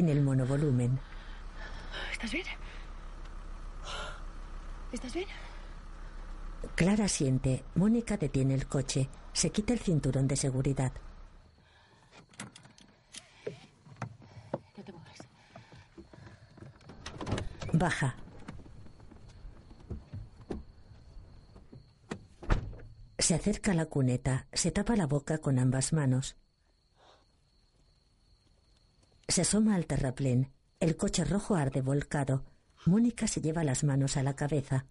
En 0.00 0.08
el 0.08 0.22
monovolumen, 0.22 0.98
¿Estás 2.10 2.32
bien? 2.32 2.46
¿Estás 4.90 5.12
bien? 5.12 5.28
Clara 6.74 7.06
siente. 7.06 7.64
Mónica 7.74 8.16
detiene 8.16 8.54
el 8.54 8.66
coche. 8.66 9.10
Se 9.34 9.50
quita 9.50 9.74
el 9.74 9.78
cinturón 9.78 10.26
de 10.26 10.36
seguridad. 10.36 10.92
No 14.78 14.84
te 14.84 14.90
muevas. 14.90 15.18
Baja. 17.74 18.14
Se 23.18 23.34
acerca 23.34 23.72
a 23.72 23.74
la 23.74 23.84
cuneta. 23.84 24.46
Se 24.54 24.70
tapa 24.70 24.96
la 24.96 25.06
boca 25.06 25.36
con 25.36 25.58
ambas 25.58 25.92
manos. 25.92 26.39
Se 29.30 29.42
asoma 29.42 29.76
al 29.76 29.86
terraplén. 29.86 30.50
El 30.80 30.96
coche 30.96 31.24
rojo 31.24 31.54
arde 31.54 31.82
volcado. 31.82 32.44
Mónica 32.84 33.28
se 33.28 33.40
lleva 33.40 33.62
las 33.62 33.84
manos 33.84 34.16
a 34.16 34.24
la 34.24 34.34
cabeza. 34.34 34.86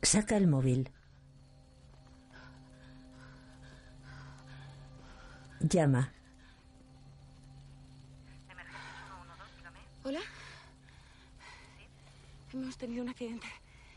Saca 0.00 0.38
el 0.38 0.46
móvil. 0.46 0.90
Llama. 5.60 6.14
¿Hola? 10.02 10.20
Hemos 12.54 12.78
tenido 12.78 13.02
un 13.02 13.10
accidente. 13.10 13.46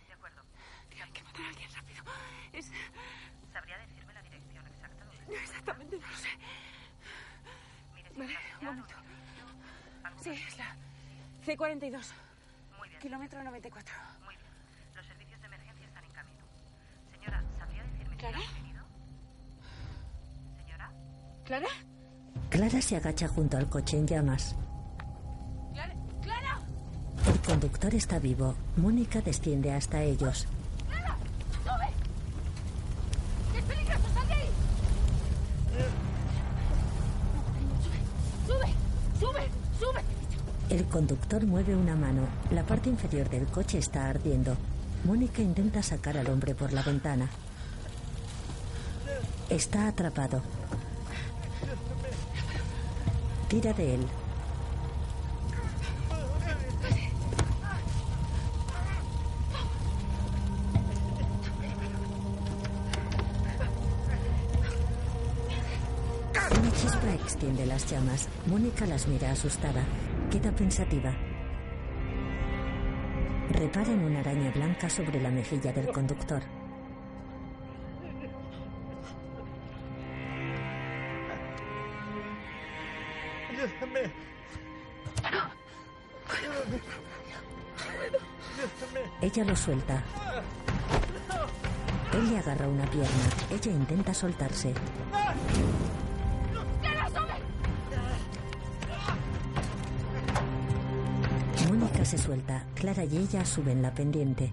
De 0.09 0.13
acuerdo. 0.13 0.41
Hay 1.01 1.11
que 1.11 1.23
matar 1.23 1.45
a 1.45 1.47
alguien 1.47 1.71
rápido. 1.71 2.03
Es... 2.53 2.71
¿Sabría 3.51 3.77
decirme 3.79 4.13
la 4.13 4.21
dirección 4.21 4.65
exacta? 4.67 5.05
No, 5.27 5.33
exactamente 5.33 5.97
no 5.97 6.07
lo 6.07 6.17
sé. 6.17 6.29
Vale, 8.17 8.37
un 8.61 8.65
momento. 8.67 8.93
Sí, 10.21 10.29
es 10.29 10.57
la 10.57 10.75
C42. 11.45 12.05
Muy 12.77 12.89
bien. 12.89 13.01
Kilómetro 13.01 13.43
94. 13.43 13.93
Muy 14.23 14.35
bien. 14.35 14.47
Los 14.95 15.05
servicios 15.05 15.39
de 15.41 15.47
emergencia 15.47 15.85
están 15.87 16.03
en 16.05 16.11
camino. 16.11 16.39
Señora, 17.11 17.43
¿sabría 17.57 17.83
decirme 17.83 18.17
¿Clara? 18.17 18.37
quién 18.37 18.49
ha 18.49 18.53
venido? 18.53 18.83
Señora. 20.57 20.91
¿Clara? 21.45 21.67
Clara 22.49 22.81
se 22.81 22.95
agacha 22.97 23.27
junto 23.27 23.57
al 23.57 23.67
coche 23.69 23.97
en 23.97 24.07
llamas. 24.07 24.55
¿Clara? 25.73 25.95
¡Clara! 26.21 26.59
El 27.27 27.39
conductor 27.41 27.93
está 27.95 28.19
vivo. 28.19 28.55
Mónica 28.77 29.21
desciende 29.21 29.71
hasta 29.73 30.01
ellos. 30.03 30.47
Conductor 40.93 41.43
mueve 41.43 41.75
una 41.75 41.95
mano. 41.95 42.27
La 42.51 42.61
parte 42.61 42.87
inferior 42.87 43.27
del 43.27 43.47
coche 43.47 43.79
está 43.79 44.09
ardiendo. 44.09 44.55
Mónica 45.05 45.41
intenta 45.41 45.81
sacar 45.81 46.15
al 46.15 46.29
hombre 46.29 46.53
por 46.53 46.71
la 46.71 46.83
ventana. 46.83 47.27
Está 49.49 49.87
atrapado. 49.87 50.43
Tira 53.47 53.73
de 53.73 53.95
él. 53.95 54.07
Una 66.59 66.71
chispa 66.71 67.13
extiende 67.15 67.65
las 67.65 67.89
llamas. 67.89 68.27
Mónica 68.45 68.85
las 68.85 69.07
mira 69.07 69.31
asustada. 69.31 69.83
Queda 70.33 70.51
pensativa. 70.51 71.13
Repara 73.51 73.91
en 73.91 74.03
una 74.03 74.19
araña 74.21 74.49
blanca 74.49 74.89
sobre 74.89 75.21
la 75.21 75.29
mejilla 75.29 75.71
del 75.71 75.91
conductor. 75.91 76.41
Ella 89.21 89.43
lo 89.43 89.55
suelta. 89.55 90.03
Él 92.11 92.31
le 92.31 92.39
agarra 92.39 92.67
una 92.67 92.85
pierna. 92.87 93.29
Ella 93.51 93.71
intenta 93.71 94.15
soltarse. 94.15 94.73
Se 102.13 102.23
suelta. 102.25 102.63
Clara 102.75 103.03
y 103.05 103.17
ella 103.17 103.43
suben 103.43 103.81
la 103.81 103.91
pendiente. 103.91 104.51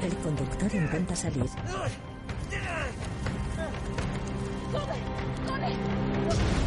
El 0.00 0.14
conductor 0.18 0.72
intenta 0.72 1.16
salir. 1.16 1.42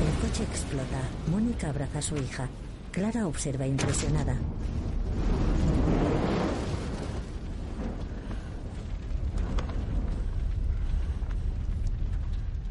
El 0.05 0.21
coche 0.21 0.43
explota. 0.43 1.01
Mónica 1.31 1.69
abraza 1.69 1.99
a 1.99 2.01
su 2.01 2.17
hija. 2.17 2.49
Clara 2.91 3.25
observa 3.25 3.65
impresionada. 3.65 4.35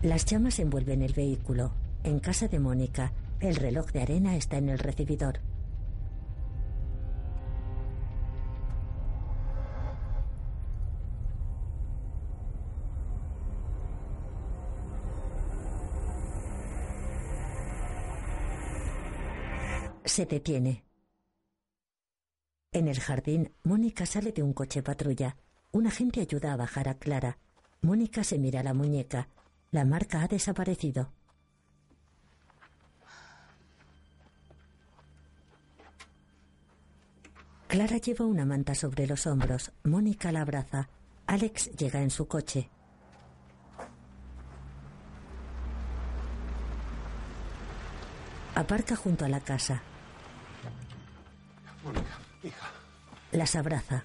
Las 0.03 0.27
llamas 0.27 0.59
envuelven 0.59 1.01
el 1.01 1.15
vehículo. 1.15 1.73
En 2.05 2.21
casa 2.21 2.49
de 2.49 2.61
Mónica, 2.61 3.13
el 3.41 3.57
reloj 3.57 3.93
de 3.93 4.03
arena 4.03 4.37
está 4.37 4.57
en 4.57 4.69
el 4.69 4.79
recibidor. 4.79 5.41
Se 20.05 20.25
detiene. 20.25 20.85
En 22.73 22.89
el 22.89 23.01
jardín, 23.01 23.53
Mónica 23.65 24.07
sale 24.07 24.33
de 24.33 24.43
un 24.43 24.53
coche 24.53 24.83
patrulla. 24.83 25.37
Un 25.73 25.87
agente 25.87 26.21
ayuda 26.21 26.53
a 26.53 26.57
bajar 26.57 26.89
a 26.89 26.95
Clara. 26.95 27.39
Mónica 27.83 28.25
se 28.25 28.39
mira 28.39 28.63
la 28.63 28.73
muñeca. 28.73 29.29
La 29.71 29.85
marca 29.85 30.23
ha 30.23 30.29
desaparecido. 30.29 31.16
Clara 37.77 37.99
lleva 37.99 38.25
una 38.25 38.47
manta 38.47 38.75
sobre 38.75 39.07
los 39.07 39.27
hombros. 39.27 39.71
Mónica 39.85 40.33
la 40.33 40.41
abraza. 40.41 40.89
Alex 41.27 41.73
llega 41.73 42.01
en 42.01 42.09
su 42.09 42.27
coche. 42.27 42.71
Aparca 48.55 48.97
junto 48.97 49.27
a 49.27 49.29
la 49.29 49.41
casa. 49.41 49.83
Mónica, 51.85 52.19
hija. 52.43 52.67
Las 53.33 53.55
abraza. 53.55 54.05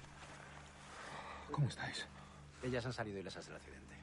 ¿Cómo 1.50 1.68
estáis? 1.68 2.06
Ellas 2.62 2.84
han 2.84 2.92
salido 2.92 3.20
ilesas 3.20 3.46
del 3.46 3.56
accidente. 3.56 3.94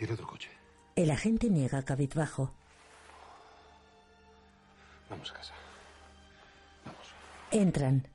¿Y 0.00 0.04
el 0.04 0.12
otro 0.12 0.26
coche? 0.26 0.50
El 0.96 1.10
agente 1.10 1.50
niega 1.50 1.82
cabizbajo. 1.82 2.54
Entran. 7.54 8.08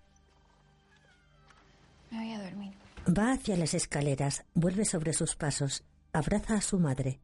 Me 2.11 2.17
voy 2.17 2.33
a 2.33 2.43
dormir. 2.43 2.73
Va 3.07 3.31
hacia 3.31 3.55
las 3.55 3.73
escaleras, 3.73 4.43
vuelve 4.53 4.83
sobre 4.83 5.13
sus 5.13 5.37
pasos, 5.37 5.85
abraza 6.11 6.55
a 6.55 6.61
su 6.61 6.77
madre. 6.77 7.21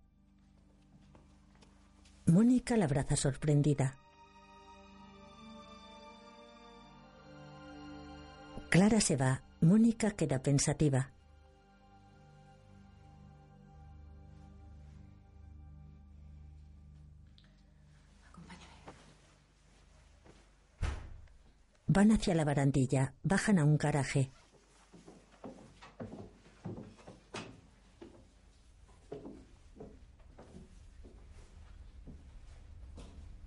Mónica 2.26 2.78
la 2.78 2.86
abraza 2.86 3.18
sorprendida. 3.18 3.98
Clara 8.70 9.02
se 9.02 9.18
va, 9.18 9.42
Mónica 9.60 10.12
queda 10.12 10.42
pensativa. 10.42 11.15
Van 21.96 22.12
hacia 22.12 22.36
la 22.36 22.44
barandilla, 22.44 23.14
bajan 23.24 23.58
a 23.58 23.64
un 23.64 23.78
garaje. 23.78 24.30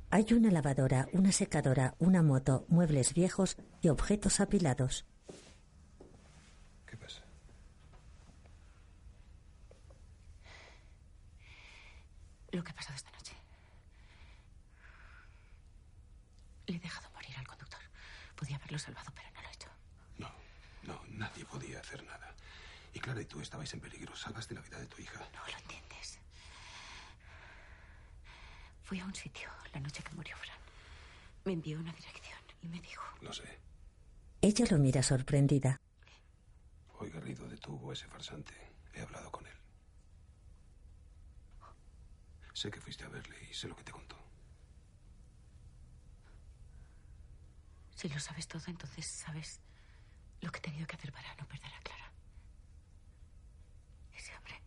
Hay 0.08 0.32
una 0.32 0.50
lavadora, 0.50 1.10
una 1.12 1.30
secadora, 1.30 1.94
una 1.98 2.22
moto, 2.22 2.64
muebles 2.68 3.12
viejos 3.12 3.58
y 3.82 3.88
objetos 3.88 4.40
apilados. 4.40 5.04
¿Qué 6.86 6.96
pasa? 6.96 7.22
Lo 12.52 12.64
que 12.64 12.70
ha 12.70 12.74
pasado 12.74 12.96
esta 12.96 13.10
noche. 13.10 13.34
Le 16.66 16.76
he 16.76 16.80
dejado 16.80 17.10
morir 17.10 17.36
al 17.36 17.46
conductor. 17.46 17.80
Podía 18.34 18.57
haberlo 18.68 18.78
salvado, 18.78 19.10
pero 19.14 19.30
no 19.32 19.42
lo 19.42 19.48
he 19.48 19.52
hecho. 19.52 19.70
No, 20.18 20.30
no, 20.82 21.00
nadie 21.16 21.44
podía 21.46 21.80
hacer 21.80 22.04
nada. 22.04 22.34
Y 22.92 23.00
Clara 23.00 23.22
y 23.22 23.24
tú 23.24 23.40
estabais 23.40 23.72
en 23.72 23.80
peligro. 23.80 24.14
Salvaste 24.14 24.54
la 24.54 24.60
vida 24.60 24.78
de 24.78 24.86
tu 24.86 25.00
hija. 25.00 25.20
No 25.32 25.40
lo 25.46 25.58
entiendes. 25.58 26.18
Fui 28.84 29.00
a 29.00 29.04
un 29.04 29.14
sitio 29.14 29.48
la 29.72 29.80
noche 29.80 30.02
que 30.02 30.14
murió 30.14 30.36
Fran. 30.36 30.58
Me 31.44 31.52
envió 31.54 31.78
una 31.78 31.92
dirección 31.92 32.38
y 32.62 32.68
me 32.68 32.80
dijo... 32.80 33.02
Lo 33.22 33.32
sé. 33.32 33.58
Ella 34.42 34.66
lo 34.70 34.78
mira 34.78 35.02
sorprendida. 35.02 35.80
Hoy 36.98 37.10
Garrido 37.10 37.48
detuvo 37.48 37.90
a 37.90 37.92
ese 37.94 38.06
farsante. 38.06 38.54
He 38.92 39.00
hablado 39.00 39.30
con 39.30 39.46
él. 39.46 39.52
Sé 42.52 42.70
que 42.70 42.80
fuiste 42.80 43.04
a 43.04 43.08
verle 43.08 43.36
y 43.50 43.54
sé 43.54 43.68
lo 43.68 43.76
que 43.76 43.84
te 43.84 43.92
contó. 43.92 44.17
Si 47.98 48.08
lo 48.08 48.20
sabes 48.20 48.46
todo, 48.46 48.62
entonces 48.68 49.04
sabes 49.10 49.60
lo 50.40 50.52
que 50.52 50.58
he 50.58 50.62
tenido 50.62 50.86
que 50.86 50.94
hacer 50.94 51.10
para 51.10 51.34
no 51.34 51.48
perder 51.48 51.74
a 51.74 51.80
Clara. 51.80 52.12
Ese 54.14 54.32
hombre. 54.36 54.62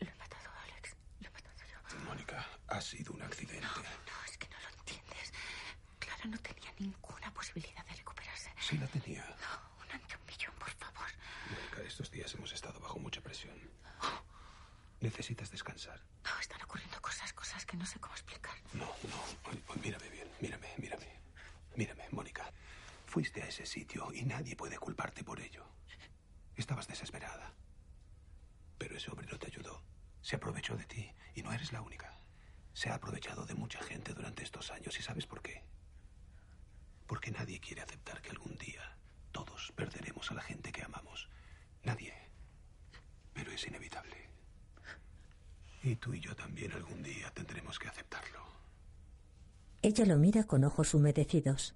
Lo 0.00 0.10
he 0.10 0.14
matado, 0.16 0.50
Alex. 0.64 0.96
Lo 1.20 1.28
he 1.28 1.30
matado 1.30 1.54
yo. 1.70 2.00
Mónica, 2.00 2.44
ha 2.66 2.80
sido 2.80 3.12
un 3.12 3.22
accidente. 3.22 3.64
No, 3.64 4.24
es 4.28 4.36
que 4.36 4.48
no 4.48 4.56
lo 4.58 4.68
entiendes. 4.76 5.32
Clara 6.00 6.24
no 6.24 6.38
tenía 6.38 6.72
ninguna 6.80 7.32
posibilidad 7.32 7.86
de 7.86 7.94
recuperarse. 7.94 8.50
Sí 8.58 8.76
la 8.76 8.88
tenía. 8.88 9.24
No, 9.24 9.84
un 9.84 9.92
ante 9.92 10.16
un 10.16 10.26
millón, 10.26 10.54
por 10.58 10.70
favor. 10.72 11.06
Mónica, 11.48 11.80
estos 11.82 12.10
días 12.10 12.34
hemos 12.34 12.50
estado 12.52 12.80
bajo 12.80 12.98
mucha 12.98 13.20
presión. 13.20 13.54
Necesitas 15.00 15.48
descansar. 15.52 16.02
No, 16.24 16.36
están 16.40 16.60
ocurriendo 16.62 17.00
cosas, 17.00 17.32
cosas 17.34 17.64
que 17.64 17.76
no 17.76 17.86
sé 17.86 18.00
cómo 18.00 18.14
explicar. 18.14 18.56
No, 18.72 18.86
no. 18.86 19.74
Mírame 19.80 20.08
bien. 20.08 20.28
Mírame, 20.40 20.74
mírame. 20.78 21.03
Mírame, 21.76 22.04
Mónica. 22.10 22.52
Fuiste 23.06 23.42
a 23.42 23.48
ese 23.48 23.66
sitio 23.66 24.12
y 24.12 24.22
nadie 24.22 24.56
puede 24.56 24.78
culparte 24.78 25.24
por 25.24 25.40
ello. 25.40 25.64
Estabas 26.56 26.86
desesperada. 26.86 27.52
Pero 28.78 28.96
ese 28.96 29.10
hombre 29.10 29.26
no 29.30 29.38
te 29.38 29.48
ayudó. 29.48 29.82
Se 30.22 30.36
aprovechó 30.36 30.76
de 30.76 30.84
ti 30.84 31.12
y 31.34 31.42
no 31.42 31.52
eres 31.52 31.72
la 31.72 31.82
única. 31.82 32.18
Se 32.72 32.90
ha 32.90 32.94
aprovechado 32.94 33.44
de 33.44 33.54
mucha 33.54 33.82
gente 33.82 34.14
durante 34.14 34.42
estos 34.42 34.70
años 34.70 34.98
y 34.98 35.02
¿sabes 35.02 35.26
por 35.26 35.42
qué? 35.42 35.62
Porque 37.06 37.30
nadie 37.30 37.60
quiere 37.60 37.82
aceptar 37.82 38.22
que 38.22 38.30
algún 38.30 38.56
día 38.56 38.96
todos 39.32 39.72
perderemos 39.76 40.30
a 40.30 40.34
la 40.34 40.42
gente 40.42 40.72
que 40.72 40.82
amamos. 40.82 41.28
Nadie. 41.82 42.14
Pero 43.32 43.50
es 43.52 43.66
inevitable. 43.66 44.28
Y 45.82 45.96
tú 45.96 46.14
y 46.14 46.20
yo 46.20 46.34
también 46.34 46.72
algún 46.72 47.02
día 47.02 47.30
tendremos 47.32 47.78
que 47.78 47.88
aceptarlo. 47.88 48.53
Ella 49.84 50.06
lo 50.06 50.16
mira 50.16 50.44
con 50.44 50.64
ojos 50.64 50.94
humedecidos. 50.94 51.74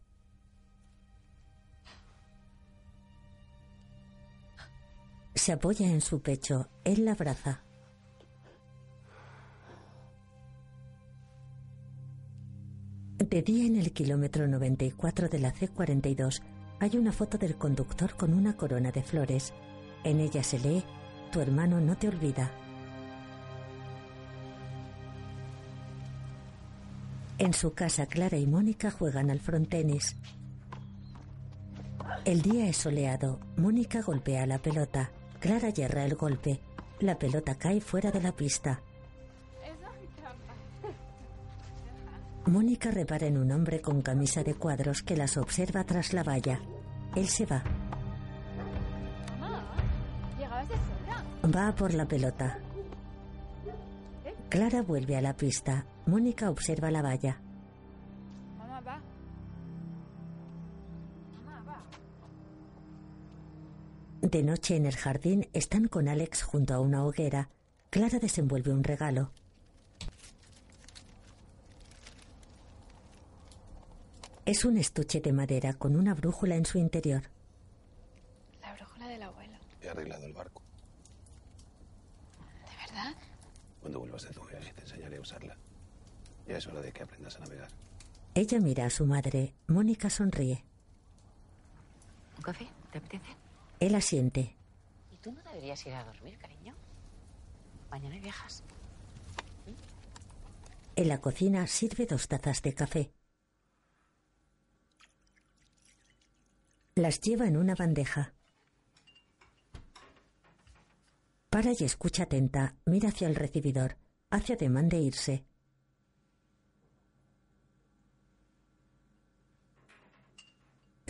Se 5.35 5.53
apoya 5.53 5.87
en 5.87 6.01
su 6.01 6.23
pecho. 6.23 6.71
Él 6.85 7.05
la 7.05 7.13
abraza. 7.13 7.65
De 13.19 13.43
día 13.43 13.67
en 13.67 13.77
el 13.77 13.93
kilómetro 13.93 14.49
94 14.49 15.29
de 15.29 15.39
la 15.41 15.53
C42 15.53 16.41
hay 16.81 16.97
una 16.97 17.13
foto 17.13 17.37
del 17.37 17.59
conductor 17.59 18.17
con 18.17 18.33
una 18.33 18.57
corona 18.57 18.91
de 18.91 19.03
flores. 19.03 19.53
En 20.03 20.21
ella 20.21 20.43
se 20.43 20.59
lee, 20.61 20.83
Tu 21.31 21.41
hermano 21.41 21.79
no 21.79 21.99
te 21.99 22.09
olvida. 22.09 22.51
En 27.39 27.55
su 27.55 27.73
casa, 27.73 28.07
Clara 28.07 28.37
y 28.37 28.47
Mónica 28.47 28.91
juegan 28.91 29.31
al 29.31 29.39
frontenis. 29.39 30.17
El 32.25 32.43
día 32.43 32.69
es 32.69 32.77
soleado. 32.77 33.39
Mónica 33.57 34.03
golpea 34.03 34.45
la 34.45 34.59
pelota. 34.59 35.11
Clara 35.39 35.71
yerra 35.71 36.05
el 36.05 36.17
golpe. 36.17 36.61
La 36.99 37.17
pelota 37.17 37.55
cae 37.55 37.81
fuera 37.81 38.11
de 38.11 38.21
la 38.21 38.33
pista. 38.33 38.83
Mónica 42.47 42.91
repara 42.91 43.27
en 43.27 43.39
un 43.39 43.53
hombre 43.53 43.81
con 43.81 44.03
camisa 44.03 44.43
de 44.43 44.55
cuadros 44.55 45.03
que 45.03 45.17
las 45.17 45.37
observa 45.37 45.85
tras 45.85 46.13
la 46.13 46.25
valla. 46.25 46.61
Él 47.15 47.29
se 47.29 47.47
va. 47.47 47.63
Va 51.55 51.75
por 51.75 51.95
la 51.95 52.07
pelota. 52.07 52.59
Clara 54.49 54.83
vuelve 54.83 55.17
a 55.17 55.21
la 55.21 55.37
pista. 55.37 55.85
Mónica 56.09 56.49
observa 56.49 56.91
la 56.91 57.03
valla. 57.03 57.39
Mamá, 58.57 58.81
va. 58.81 59.03
Mamá, 61.35 61.63
va. 61.69 61.85
De 64.23 64.43
noche 64.43 64.77
en 64.77 64.87
el 64.87 64.97
jardín 64.97 65.51
están 65.53 65.87
con 65.87 66.09
Alex 66.09 66.43
junto 66.45 66.73
a 66.73 66.81
una 66.81 67.05
hoguera. 67.05 67.51
Clara 67.91 68.19
desenvuelve 68.19 68.73
un 68.73 68.85
regalo. 68.85 69.33
Es 74.47 74.65
un 74.65 74.79
estuche 74.79 75.21
de 75.21 75.35
madera 75.35 75.75
con 75.75 75.95
una 75.95 76.15
brújula 76.15 76.57
en 76.57 76.65
su 76.65 76.79
interior. 76.79 77.25
La 78.63 78.73
brújula 78.73 79.09
del 79.09 79.23
abuelo. 79.25 79.59
He 79.83 79.91
arreglado 79.91 80.25
el 80.25 80.33
barco. 80.33 80.63
¿De 82.65 82.77
verdad? 82.87 83.15
Cuando 83.83 83.99
vuelvas 83.99 84.23
de 84.23 84.31
tu 84.31 84.43
viaje 84.47 84.73
te 84.73 84.81
enseñaré 84.81 85.19
a 85.19 85.21
usarla. 85.21 85.55
Ya 86.49 86.57
es 86.57 86.67
hora 86.67 86.81
de 86.81 86.93
que 86.93 87.03
aprendas 87.03 87.37
a 87.37 87.41
navegar. 87.41 87.69
Ella 88.35 88.59
mira 88.59 88.87
a 88.87 88.91
su 88.91 89.05
madre. 89.05 89.55
Mónica 89.67 90.09
sonríe. 90.09 90.65
¿Un 92.37 92.43
café? 92.43 92.67
¿Te 92.91 92.99
apetece? 92.99 93.37
Él 93.81 93.95
asiente. 93.95 94.57
¿Y 95.13 95.17
tú 95.19 95.31
no 95.33 95.43
deberías 95.43 95.85
ir 95.87 95.93
a 95.93 96.05
dormir, 96.05 96.39
cariño? 96.39 96.75
Mañana 97.91 98.19
viajas. 98.19 98.63
En 100.97 101.09
la 101.09 101.21
cocina 101.21 101.67
sirve 101.67 102.07
dos 102.07 102.27
tazas 102.29 102.63
de 102.63 102.75
café. 102.75 103.13
Las 106.95 107.21
lleva 107.21 107.47
en 107.47 107.57
una 107.57 107.75
bandeja. 107.75 108.35
Para 111.51 111.73
y 111.73 111.85
escucha 111.85 112.25
atenta. 112.25 112.75
Mira 112.87 113.11
hacia 113.11 113.29
el 113.29 113.37
recibidor. 113.37 113.97
Hace 114.31 114.55
ademán 114.55 114.89
de 114.89 114.99
irse. 114.99 115.48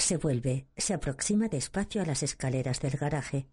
Se 0.09 0.17
vuelve. 0.17 0.67
Se 0.75 0.95
aproxima 0.95 1.49
despacio 1.49 2.01
a 2.01 2.07
las 2.07 2.23
escaleras 2.23 2.81
del 2.81 2.97
garaje. 2.97 3.47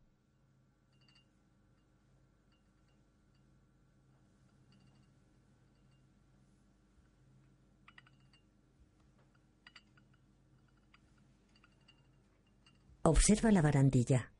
Observa 13.03 13.51
la 13.51 13.61
barandilla. 13.61 14.31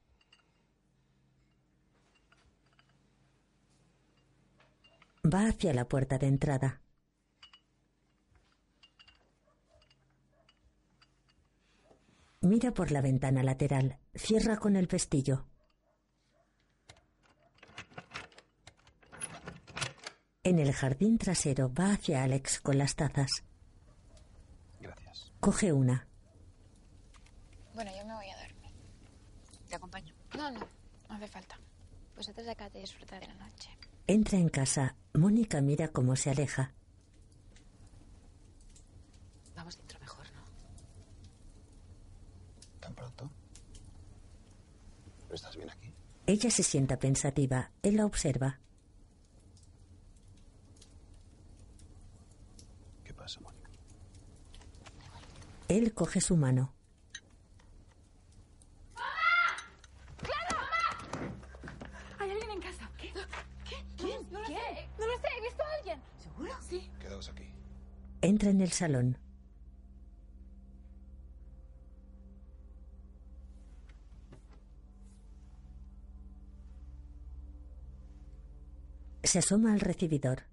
Va 5.26 5.50
hacia 5.50 5.74
la 5.74 5.90
puerta 5.90 6.18
de 6.18 6.28
entrada. 6.28 6.85
Mira 12.46 12.72
por 12.72 12.92
la 12.92 13.02
ventana 13.02 13.42
lateral. 13.42 13.98
Cierra 14.14 14.58
con 14.58 14.76
el 14.76 14.88
pestillo. 14.88 15.48
En 20.44 20.60
el 20.60 20.72
jardín 20.74 21.18
trasero 21.18 21.74
va 21.74 21.94
hacia 21.94 22.24
Alex 22.24 22.62
con 22.62 22.78
las 22.78 22.96
tazas. 22.96 23.44
Gracias. 24.80 25.34
Coge 25.40 25.74
una. 25.74 26.08
Bueno, 27.74 27.90
yo 27.98 28.06
me 28.06 28.14
voy 28.14 28.30
a 28.30 28.38
dormir. 28.38 28.72
¿Te 29.68 29.76
acompaño? 29.76 30.14
No, 30.38 30.52
no, 30.52 30.60
no 30.60 31.16
hace 31.16 31.28
falta. 31.28 31.60
Vosotros 32.16 32.48
acá 32.48 32.70
de 32.70 32.82
disfrutar 32.82 33.22
de 33.22 33.28
la 33.28 33.34
noche. 33.34 33.76
Entra 34.06 34.38
en 34.38 34.50
casa. 34.50 34.96
Mónica 35.16 35.62
mira 35.62 35.88
cómo 35.88 36.16
se 36.16 36.30
aleja. 36.30 36.76
Vamos 39.56 39.76
dentro 39.78 40.00
mejor, 40.00 40.26
¿no? 40.36 40.46
¿Tan 42.80 42.94
pronto? 42.94 43.32
¿No 45.36 45.38
estás 45.38 45.58
bien 45.58 45.70
aquí? 45.70 45.92
Ella 46.28 46.50
se 46.50 46.64
sienta 46.64 46.98
pensativa. 46.98 47.70
Él 47.84 47.98
la 47.98 48.06
observa. 48.06 48.62
¿Qué 53.04 53.14
pasa, 53.14 53.42
Mónica? 53.42 53.70
Él 55.68 55.94
coge 55.94 56.22
su 56.22 56.38
mano. 56.38 56.74
¿Hay 62.18 62.32
alguien 62.32 62.52
en 62.52 62.62
casa? 62.62 62.90
Se 79.26 79.40
asoma 79.40 79.74
al 79.74 79.80
recibidor. 79.80 80.44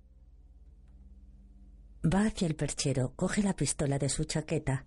Va 2.03 2.25
hacia 2.25 2.49
el 2.49 2.57
perchero, 2.57 3.12
coge 3.14 3.43
la 3.43 3.55
pistola 3.55 3.99
de 3.99 4.09
su 4.09 4.25
chaqueta. 4.25 4.87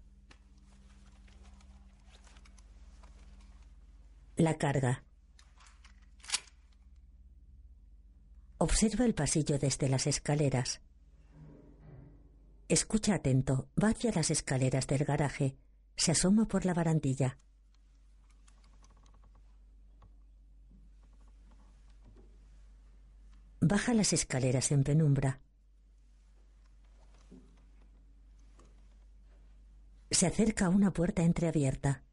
La 4.37 4.57
carga. 4.57 5.03
Observa 8.57 9.05
el 9.05 9.13
pasillo 9.13 9.59
desde 9.59 9.87
las 9.87 10.07
escaleras. 10.07 10.81
Escucha 12.67 13.13
atento. 13.13 13.69
Va 13.81 13.89
hacia 13.89 14.11
las 14.11 14.31
escaleras 14.31 14.87
del 14.87 15.05
garaje. 15.05 15.57
Se 15.95 16.11
asoma 16.11 16.47
por 16.47 16.65
la 16.65 16.73
barandilla. 16.73 17.37
Baja 23.67 23.95
las 23.95 24.13
escaleras 24.13 24.71
en 24.71 24.83
penumbra. 24.83 25.39
Se 30.11 30.27
acerca 30.27 30.67
a 30.67 30.69
una 30.69 30.93
puerta 30.93 31.23
entreabierta. 31.23 32.03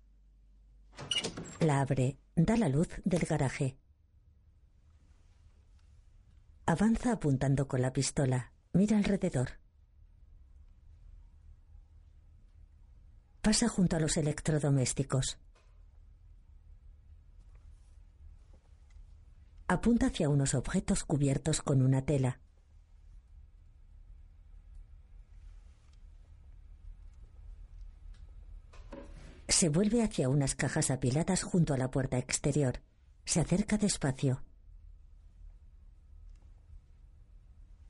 La 1.61 1.83
abre. 1.83 2.17
Da 2.35 2.57
la 2.57 2.71
luz 2.71 2.89
del 3.05 3.27
garaje. 3.27 3.77
Avanza 6.65 7.13
apuntando 7.13 7.69
con 7.69 7.83
la 7.83 7.93
pistola. 7.93 8.55
Mira 8.73 8.97
alrededor. 8.97 9.51
Pasa 13.43 13.69
junto 13.69 13.97
a 13.97 14.01
los 14.01 14.17
electrodomésticos. 14.17 15.37
Apunta 19.73 20.09
hacia 20.09 20.29
unos 20.29 20.53
objetos 20.53 21.03
cubiertos 21.03 21.63
con 21.63 21.81
una 21.81 22.05
tela. 22.05 22.41
Se 29.49 29.71
vuelve 29.71 30.03
hacia 30.03 30.29
unas 30.29 30.55
cajas 30.55 30.91
apiladas 30.91 31.43
junto 31.43 31.73
a 31.73 31.79
la 31.79 31.91
puerta 31.91 32.19
exterior. 32.19 32.83
Se 33.25 33.41
acerca 33.41 33.79
despacio. 33.79 34.43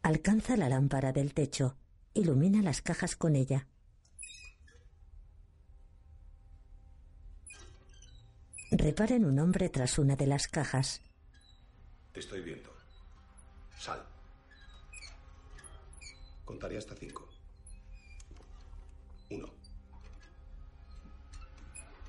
Alcanza 0.03 0.57
la 0.57 0.68
lámpara 0.68 1.11
del 1.11 1.35
techo. 1.35 1.76
Ilumina 2.14 2.62
las 2.62 2.80
cajas 2.80 3.16
con 3.16 3.35
ella. 3.35 3.66
Repara 8.70 9.16
en 9.16 9.24
un 9.24 9.41
hombre 9.41 9.68
tras 9.68 9.99
una 9.99 10.14
de 10.14 10.28
las 10.28 10.47
cajas. 10.47 11.03
Te 12.12 12.20
estoy 12.20 12.42
viendo. 12.42 12.70
Sal. 13.78 14.04
Contaré 16.44 16.76
hasta 16.78 16.94
cinco. 16.94 17.28
Uno. 19.30 19.48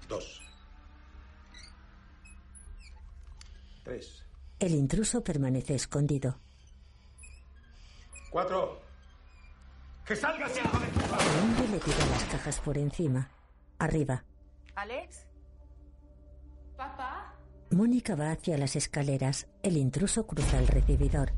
Dos. 0.07 0.41
Tres. 3.83 4.25
El 4.59 4.73
intruso 4.75 5.23
permanece 5.23 5.75
escondido. 5.75 6.39
Cuatro. 8.29 8.81
¡Que 10.05 10.15
salgas 10.15 10.53
ya! 10.55 10.63
El 10.63 11.39
hombre 11.43 11.67
le 11.69 11.79
tira 11.79 12.05
las 12.07 12.23
cajas 12.25 12.59
por 12.59 12.77
encima. 12.77 13.29
Arriba. 13.79 14.23
¿Alex? 14.75 15.25
Mónica 17.73 18.15
va 18.15 18.31
hacia 18.31 18.55
las 18.57 18.75
escaleras. 18.75 19.47
El 19.63 19.77
intruso 19.77 20.27
cruza 20.27 20.59
el 20.59 20.67
recibidor. 20.67 21.31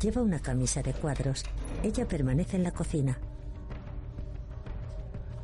Lleva 0.00 0.20
una 0.20 0.40
camisa 0.40 0.82
de 0.82 0.92
cuadros. 0.92 1.44
Ella 1.84 2.08
permanece 2.08 2.56
en 2.56 2.64
la 2.64 2.72
cocina. 2.72 3.18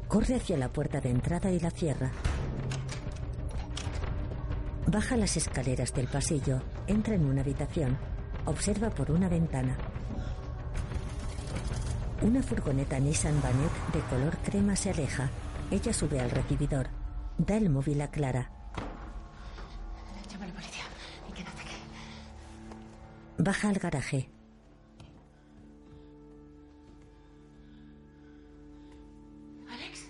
Corre 0.09 0.35
hacia 0.35 0.57
la 0.57 0.73
puerta 0.73 1.01
de 1.01 1.11
entrada 1.11 1.51
y 1.53 1.61
la 1.61 1.71
cierra. 1.71 2.11
Baja 4.89 5.17
las 5.17 5.37
escaleras 5.37 5.95
del 5.95 6.09
pasillo. 6.09 6.61
Entra 6.89 7.15
en 7.15 7.25
una 7.25 7.43
habitación. 7.43 7.97
Observa 8.45 8.91
por 8.91 9.13
una 9.13 9.29
ventana. 9.29 9.77
Una 12.21 12.43
furgoneta 12.43 12.99
Nissan 12.99 13.41
Banet 13.41 13.73
de 13.93 14.01
color 14.11 14.37
crema 14.39 14.75
se 14.75 14.91
aleja. 14.91 15.31
Ella 15.71 15.93
sube 15.93 16.19
al 16.19 16.31
recibidor. 16.31 16.89
Da 17.39 17.57
el 17.57 17.71
móvil 17.71 18.01
a 18.01 18.11
Clara. 18.11 18.62
Baja 23.45 23.71
al 23.71 23.79
garaje. 23.81 24.31
¿Alex? 29.69 30.07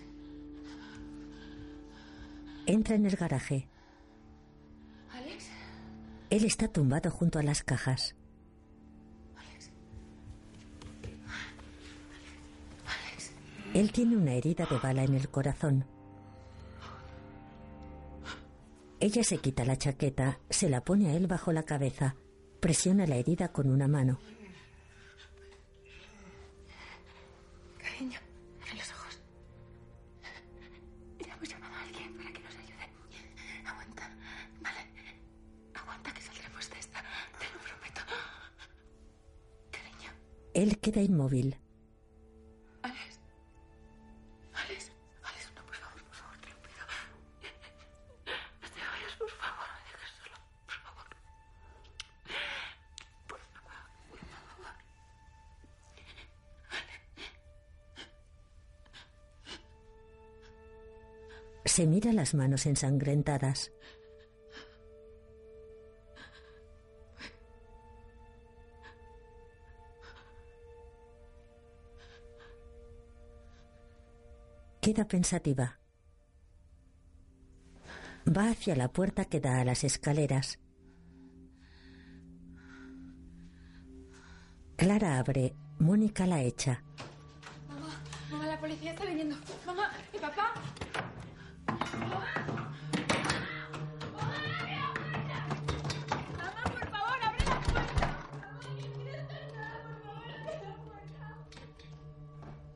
Entra 2.67 2.95
en 2.97 3.07
el 3.07 3.17
garaje. 3.17 3.67
¿Alex? 5.13 5.47
Él 6.29 6.45
está 6.45 6.69
tumbado 6.69 7.11
junto 7.11 7.39
a 7.39 7.43
las 7.43 7.63
cajas. 7.63 8.15
Él 13.73 13.93
tiene 13.93 14.19
una 14.19 14.35
herida 14.35 14.67
de 14.67 14.77
bala 14.77 15.05
en 15.05 15.15
el 15.15 15.31
corazón. 15.31 15.87
Ella 19.01 19.25
se 19.25 19.39
quita 19.39 19.65
la 19.65 19.79
chaqueta, 19.79 20.39
se 20.51 20.69
la 20.69 20.85
pone 20.85 21.09
a 21.09 21.15
él 21.15 21.27
bajo 21.27 21.51
la 21.53 21.63
cabeza, 21.63 22.15
presiona 22.63 23.09
la 23.09 23.17
herida 23.17 23.51
con 23.51 23.69
una 23.69 23.89
mano. 23.89 24.21
Cariño, 27.77 28.21
abre 28.61 28.75
los 28.77 28.93
ojos. 28.93 29.21
Ya 31.27 31.35
hemos 31.35 31.49
llamado 31.49 31.75
a 31.75 31.83
alguien 31.83 32.17
para 32.17 32.33
que 32.33 32.39
nos 32.39 32.55
ayude. 32.55 32.87
Aguanta, 33.67 34.17
¿vale? 34.61 34.79
Aguanta 35.75 36.15
que 36.15 36.21
saldremos 36.21 36.71
de 36.71 36.79
esta. 36.79 37.03
Te 37.41 37.47
lo 37.53 37.59
prometo. 37.67 38.01
Cariño. 39.73 40.11
Él 40.55 40.79
queda 40.79 41.03
inmóvil. 41.03 41.57
Mira 61.87 62.13
las 62.13 62.35
manos 62.35 62.67
ensangrentadas. 62.67 63.73
Queda 74.81 75.07
pensativa. 75.07 75.79
Va 78.27 78.51
hacia 78.51 78.75
la 78.75 78.89
puerta 78.89 79.25
que 79.25 79.41
da 79.41 79.61
a 79.61 79.65
las 79.65 79.85
escaleras. 79.85 80.59
Clara 84.77 85.19
abre. 85.19 85.55
Mónica 85.79 86.27
la 86.27 86.43
echa. 86.43 86.83
Mamá, 87.69 88.03
mamá, 88.31 88.47
la 88.47 88.59
policía 88.61 88.93
está 88.93 89.05
viniendo. 89.05 89.37
Mamá, 89.67 89.91
¿y 90.13 90.19
papá? 90.19 90.53
Mamá, 91.67 91.79
por 91.79 91.79
favor, 91.79 91.79
abre 91.79 91.79
la 91.79 91.79
puerta. 91.79 91.82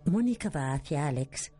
Mónica 0.06 0.48
va 0.50 0.72
hacia 0.72 1.06
Alex. 1.08 1.52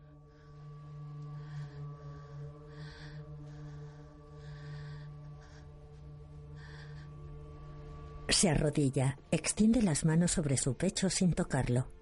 Se 8.29 8.49
arrodilla, 8.49 9.17
extiende 9.31 9.81
las 9.81 10.05
manos 10.05 10.31
sobre 10.31 10.57
su 10.57 10.75
pecho 10.75 11.09
sin 11.09 11.33
tocarlo. 11.33 11.96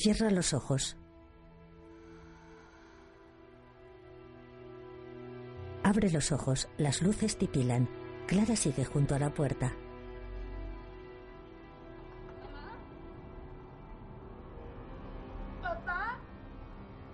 Cierra 0.00 0.30
los 0.30 0.54
ojos. 0.54 0.96
Abre 5.82 6.10
los 6.10 6.32
ojos, 6.32 6.70
las 6.78 7.02
luces 7.02 7.36
titilan. 7.36 7.86
Clara 8.26 8.56
sigue 8.56 8.86
junto 8.86 9.14
a 9.14 9.18
la 9.18 9.34
puerta. 9.34 9.74
¿Papá? 15.60 16.18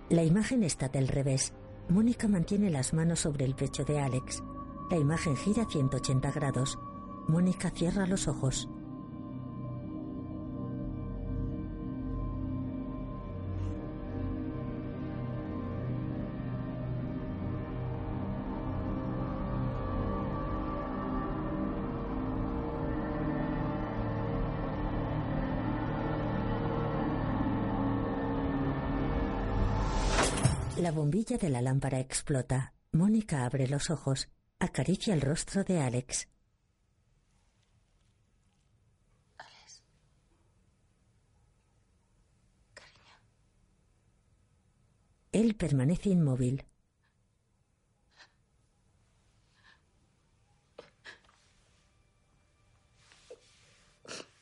La 0.07 0.23
imagen 0.23 0.63
está 0.63 0.87
del 0.87 1.09
revés. 1.09 1.53
Mónica 1.89 2.29
mantiene 2.29 2.69
las 2.69 2.93
manos 2.93 3.19
sobre 3.19 3.43
el 3.43 3.55
pecho 3.55 3.83
de 3.83 3.99
Alex. 3.99 4.41
La 4.89 4.95
imagen 4.95 5.35
gira 5.35 5.65
180 5.65 6.31
grados. 6.31 6.79
Mónica 7.27 7.69
cierra 7.69 8.07
los 8.07 8.29
ojos. 8.29 8.69
La 30.87 30.93
bombilla 30.93 31.37
de 31.37 31.49
la 31.49 31.61
lámpara 31.61 31.99
explota. 31.99 32.73
Mónica 32.93 33.43
abre 33.43 33.67
los 33.67 33.89
ojos. 33.89 34.29
Acaricia 34.57 35.13
el 35.13 35.19
rostro 35.19 35.65
de 35.65 35.81
Alex. 35.81 36.29
Alex. 39.37 39.83
Él 45.33 45.57
permanece 45.57 46.07
inmóvil. 46.07 46.63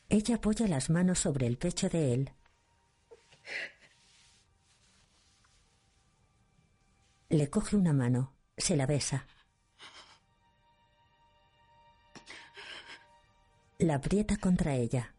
Ella 0.10 0.36
apoya 0.36 0.68
las 0.68 0.92
manos 0.92 1.18
sobre 1.18 1.48
el 1.48 1.58
pecho 1.58 1.90
de 1.90 2.14
él. 2.14 2.32
Le 7.36 7.50
coge 7.50 7.76
una 7.76 7.92
mano, 7.92 8.32
se 8.56 8.78
la 8.78 8.86
besa. 8.86 9.26
La 13.78 13.96
aprieta 13.96 14.38
contra 14.38 14.74
ella. 14.74 15.14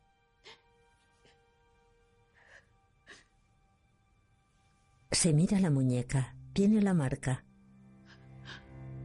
Se 5.11 5.35
mira 5.35 5.61
la 5.61 5.69
muñeca, 5.69 6.35
tiene 6.55 6.81
la 6.81 6.95
marca. 6.95 7.45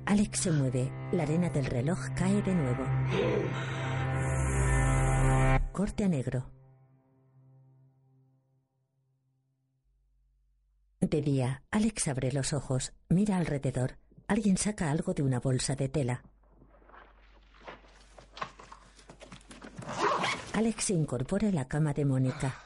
Alex 0.06 0.40
se 0.40 0.52
mueve, 0.52 0.90
la 1.12 1.24
arena 1.24 1.50
del 1.50 1.66
reloj 1.66 2.00
cae 2.16 2.42
de 2.42 2.56
nuevo. 2.56 2.86
Corte 5.74 6.06
a 6.06 6.08
negro. 6.08 6.61
De 11.12 11.22
día, 11.22 11.62
Alex 11.72 12.08
abre 12.08 12.32
los 12.32 12.54
ojos, 12.54 12.94
mira 13.10 13.36
alrededor. 13.36 13.98
Alguien 14.30 14.56
saca 14.56 14.90
algo 14.90 15.14
de 15.14 15.22
una 15.22 15.42
bolsa 15.42 15.76
de 15.76 15.90
tela. 15.90 16.24
Alex 20.54 20.86
se 20.86 20.94
incorpora 20.94 21.50
en 21.50 21.56
la 21.56 21.68
cama 21.68 21.94
de 21.94 22.06
Mónica. 22.06 22.64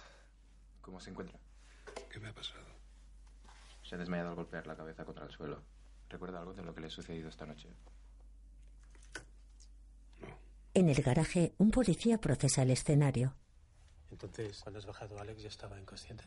¿Cómo 0.79 0.99
se 0.99 1.09
encuentra? 1.09 1.39
¿Qué 2.07 2.19
me 2.19 2.29
ha 2.29 2.33
pasado? 2.35 2.61
Se 3.81 3.95
ha 3.95 3.97
desmayado 3.97 4.29
al 4.29 4.35
golpear 4.35 4.67
la 4.67 4.75
cabeza 4.75 5.03
contra 5.05 5.25
el 5.25 5.31
suelo. 5.31 5.63
¿Recuerda 6.07 6.37
algo 6.37 6.53
de 6.53 6.61
lo 6.61 6.75
que 6.75 6.81
le 6.81 6.87
ha 6.87 6.91
sucedido 6.91 7.29
esta 7.29 7.47
noche? 7.47 7.67
En 10.75 10.87
el 10.87 11.01
garaje, 11.01 11.55
un 11.57 11.71
policía 11.71 12.19
procesa 12.19 12.61
el 12.61 12.69
escenario. 12.69 13.33
Entonces, 14.11 14.61
cuando 14.61 14.77
has 14.77 14.85
bajado, 14.85 15.19
Alex 15.19 15.41
ya 15.41 15.47
estaba 15.47 15.79
inconsciente. 15.79 16.25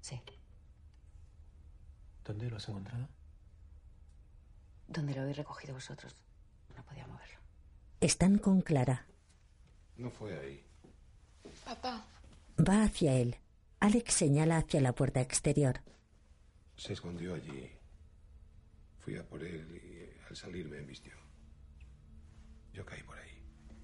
Sí. 0.00 0.18
¿Dónde 2.24 2.50
lo 2.50 2.56
has 2.56 2.68
encontrado? 2.68 3.08
Donde 4.88 5.14
lo 5.14 5.22
habéis 5.22 5.36
recogido 5.38 5.74
vosotros. 5.74 6.14
No 6.76 6.84
podía 6.84 7.06
moverlo. 7.06 7.38
Están 8.00 8.38
con 8.38 8.60
Clara. 8.60 9.06
No 9.96 10.10
fue 10.10 10.38
ahí. 10.38 10.64
Papá. 11.64 12.04
Va 12.58 12.84
hacia 12.84 13.14
él. 13.14 13.36
Alex 13.80 14.14
señala 14.14 14.58
hacia 14.58 14.80
la 14.80 14.94
puerta 14.94 15.20
exterior. 15.20 15.80
Se 16.76 16.92
escondió 16.92 17.34
allí. 17.34 17.70
Fui 18.98 19.16
a 19.16 19.28
por 19.28 19.42
él 19.42 19.80
y 19.84 20.26
al 20.28 20.36
salir 20.36 20.68
me 20.68 20.78
embistió. 20.78 21.12
Yo 22.72 22.86
caí 22.86 23.02
por 23.02 23.18
ahí. 23.18 23.30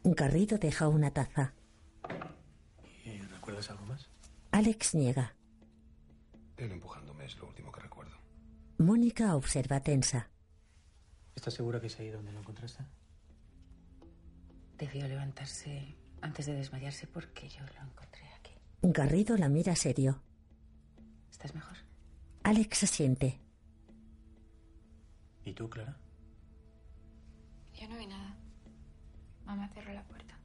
Garrido 0.05 0.59
deja 0.59 0.89
una 0.89 1.11
taza. 1.11 1.55
¿Y 3.05 3.18
recuerdas 3.22 3.70
algo 3.70 3.86
más? 3.86 4.09
Alex 4.53 4.95
niega. 4.95 5.34
Él 6.57 6.72
empujándome 6.72 7.24
es 7.24 7.36
lo 7.36 7.47
último 7.49 7.70
que 7.72 7.80
recuerdo. 7.80 7.88
Mónica 8.79 9.35
observa 9.35 9.81
tensa. 9.81 10.31
¿Estás 11.35 11.55
segura 11.55 11.81
que 11.81 11.89
se 11.89 12.03
ha 12.03 12.07
ido 12.07 12.18
donde 12.18 12.33
lo 12.33 12.39
encontraste? 12.39 12.85
Debió 14.76 15.09
levantarse 15.09 15.97
antes 16.20 16.47
de 16.47 16.55
desmayarse 16.55 17.09
porque 17.09 17.49
yo 17.49 17.61
lo 17.61 17.91
encontré 17.91 18.22
aquí. 18.39 18.53
Garrido 18.83 19.37
la 19.37 19.49
mira 19.49 19.74
serio. 19.74 20.22
¿Estás 21.29 21.55
mejor? 21.57 21.76
Alex 22.45 22.85
asiente. 22.85 23.41
¿Y 25.45 25.53
tú, 25.55 25.68
Clara? 25.68 25.97
Yo 27.74 27.89
no 27.89 27.99
vi 27.99 28.07
nada. 28.07 28.37
Mamá 29.45 29.68
cerró 29.74 29.93
la 29.93 30.05
puerta. 30.05 30.39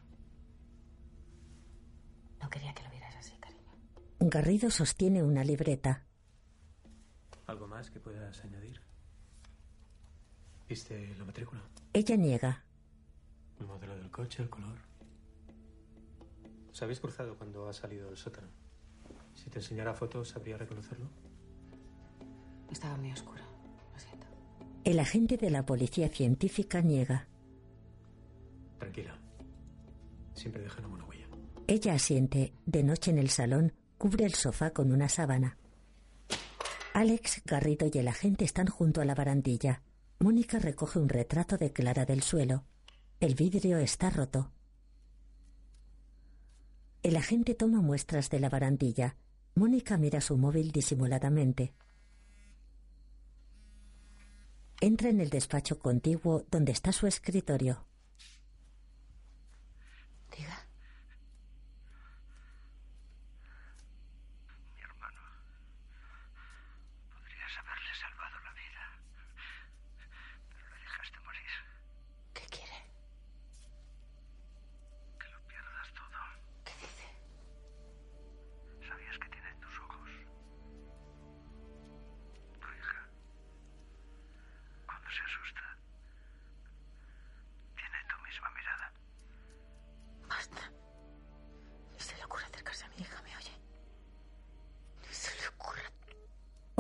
No 2.42 2.50
quería 2.50 2.74
que 2.74 2.84
lo 2.84 2.90
vieras 2.90 3.16
así, 3.16 3.34
cariño. 3.40 3.72
Garrido 4.20 4.72
sostiene 4.72 5.22
una 5.22 5.44
libreta. 5.44 6.08
¿Algo 7.54 7.68
más 7.68 7.92
que 7.92 8.00
puedas 8.00 8.44
añadir? 8.44 8.82
¿Viste 10.68 11.16
la 11.20 11.24
matrícula? 11.24 11.62
Ella 11.94 12.16
niega. 12.16 12.64
El 13.60 13.68
modelo 13.68 13.96
del 13.96 14.10
coche, 14.10 14.42
el 14.42 14.50
color. 14.50 14.80
¿Os 16.72 16.82
habéis 16.82 17.00
cruzado 17.00 17.38
cuando 17.38 17.70
ha 17.70 17.74
salido 17.74 18.08
del 18.08 18.18
sótano? 18.18 18.48
Si 19.36 19.52
te 19.52 19.60
enseñara 19.60 19.94
fotos, 19.94 20.30
¿sabría 20.30 20.58
reconocerlo? 20.58 21.08
Estaba 22.72 22.98
muy 22.98 23.12
oscuro. 23.12 23.44
Lo 23.94 24.00
siento. 24.00 24.26
El 24.84 25.00
agente 25.00 25.38
de 25.38 25.52
la 25.52 25.64
policía 25.64 26.10
científica 26.10 26.82
niega. 26.82 27.28
Tranquila. 28.80 29.16
Siempre 30.34 30.64
dejan 30.64 30.88
una 30.88 31.06
huella. 31.06 31.28
Ella 31.68 31.94
asiente. 31.94 32.56
De 32.66 32.82
noche 32.82 33.12
en 33.12 33.20
el 33.20 33.30
salón, 33.30 33.74
cubre 34.00 34.26
el 34.26 34.34
sofá 34.34 34.72
con 34.72 34.92
una 34.92 35.08
sábana. 35.08 35.60
Alex, 36.94 37.42
Garrido 37.44 37.88
y 37.92 37.98
el 37.98 38.08
agente 38.08 38.46
están 38.46 38.68
junto 38.68 39.02
a 39.02 39.06
la 39.06 39.16
barandilla. 39.16 39.82
Mónica 40.20 40.60
recoge 40.60 41.00
un 41.00 41.10
retrato 41.10 41.58
de 41.58 41.74
Clara 41.74 42.06
del 42.06 42.22
suelo. 42.22 42.66
El 43.20 43.34
vidrio 43.34 43.80
está 43.80 44.12
roto. 44.12 44.52
El 47.02 47.16
agente 47.16 47.56
toma 47.56 47.82
muestras 47.82 48.30
de 48.30 48.40
la 48.40 48.48
barandilla. 48.48 49.16
Mónica 49.56 49.98
mira 49.98 50.22
su 50.22 50.38
móvil 50.38 50.72
disimuladamente. 50.72 51.74
Entra 54.80 55.10
en 55.10 55.20
el 55.20 55.32
despacho 55.32 55.80
contiguo 55.80 56.46
donde 56.52 56.74
está 56.74 56.92
su 56.92 57.08
escritorio. 57.08 57.88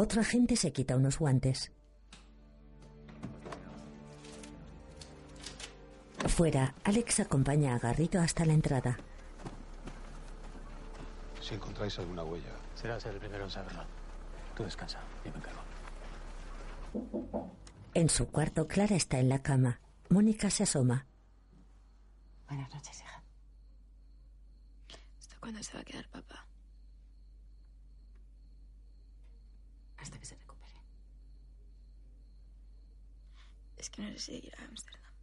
Otro 0.04 0.20
agente 0.20 0.58
se 0.58 0.74
quita 0.74 0.98
unos 0.98 1.18
guantes. 1.18 1.72
Fuera, 6.28 6.76
Alex 6.84 7.22
acompaña 7.22 7.74
a 7.74 7.80
Garrido 7.80 8.20
hasta 8.20 8.44
la 8.44 8.52
entrada. 8.52 8.98
Si 11.40 11.56
encontráis 11.56 11.98
alguna 12.00 12.26
huella, 12.26 12.52
Serás 12.76 13.06
el 13.06 13.18
primero 13.18 13.46
en 13.46 13.50
saberlo. 13.50 13.86
Tú 14.58 14.66
descansa, 14.66 15.00
yo 15.24 15.32
me 15.32 15.38
encargo. 15.38 15.62
En 17.94 18.10
su 18.10 18.28
cuarto, 18.28 18.68
Clara 18.68 18.98
está 18.98 19.20
en 19.20 19.30
la 19.30 19.42
cama. 19.42 19.80
Mónica 20.10 20.50
se 20.50 20.64
asoma. 20.64 21.06
Buenas 22.50 22.70
noches, 22.74 23.00
hija. 23.00 23.24
¿Hasta 25.18 25.40
cuándo 25.40 25.64
se 25.64 25.74
va 25.76 25.80
a 25.80 25.86
quedar 25.86 26.10
papá? 26.10 26.46
Hasta 30.04 30.20
que 30.20 30.26
se 30.26 30.36
recupere. 30.36 30.76
Es 33.78 33.90
que 33.90 34.02
no 34.02 34.12
sé 34.12 34.20
si 34.20 34.36
ir 34.36 34.56
a 34.58 34.66
Ámsterdam. 34.66 35.14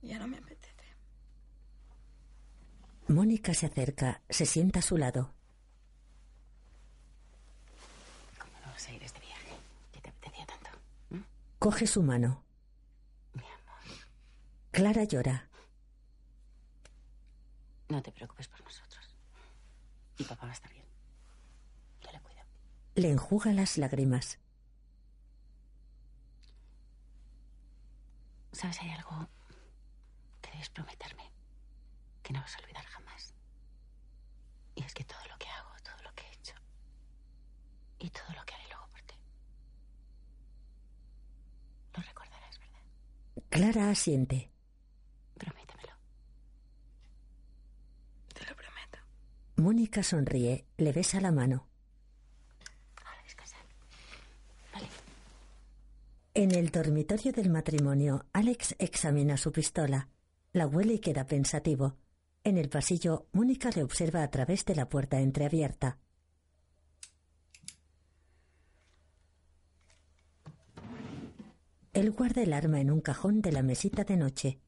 Ya 0.00 0.18
no 0.18 0.26
me 0.26 0.38
apetece. 0.38 0.74
Mónica 3.08 3.52
se 3.54 3.66
acerca, 3.66 4.22
se 4.28 4.46
sienta 4.46 4.78
a 4.78 4.82
su 4.82 4.96
lado. 4.96 5.34
¿Cómo 8.38 8.52
no 8.64 8.72
vas 8.72 8.88
a 8.88 8.92
ir 8.92 9.02
este 9.02 9.20
viaje? 9.20 9.54
¿Qué 9.92 10.00
te 10.00 10.08
apetecía 10.08 10.46
tanto? 10.46 10.70
Coge 11.58 11.86
su 11.86 12.02
mano. 12.02 12.42
Clara 14.70 15.04
llora. 15.04 15.48
No 17.88 18.02
te 18.02 18.12
preocupes 18.12 18.48
por 18.48 18.62
nosotros. 18.62 19.14
Y 20.18 20.24
papá 20.24 20.46
va 20.46 20.50
a 20.50 20.54
estar 20.54 20.70
bien 20.72 20.75
le 22.96 23.10
enjuga 23.10 23.52
las 23.52 23.76
lágrimas. 23.76 24.38
¿Sabes? 28.52 28.80
Hay 28.80 28.90
algo 28.90 29.28
que 30.40 30.50
debes 30.50 30.70
prometerme, 30.70 31.30
que 32.22 32.32
no 32.32 32.40
vas 32.40 32.56
a 32.56 32.58
olvidar 32.60 32.84
jamás. 32.86 33.34
Y 34.74 34.82
es 34.82 34.94
que 34.94 35.04
todo 35.04 35.20
lo 35.30 35.36
que 35.38 35.46
hago, 35.48 35.70
todo 35.84 36.02
lo 36.04 36.14
que 36.14 36.24
he 36.24 36.32
hecho, 36.32 36.54
y 37.98 38.08
todo 38.08 38.32
lo 38.34 38.44
que 38.46 38.54
haré 38.54 38.64
luego 38.68 38.88
por 38.88 39.02
ti, 39.02 39.14
lo 41.94 42.02
recordarás, 42.02 42.58
¿verdad? 42.58 42.80
Clara 43.50 43.90
asiente. 43.90 44.50
Prométemelo. 45.36 45.92
Te 48.32 48.46
lo 48.46 48.56
prometo. 48.56 48.98
Mónica 49.56 50.02
sonríe, 50.02 50.66
le 50.78 50.92
besa 50.92 51.20
la 51.20 51.30
mano. 51.30 51.65
En 56.38 56.54
el 56.54 56.70
dormitorio 56.70 57.32
del 57.32 57.48
matrimonio, 57.48 58.26
Alex 58.34 58.74
examina 58.78 59.38
su 59.38 59.52
pistola. 59.52 60.10
La 60.52 60.66
huele 60.66 60.92
y 60.92 60.98
queda 60.98 61.26
pensativo. 61.26 61.96
En 62.44 62.58
el 62.58 62.68
pasillo, 62.68 63.26
Mónica 63.32 63.70
le 63.74 63.82
observa 63.82 64.22
a 64.22 64.30
través 64.30 64.66
de 64.66 64.74
la 64.74 64.86
puerta 64.86 65.18
entreabierta. 65.18 65.98
Él 71.94 72.10
guarda 72.10 72.42
el 72.42 72.52
arma 72.52 72.82
en 72.82 72.90
un 72.90 73.00
cajón 73.00 73.40
de 73.40 73.52
la 73.52 73.62
mesita 73.62 74.04
de 74.04 74.18
noche. 74.18 74.60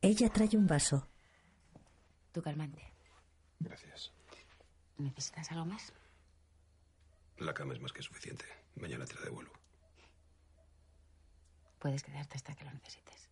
Ella 0.00 0.28
trae 0.28 0.56
un 0.56 0.68
vaso. 0.68 1.08
Tu 2.30 2.40
calmante. 2.40 2.84
Gracias. 3.58 4.12
¿Necesitas 4.96 5.50
algo 5.50 5.64
más? 5.64 5.92
La 7.38 7.52
cama 7.52 7.74
es 7.74 7.80
más 7.80 7.92
que 7.92 8.02
suficiente. 8.02 8.44
Mañana 8.76 9.06
te 9.06 9.14
la 9.14 9.22
devuelvo. 9.22 9.52
Puedes 11.78 12.02
quedarte 12.02 12.36
hasta 12.36 12.54
que 12.54 12.64
lo 12.64 12.72
necesites. 12.72 13.28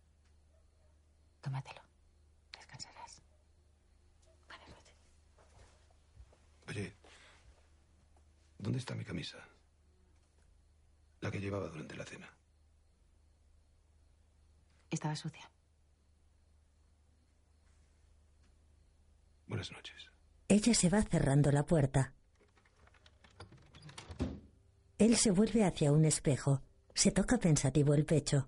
Tómatelo. 1.41 1.81
Descansarás. 2.51 3.21
Buenas 4.47 4.69
noches. 4.69 4.95
Oye, 6.67 6.93
¿dónde 8.57 8.79
está 8.79 8.95
mi 8.95 9.03
camisa? 9.05 9.37
La 11.21 11.31
que 11.31 11.39
llevaba 11.39 11.67
durante 11.67 11.95
la 11.95 12.05
cena. 12.05 12.29
Estaba 14.89 15.15
sucia. 15.15 15.49
Buenas 19.47 19.71
noches. 19.71 20.07
Ella 20.47 20.73
se 20.73 20.89
va 20.89 21.01
cerrando 21.01 21.51
la 21.51 21.65
puerta. 21.65 22.13
Él 24.97 25.17
se 25.17 25.31
vuelve 25.31 25.65
hacia 25.65 25.91
un 25.91 26.05
espejo. 26.05 26.61
Se 26.93 27.11
toca 27.11 27.37
pensativo 27.37 27.93
el 27.93 28.05
pecho. 28.05 28.47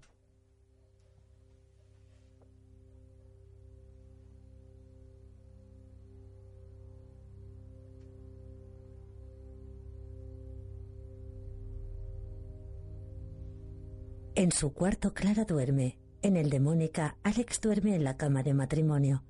En 14.35 14.51
su 14.51 14.71
cuarto 14.71 15.13
Clara 15.13 15.43
duerme. 15.43 15.97
En 16.21 16.37
el 16.37 16.49
de 16.49 16.59
Mónica, 16.59 17.17
Alex 17.23 17.59
duerme 17.59 17.95
en 17.95 18.03
la 18.05 18.15
cama 18.15 18.43
de 18.43 18.53
matrimonio. 18.53 19.23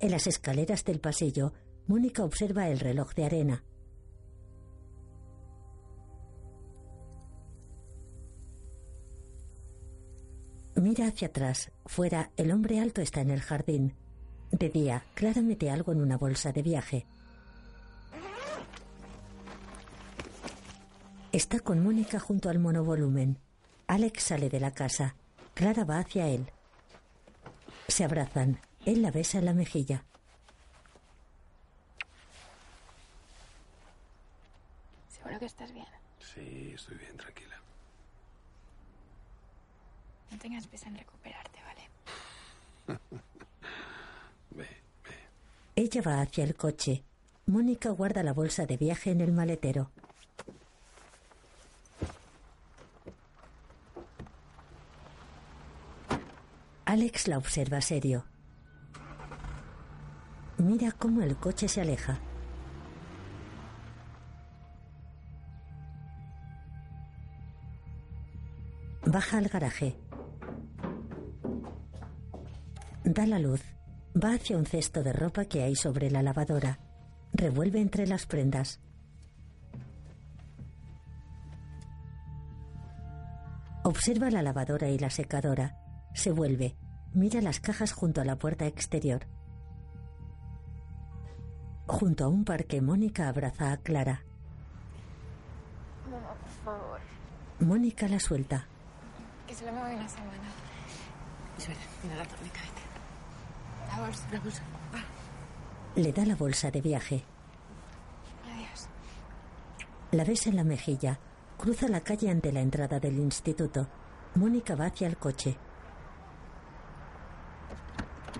En 0.00 0.10
las 0.10 0.26
escaleras 0.26 0.84
del 0.84 1.00
pasillo, 1.00 1.52
Mónica 1.86 2.24
observa 2.24 2.68
el 2.68 2.80
reloj 2.80 3.14
de 3.14 3.24
arena. 3.26 3.64
Mira 10.84 11.06
hacia 11.06 11.28
atrás. 11.28 11.70
Fuera, 11.86 12.30
el 12.36 12.52
hombre 12.52 12.78
alto 12.78 13.00
está 13.00 13.22
en 13.22 13.30
el 13.30 13.40
jardín. 13.40 13.94
De 14.50 14.68
día, 14.68 15.02
Clara 15.14 15.40
mete 15.40 15.70
algo 15.70 15.92
en 15.92 16.02
una 16.02 16.18
bolsa 16.18 16.52
de 16.52 16.60
viaje. 16.60 17.06
Está 21.32 21.60
con 21.60 21.82
Mónica 21.82 22.20
junto 22.20 22.50
al 22.50 22.58
monovolumen. 22.58 23.38
Alex 23.86 24.24
sale 24.24 24.50
de 24.50 24.60
la 24.60 24.72
casa. 24.72 25.16
Clara 25.54 25.84
va 25.84 26.00
hacia 26.00 26.28
él. 26.28 26.50
Se 27.88 28.04
abrazan. 28.04 28.60
Él 28.84 29.00
la 29.00 29.10
besa 29.10 29.38
en 29.38 29.46
la 29.46 29.54
mejilla. 29.54 30.04
Seguro 35.08 35.38
que 35.38 35.46
estás 35.46 35.72
bien. 35.72 35.86
Sí, 36.18 36.72
estoy 36.74 36.98
bien, 36.98 37.16
tranquila. 37.16 37.58
No 40.30 40.33
tengas 40.44 40.66
prisa 40.66 40.88
en 40.90 40.96
recuperarte, 40.98 41.58
¿vale? 41.64 43.00
Ve. 44.50 44.66
Ella 45.74 46.02
va 46.02 46.20
hacia 46.20 46.44
el 46.44 46.54
coche. 46.54 47.02
Mónica 47.46 47.88
guarda 47.88 48.22
la 48.22 48.34
bolsa 48.34 48.66
de 48.66 48.76
viaje 48.76 49.10
en 49.10 49.22
el 49.22 49.32
maletero. 49.32 49.90
Alex 56.84 57.26
la 57.26 57.38
observa 57.38 57.80
serio. 57.80 58.26
Mira 60.58 60.92
cómo 60.92 61.22
el 61.22 61.38
coche 61.38 61.68
se 61.68 61.80
aleja. 61.80 62.20
Baja 69.06 69.38
al 69.38 69.48
garaje. 69.48 69.96
Da 73.04 73.26
la 73.26 73.38
luz. 73.38 73.62
Va 74.16 74.34
hacia 74.34 74.56
un 74.56 74.64
cesto 74.64 75.02
de 75.02 75.12
ropa 75.12 75.44
que 75.44 75.62
hay 75.62 75.74
sobre 75.74 76.10
la 76.10 76.22
lavadora. 76.22 76.78
Revuelve 77.32 77.80
entre 77.80 78.06
las 78.06 78.24
prendas. 78.26 78.80
Observa 83.82 84.30
la 84.30 84.40
lavadora 84.40 84.88
y 84.88 84.98
la 84.98 85.10
secadora. 85.10 85.76
Se 86.14 86.30
vuelve. 86.30 86.76
Mira 87.12 87.42
las 87.42 87.60
cajas 87.60 87.92
junto 87.92 88.22
a 88.22 88.24
la 88.24 88.36
puerta 88.36 88.66
exterior. 88.66 89.26
Junto 91.86 92.24
a 92.24 92.28
un 92.28 92.44
parque, 92.46 92.80
Mónica 92.80 93.28
abraza 93.28 93.72
a 93.72 93.76
Clara. 93.76 94.24
Mamá, 96.10 96.34
por 96.34 96.48
favor. 96.64 97.00
Mónica 97.60 98.08
la 98.08 98.18
suelta. 98.18 98.66
Que 99.46 99.54
solo 99.54 99.72
me 99.72 99.82
voy 99.82 99.94
una 99.94 100.08
semana. 100.08 100.48
Espera, 101.58 101.78
mira 102.02 102.16
la 102.16 102.24
tónica, 102.24 102.60
vete. 102.62 102.83
La 103.88 104.00
bolsa. 104.00 104.26
La 104.32 104.40
bolsa. 104.40 104.62
Le 105.96 106.12
da 106.12 106.24
la 106.24 106.34
bolsa 106.34 106.70
de 106.70 106.80
viaje. 106.80 107.24
Adiós. 108.44 108.88
La 110.12 110.24
besa 110.24 110.50
en 110.50 110.56
la 110.56 110.64
mejilla. 110.64 111.18
Cruza 111.56 111.88
la 111.88 112.00
calle 112.00 112.30
ante 112.30 112.52
la 112.52 112.60
entrada 112.60 112.98
del 112.98 113.18
instituto. 113.18 113.86
Mónica 114.34 114.74
va 114.74 114.86
hacia 114.86 115.06
el 115.06 115.16
coche. 115.16 115.56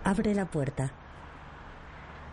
Abre 0.03 0.35
la 0.35 0.47
puerta. 0.47 0.91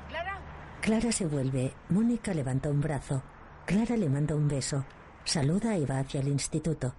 Clara. 0.09 0.39
Clara 0.81 1.11
se 1.11 1.25
vuelve. 1.27 1.73
Mónica 1.89 2.33
levanta 2.33 2.69
un 2.69 2.81
brazo. 2.81 3.21
Clara 3.65 3.95
le 3.95 4.09
manda 4.09 4.35
un 4.35 4.47
beso. 4.47 4.83
Saluda 5.23 5.77
y 5.77 5.85
va 5.85 5.99
hacia 5.99 6.19
el 6.19 6.27
instituto. 6.27 6.95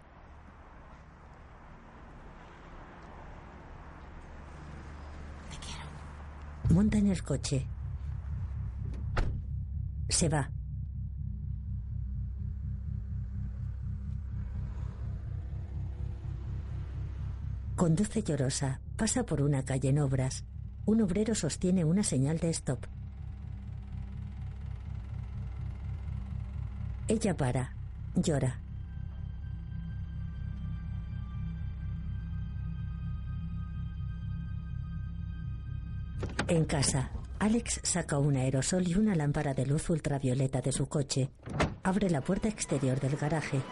Monta 6.73 6.97
en 6.97 7.09
el 7.09 7.23
coche. 7.23 7.67
Se 10.09 10.31
va. 10.31 10.51
Conduce 17.77 18.23
llorosa. 18.23 18.81
Pasa 18.97 19.25
por 19.25 19.43
una 19.43 19.63
calle 19.67 19.91
en 19.91 19.99
obras. 19.99 20.45
Un 20.87 21.03
obrero 21.03 21.35
sostiene 21.35 21.85
una 21.85 22.03
señal 22.03 22.39
de 22.39 22.49
stop. 22.49 22.87
Ella 27.07 27.37
para. 27.37 27.75
Llora. 28.15 28.63
En 36.53 36.67
casa, 36.67 37.11
Alex 37.39 37.81
saca 37.83 38.19
un 38.19 38.37
aerosol 38.37 38.87
y 38.87 38.95
una 38.95 39.15
lámpara 39.15 39.55
de 39.55 39.65
luz 39.65 39.89
ultravioleta 39.89 40.61
de 40.61 40.71
su 40.71 40.87
coche. 40.87 41.31
Abre 41.83 42.11
la 42.11 42.21
puerta 42.21 42.47
exterior 42.47 43.01
del 43.01 43.17
garaje. 43.17 43.63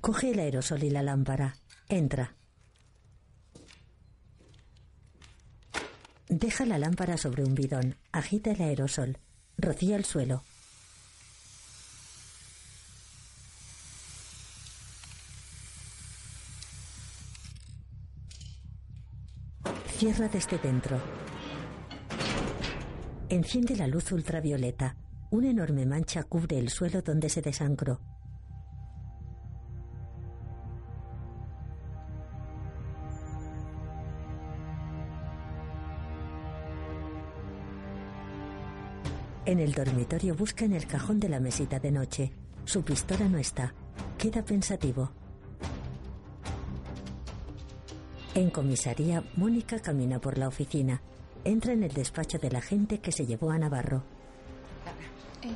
Coge 0.00 0.30
el 0.30 0.38
aerosol 0.38 0.84
y 0.84 0.90
la 0.90 1.02
lámpara. 1.02 1.56
Entra. 1.88 2.36
Deja 6.28 6.64
la 6.64 6.78
lámpara 6.78 7.16
sobre 7.16 7.42
un 7.42 7.56
bidón. 7.56 7.96
Agita 8.12 8.52
el 8.52 8.62
aerosol. 8.62 9.18
Rocía 9.56 9.96
el 9.96 10.04
suelo. 10.04 10.44
Cierra 20.08 20.28
desde 20.28 20.56
dentro. 20.56 20.98
Enciende 23.28 23.76
la 23.76 23.86
luz 23.86 24.10
ultravioleta. 24.10 24.96
Una 25.30 25.50
enorme 25.50 25.84
mancha 25.84 26.22
cubre 26.22 26.58
el 26.58 26.70
suelo 26.70 27.02
donde 27.02 27.28
se 27.28 27.42
desangró. 27.42 28.00
En 39.44 39.58
el 39.58 39.72
dormitorio 39.74 40.34
busca 40.34 40.64
en 40.64 40.72
el 40.72 40.86
cajón 40.86 41.20
de 41.20 41.28
la 41.28 41.38
mesita 41.38 41.80
de 41.80 41.90
noche. 41.90 42.32
Su 42.64 42.82
pistola 42.82 43.28
no 43.28 43.36
está. 43.36 43.74
Queda 44.16 44.42
pensativo. 44.42 45.17
En 48.38 48.50
comisaría, 48.50 49.24
Mónica 49.34 49.80
camina 49.80 50.20
por 50.20 50.38
la 50.38 50.46
oficina. 50.46 51.02
Entra 51.42 51.72
en 51.72 51.82
el 51.82 51.92
despacho 51.92 52.38
del 52.38 52.54
agente 52.54 53.00
que 53.00 53.10
se 53.10 53.26
llevó 53.26 53.50
a 53.50 53.58
Navarro. 53.58 54.04
Eh, 55.42 55.50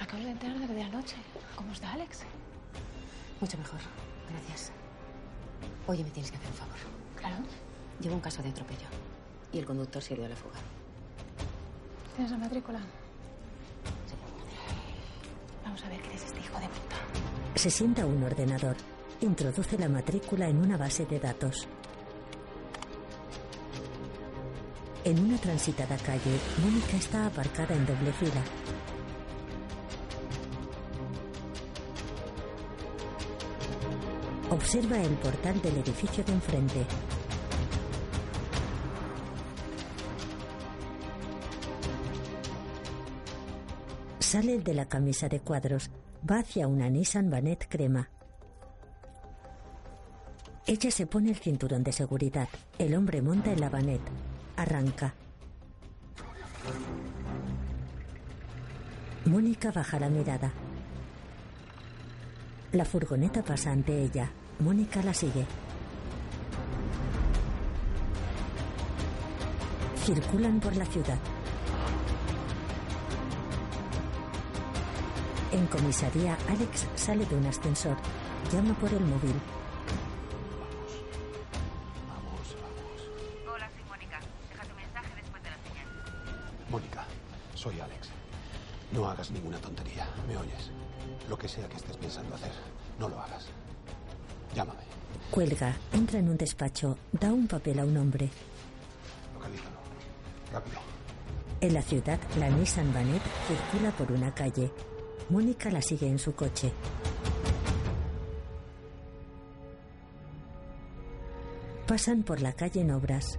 acabo 0.00 0.22
de 0.24 0.30
enterar 0.30 0.58
de 0.58 0.68
lo 0.68 0.72
de 0.72 0.82
anoche. 0.84 1.16
¿Cómo 1.54 1.70
está 1.70 1.92
Alex? 1.92 2.20
Mucho 3.42 3.58
mejor. 3.58 3.78
Gracias. 4.30 4.72
Oye, 5.86 6.02
me 6.02 6.08
tienes 6.08 6.30
que 6.30 6.38
hacer 6.38 6.48
un 6.48 6.56
favor. 6.56 6.76
Claro. 7.14 7.36
Llevo 8.00 8.14
un 8.14 8.22
caso 8.22 8.42
de 8.42 8.48
atropello. 8.48 8.86
Y 9.52 9.58
el 9.58 9.66
conductor 9.66 10.00
se 10.02 10.14
dio 10.14 10.24
a 10.24 10.30
la 10.30 10.36
fuga. 10.36 10.60
¿Tienes 12.16 12.32
la 12.32 12.38
matrícula? 12.38 12.80
Vamos 15.62 15.84
a 15.84 15.88
ver 15.90 16.00
quién 16.00 16.14
es 16.14 16.24
este 16.24 16.40
hijo 16.40 16.58
de 16.58 16.68
puta. 16.68 16.96
Se 17.54 17.68
sienta 17.68 18.04
a 18.04 18.06
un 18.06 18.22
ordenador. 18.22 18.76
Introduce 19.20 19.78
la 19.78 19.90
matrícula 19.90 20.48
en 20.48 20.56
una 20.56 20.78
base 20.78 21.04
de 21.04 21.20
datos. 21.20 21.68
En 25.04 25.18
una 25.18 25.36
transitada 25.36 25.96
calle, 25.96 26.38
Mónica 26.62 26.96
está 26.96 27.26
aparcada 27.26 27.74
en 27.74 27.84
doble 27.84 28.12
fila. 28.12 28.42
Observa 34.50 35.02
el 35.02 35.14
portal 35.14 35.60
del 35.60 35.78
edificio 35.78 36.22
de 36.22 36.32
enfrente. 36.32 36.86
Sale 44.20 44.58
de 44.60 44.74
la 44.74 44.86
camisa 44.86 45.28
de 45.28 45.40
cuadros. 45.40 45.90
Va 46.30 46.38
hacia 46.38 46.68
una 46.68 46.88
Nissan 46.88 47.28
Banet 47.28 47.66
crema. 47.68 48.08
Ella 50.64 50.92
se 50.92 51.08
pone 51.08 51.30
el 51.30 51.36
cinturón 51.36 51.82
de 51.82 51.90
seguridad. 51.90 52.48
El 52.78 52.94
hombre 52.94 53.20
monta 53.20 53.50
en 53.50 53.60
la 53.60 53.68
Banet. 53.68 54.00
Arranca. 54.62 55.12
Mónica 59.24 59.72
baja 59.72 59.98
la 59.98 60.08
mirada. 60.08 60.52
La 62.70 62.84
furgoneta 62.84 63.42
pasa 63.42 63.72
ante 63.72 64.00
ella. 64.04 64.30
Mónica 64.60 65.02
la 65.02 65.12
sigue. 65.12 65.46
Circulan 70.04 70.60
por 70.60 70.76
la 70.76 70.84
ciudad. 70.84 71.18
En 75.50 75.66
comisaría, 75.66 76.38
Alex 76.48 76.86
sale 76.94 77.26
de 77.26 77.34
un 77.34 77.46
ascensor. 77.46 77.96
Llama 78.52 78.74
por 78.74 78.92
el 78.92 79.04
móvil. 79.04 79.34
Hagas 89.22 89.30
ninguna 89.30 89.58
tontería, 89.58 90.04
¿me 90.26 90.36
oyes? 90.36 90.70
Lo 91.28 91.38
que 91.38 91.46
sea 91.46 91.68
que 91.68 91.76
estés 91.76 91.96
pensando 91.96 92.34
hacer, 92.34 92.50
no 92.98 93.08
lo 93.08 93.20
hagas. 93.20 93.46
Llámame. 94.52 94.80
Cuelga, 95.30 95.76
entra 95.92 96.18
en 96.18 96.28
un 96.28 96.36
despacho, 96.36 96.98
da 97.12 97.32
un 97.32 97.46
papel 97.46 97.78
a 97.78 97.84
un 97.84 97.96
hombre. 97.96 98.28
Localízalo. 99.34 99.76
Rápido. 100.52 100.78
En 101.60 101.74
la 101.74 101.82
ciudad, 101.82 102.18
la 102.36 102.50
Nissan 102.50 102.92
Banet 102.92 103.22
circula 103.46 103.92
por 103.92 104.10
una 104.10 104.34
calle. 104.34 104.72
Mónica 105.30 105.70
la 105.70 105.82
sigue 105.82 106.08
en 106.08 106.18
su 106.18 106.34
coche. 106.34 106.72
Pasan 111.86 112.24
por 112.24 112.40
la 112.40 112.52
calle 112.54 112.80
en 112.80 112.90
obras. 112.90 113.38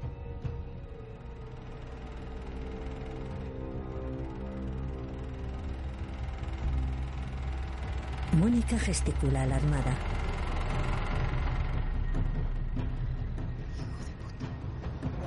Mónica 8.44 8.78
gesticula 8.78 9.44
alarmada. 9.44 9.96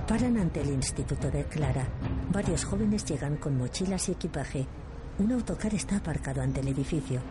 Paran 0.06 0.36
ante 0.36 0.60
el 0.60 0.68
instituto 0.68 1.30
de 1.30 1.44
Clara. 1.44 1.88
Varios 2.30 2.66
jóvenes 2.66 3.06
llegan 3.06 3.38
con 3.38 3.56
mochilas 3.56 4.10
y 4.10 4.12
equipaje. 4.12 4.66
Un 5.18 5.32
autocar 5.32 5.72
está 5.72 5.96
aparcado 5.96 6.42
ante 6.42 6.60
el 6.60 6.68
edificio. 6.68 7.22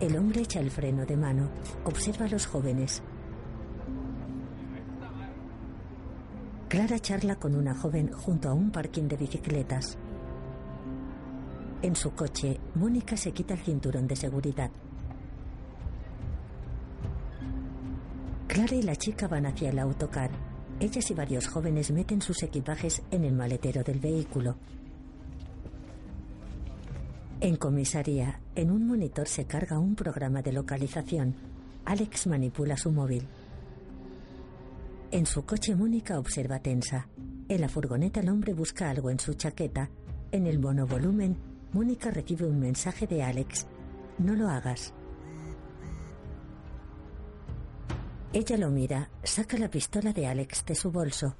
El 0.00 0.18
hombre 0.18 0.42
echa 0.42 0.60
el 0.60 0.70
freno 0.70 1.06
de 1.06 1.16
mano. 1.16 1.48
Observa 1.86 2.26
a 2.26 2.28
los 2.28 2.46
jóvenes. 2.46 3.02
Clara 6.68 6.98
charla 6.98 7.36
con 7.36 7.54
una 7.54 7.74
joven 7.74 8.12
junto 8.12 8.50
a 8.50 8.52
un 8.52 8.70
parking 8.70 9.08
de 9.08 9.16
bicicletas. 9.16 9.96
En 11.80 11.94
su 11.94 12.10
coche, 12.10 12.58
Mónica 12.74 13.16
se 13.16 13.30
quita 13.30 13.54
el 13.54 13.60
cinturón 13.60 14.08
de 14.08 14.16
seguridad. 14.16 14.70
Clara 18.48 18.74
y 18.74 18.82
la 18.82 18.96
chica 18.96 19.28
van 19.28 19.46
hacia 19.46 19.70
el 19.70 19.78
autocar. 19.78 20.30
Ellas 20.80 21.10
y 21.10 21.14
varios 21.14 21.46
jóvenes 21.46 21.92
meten 21.92 22.20
sus 22.20 22.42
equipajes 22.42 23.02
en 23.12 23.24
el 23.24 23.32
maletero 23.32 23.84
del 23.84 24.00
vehículo. 24.00 24.56
En 27.40 27.54
comisaría, 27.56 28.40
en 28.56 28.72
un 28.72 28.88
monitor 28.88 29.28
se 29.28 29.44
carga 29.44 29.78
un 29.78 29.94
programa 29.94 30.42
de 30.42 30.52
localización. 30.52 31.36
Alex 31.84 32.26
manipula 32.26 32.76
su 32.76 32.90
móvil. 32.90 33.28
En 35.12 35.26
su 35.26 35.44
coche 35.44 35.76
Mónica 35.76 36.18
observa 36.18 36.58
tensa. 36.58 37.06
En 37.48 37.60
la 37.60 37.68
furgoneta 37.68 38.18
el 38.18 38.28
hombre 38.28 38.52
busca 38.52 38.90
algo 38.90 39.10
en 39.10 39.20
su 39.20 39.34
chaqueta. 39.34 39.88
En 40.32 40.46
el 40.46 40.58
monovolumen, 40.58 41.36
Mónica 41.72 42.10
recibe 42.10 42.46
un 42.46 42.58
mensaje 42.58 43.06
de 43.06 43.22
Alex. 43.22 43.66
No 44.18 44.34
lo 44.34 44.48
hagas. 44.48 44.94
Ella 48.32 48.56
lo 48.56 48.70
mira, 48.70 49.10
saca 49.22 49.56
la 49.58 49.70
pistola 49.70 50.12
de 50.12 50.26
Alex 50.26 50.64
de 50.66 50.74
su 50.74 50.90
bolso. 50.90 51.34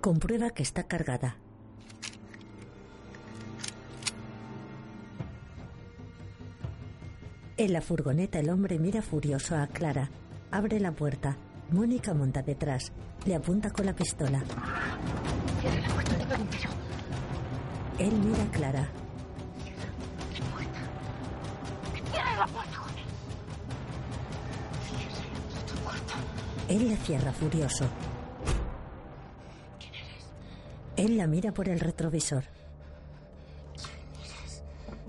Comprueba 0.00 0.50
que 0.50 0.62
está 0.62 0.84
cargada. 0.84 1.36
En 7.58 7.74
la 7.74 7.82
furgoneta 7.82 8.38
el 8.38 8.48
hombre 8.48 8.78
mira 8.78 9.02
furioso 9.02 9.54
a 9.54 9.66
Clara. 9.66 10.10
Abre 10.50 10.80
la 10.80 10.92
puerta. 10.92 11.36
Mónica 11.70 12.14
monta 12.14 12.42
detrás. 12.42 12.92
Le 13.26 13.34
apunta 13.34 13.70
con 13.70 13.84
la 13.84 13.94
pistola. 13.94 14.42
Cierra 15.60 15.80
la 15.80 15.94
puerta, 15.94 16.16
Él 18.00 18.12
mira 18.14 18.42
a 18.42 18.50
Clara. 18.50 18.88
La 22.38 22.46
puerta. 22.46 22.80
Él 26.66 26.88
la 26.88 26.96
cierra 26.96 27.30
furioso. 27.30 27.84
Él 30.96 31.18
la 31.18 31.26
mira 31.26 31.52
por 31.52 31.68
el 31.68 31.78
retrovisor. 31.78 32.44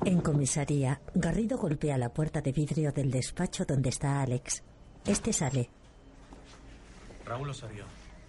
En 0.04 0.20
comisaría, 0.20 1.00
Garrido 1.14 1.58
golpea 1.58 1.98
la 1.98 2.10
puerta 2.10 2.42
de 2.42 2.52
vidrio 2.52 2.92
del 2.92 3.10
despacho 3.10 3.64
donde 3.64 3.88
está 3.88 4.22
Alex. 4.22 4.64
Este 5.06 5.32
sale. 5.32 5.70
Raúl 7.24 7.52
Osorio, 7.52 7.86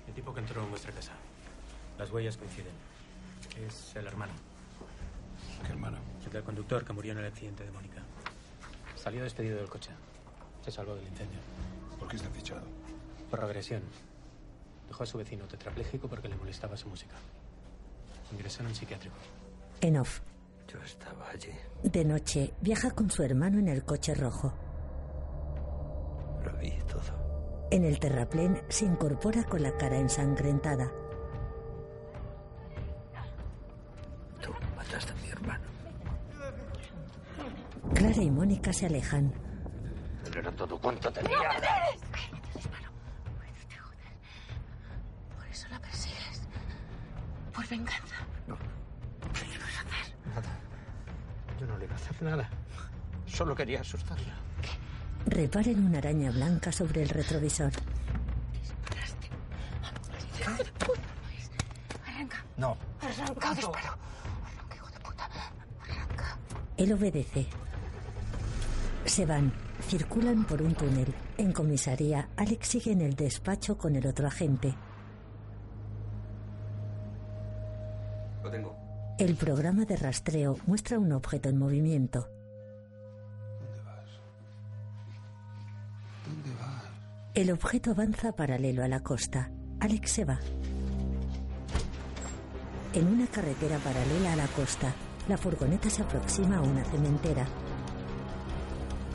el 0.07 0.15
tipo 0.15 0.33
que 0.33 0.39
entró 0.39 0.63
en 0.63 0.71
vuestra 0.71 0.93
casa. 0.93 1.15
Las 1.99 2.13
huellas 2.13 2.37
coinciden. 2.37 2.73
Es 3.67 3.97
el 3.97 4.07
hermano. 4.07 4.52
¿Qué 5.65 5.73
hermano? 5.73 5.99
El 6.25 6.33
del 6.33 6.43
conductor 6.45 6.85
que 6.85 6.93
murió 6.93 7.13
en 7.13 7.19
el 7.19 7.27
accidente 7.27 7.65
de 7.65 7.71
Mónica. 7.71 8.03
Salió 8.97 9.23
despedido 9.23 9.59
del 9.59 9.69
coche. 9.69 9.91
Se 10.65 10.71
salvó 10.71 10.95
del 10.95 11.07
incendio. 11.07 11.39
¿Por 11.99 12.09
qué 12.09 12.17
está 12.17 12.31
fichado? 12.31 12.63
Por 13.31 13.41
regresión. 13.41 13.83
Dejó 14.89 15.03
a 15.03 15.07
su 15.07 15.19
vecino 15.19 15.45
tetrapléjico 15.47 16.09
porque 16.09 16.29
le 16.29 16.37
molestaba 16.37 16.77
su 16.77 16.89
música. 16.89 17.15
Ingresó 18.33 18.63
en 18.63 18.69
un 18.69 18.75
psiquiátrico. 18.75 19.17
En 19.81 19.99
off. 19.99 20.21
Yo 20.69 20.81
estaba 20.83 21.29
allí. 21.29 21.51
De 21.83 22.05
noche, 22.05 22.55
viaja 22.61 22.91
con 22.93 23.11
su 23.11 23.23
hermano 23.23 23.59
en 23.59 23.69
el 23.69 23.85
coche 23.85 24.15
rojo. 24.15 24.55
Lo 26.45 26.59
vi 26.59 26.73
todo. 26.89 27.69
En 27.71 27.85
el 27.85 27.99
terraplén 27.99 28.63
se 28.69 28.87
incorpora 28.87 29.45
con 29.45 29.63
la 29.63 29.77
cara 29.77 29.99
ensangrentada. 29.99 30.91
Clara 37.95 38.23
y 38.23 38.31
Mónica 38.31 38.73
se 38.73 38.87
alejan. 38.87 39.33
Él 40.27 40.39
era 40.39 40.53
todo 40.53 40.79
cuanto 40.79 41.13
tenía. 41.13 41.37
¡No 41.37 41.43
me 41.45 41.61
des! 41.61 42.01
Cállate, 42.11 42.49
disparo. 42.55 42.91
Te 43.69 43.79
joder. 43.79 44.13
Por 45.37 45.47
eso 45.49 45.69
la 45.71 45.79
persigues. 45.81 46.43
Por 47.55 47.69
venganza. 47.69 48.17
No. 48.47 48.57
¿Qué 49.33 49.47
le 49.47 49.59
vas 49.59 49.77
a 49.77 49.81
hacer? 49.81 50.15
Nada. 50.35 50.59
Yo 51.61 51.67
no 51.67 51.79
le 51.79 51.85
iba 51.85 51.95
a 51.95 51.97
hacer 51.97 52.23
nada. 52.23 52.49
Solo 53.27 53.55
quería 53.55 53.81
asustarla. 53.81 54.35
Repara 55.27 55.71
en 55.71 55.87
una 55.87 55.99
araña 55.99 56.31
blanca 56.31 56.73
sobre 56.73 57.03
el 57.03 57.09
retrovisor. 57.09 57.73
Arranca. 62.07 62.45
No. 62.57 62.77
Arranca, 63.01 63.55
disparo. 63.55 63.97
Arranca, 64.45 64.77
hijo 64.77 64.91
de 64.91 65.01
puta. 65.01 65.29
Arranca. 65.83 66.39
Él 66.77 66.93
obedece. 66.93 67.47
Se 69.05 69.27
van. 69.27 69.53
Circulan 69.89 70.45
por 70.45 70.63
un 70.63 70.75
túnel. 70.75 71.13
En 71.37 71.53
comisaría, 71.53 72.29
Alex 72.37 72.69
sigue 72.69 72.93
en 72.93 73.01
el 73.01 73.15
despacho 73.15 73.77
con 73.77 73.97
el 73.97 74.07
otro 74.07 74.27
agente. 74.27 74.75
Lo 78.43 78.51
tengo. 78.51 78.77
El 79.19 79.37
programa 79.37 79.85
de 79.85 79.97
rastreo 79.97 80.57
muestra 80.67 80.99
un 80.99 81.13
objeto 81.13 81.49
en 81.49 81.59
movimiento. 81.59 82.29
¿Dónde 86.25 86.51
vas? 86.61 86.83
El 87.35 87.51
objeto 87.51 87.91
avanza 87.91 88.33
paralelo 88.33 88.85
a 88.85 88.89
la 88.89 89.01
costa. 89.01 89.51
Alex 89.81 90.11
se 90.13 90.25
va. 90.25 90.39
En 92.95 93.07
una 93.07 93.27
carretera 93.27 93.79
paralela 93.79 94.35
a 94.35 94.37
la 94.37 94.47
costa, 94.49 94.93
la 95.29 95.39
furgoneta 95.39 95.89
se 95.89 96.03
aproxima 96.03 96.59
a 96.59 96.63
una 96.63 96.85
cementera. 96.85 97.47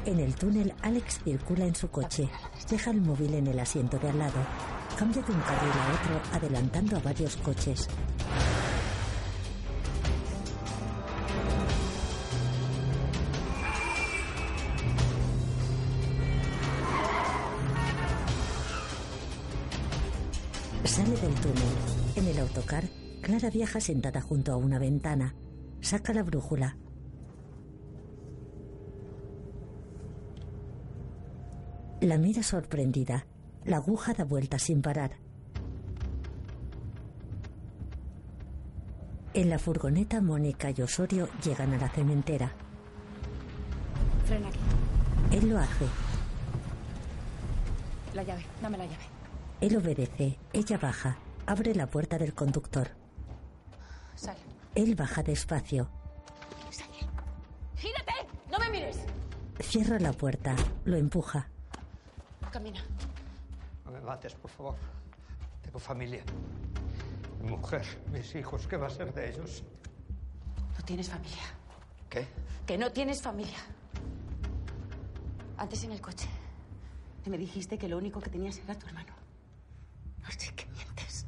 En 0.07 0.21
el 0.21 0.35
túnel, 0.35 0.73
Alex 0.83 1.19
circula 1.25 1.65
en 1.65 1.75
su 1.75 1.89
coche. 1.89 2.29
Deja 2.69 2.91
el 2.91 3.01
móvil 3.01 3.33
en 3.33 3.47
el 3.47 3.59
asiento 3.59 3.99
de 3.99 4.07
al 4.07 4.17
lado. 4.17 4.39
Cambia 4.97 5.21
de 5.21 5.33
un 5.33 5.41
carril 5.41 5.69
a 5.69 6.01
otro, 6.01 6.37
adelantando 6.37 6.95
a 6.95 6.99
varios 7.01 7.35
coches. 7.35 7.89
Sale 20.85 21.09
del 21.17 21.35
túnel. 21.35 21.57
En 22.15 22.27
el 22.27 22.39
autocar, 22.39 22.85
Clara 23.21 23.49
viaja 23.49 23.81
sentada 23.81 24.21
junto 24.21 24.53
a 24.53 24.55
una 24.55 24.79
ventana. 24.79 25.35
Saca 25.81 26.13
la 26.13 26.23
brújula. 26.23 26.77
La 32.07 32.17
mira 32.17 32.41
sorprendida. 32.41 33.25
La 33.65 33.77
aguja 33.77 34.13
da 34.13 34.23
vuelta 34.23 34.57
sin 34.59 34.81
parar. 34.81 35.17
En 39.33 39.49
la 39.49 39.59
furgoneta, 39.59 40.21
Mónica 40.21 40.69
y 40.71 40.81
Osorio 40.81 41.27
llegan 41.43 41.73
a 41.73 41.77
la 41.77 41.89
cementera. 41.89 42.53
Frena 44.23 44.47
aquí. 44.47 44.59
Él 45.33 45.49
lo 45.49 45.59
hace. 45.59 45.85
La 48.13 48.23
llave. 48.23 48.45
Dame 48.61 48.77
la 48.77 48.85
llave. 48.85 49.03
Él 49.59 49.75
obedece. 49.75 50.39
Ella 50.53 50.77
baja. 50.77 51.17
Abre 51.45 51.75
la 51.75 51.87
puerta 51.87 52.17
del 52.17 52.33
conductor. 52.33 52.87
Sal. 54.15 54.37
Él 54.75 54.95
baja 54.95 55.23
despacio. 55.23 55.89
¡Gírate! 57.75 58.13
¡No 58.49 58.59
me 58.59 58.69
mires! 58.69 58.97
Cierra 59.59 59.99
la 59.99 60.13
puerta. 60.13 60.55
Lo 60.85 60.95
empuja. 60.95 61.49
Camina. 62.51 62.83
No 63.85 63.91
me 63.91 64.01
mates, 64.01 64.33
por 64.35 64.49
favor. 64.51 64.75
Tengo 65.61 65.79
familia. 65.79 66.23
Mi 67.41 67.49
mujer, 67.49 67.83
mis 68.11 68.35
hijos, 68.35 68.67
¿qué 68.67 68.77
va 68.77 68.87
a 68.87 68.89
ser 68.89 69.13
de 69.13 69.29
ellos? 69.29 69.63
No 70.77 70.83
tienes 70.85 71.09
familia. 71.09 71.43
¿Qué? 72.09 72.27
Que 72.65 72.77
no 72.77 72.91
tienes 72.91 73.21
familia. 73.21 73.57
Antes 75.57 75.83
en 75.83 75.91
el 75.91 76.01
coche. 76.01 76.27
Me 77.25 77.37
dijiste 77.37 77.77
que 77.77 77.89
lo 77.89 77.97
único 77.97 78.21
que 78.21 78.29
tenías 78.29 78.57
era 78.59 78.75
tu 78.75 78.87
hermano. 78.87 79.13
No 80.21 80.31
sé 80.31 80.53
qué 80.55 80.65
mientes. 80.67 81.25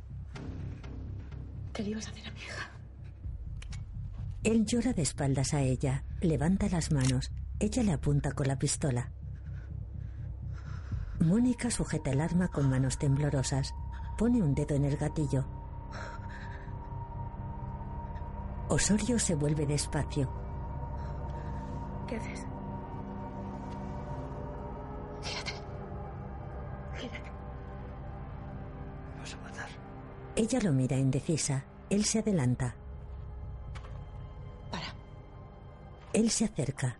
¿Qué 1.73 1.83
le 1.83 1.89
ibas 1.89 2.07
a 2.07 2.11
hacer 2.11 2.27
a 2.27 2.31
mi 2.31 2.39
hija? 2.39 2.69
Él 4.43 4.65
llora 4.65 4.93
de 4.93 5.01
espaldas 5.01 5.53
a 5.53 5.61
ella. 5.61 6.05
Levanta 6.21 6.69
las 6.69 6.91
manos. 6.91 7.31
Ella 7.59 7.83
le 7.83 7.91
apunta 7.91 8.31
con 8.31 8.47
la 8.47 8.57
pistola. 8.57 9.11
Mónica 11.19 11.69
sujeta 11.69 12.11
el 12.11 12.21
arma 12.21 12.47
con 12.47 12.69
manos 12.69 12.97
temblorosas. 12.97 13.75
Pone 14.17 14.41
un 14.41 14.55
dedo 14.55 14.75
en 14.75 14.85
el 14.85 14.95
gatillo. 14.95 15.45
Osorio 18.69 19.19
se 19.19 19.35
vuelve 19.35 19.65
despacio. 19.65 20.31
¿Qué 22.07 22.15
haces? 22.15 22.45
Me 29.13 29.19
vas 29.19 29.33
a 29.33 29.37
matar. 29.37 29.69
Ella 30.35 30.59
lo 30.61 30.71
mira 30.71 30.97
indecisa. 30.97 31.65
Él 31.89 32.05
se 32.05 32.19
adelanta. 32.19 32.75
Para. 34.71 34.93
Él 36.13 36.29
se 36.29 36.45
acerca. 36.45 36.97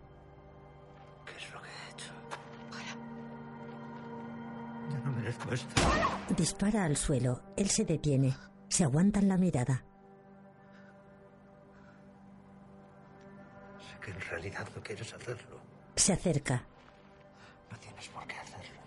Dispara 6.36 6.84
al 6.84 6.96
suelo. 6.96 7.42
Él 7.56 7.68
se 7.68 7.84
detiene. 7.84 8.36
Se 8.68 8.84
aguantan 8.84 9.28
la 9.28 9.36
mirada. 9.36 9.84
Sé 13.78 13.98
que 14.00 14.10
en 14.12 14.20
realidad 14.20 14.68
no 14.74 14.82
quieres 14.82 15.12
hacerlo. 15.12 15.58
Se 15.96 16.12
acerca. 16.12 16.62
No 17.70 17.78
tienes 17.78 18.08
por 18.08 18.26
qué 18.26 18.36
hacerlo. 18.36 18.80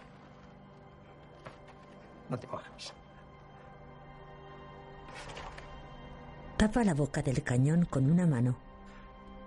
No 2.30 2.40
te 2.40 2.48
hagas. 2.48 2.94
Tapa 6.58 6.84
la 6.84 6.94
boca 6.94 7.22
del 7.22 7.44
cañón 7.44 7.86
con 7.86 8.10
una 8.10 8.26
mano. 8.26 8.56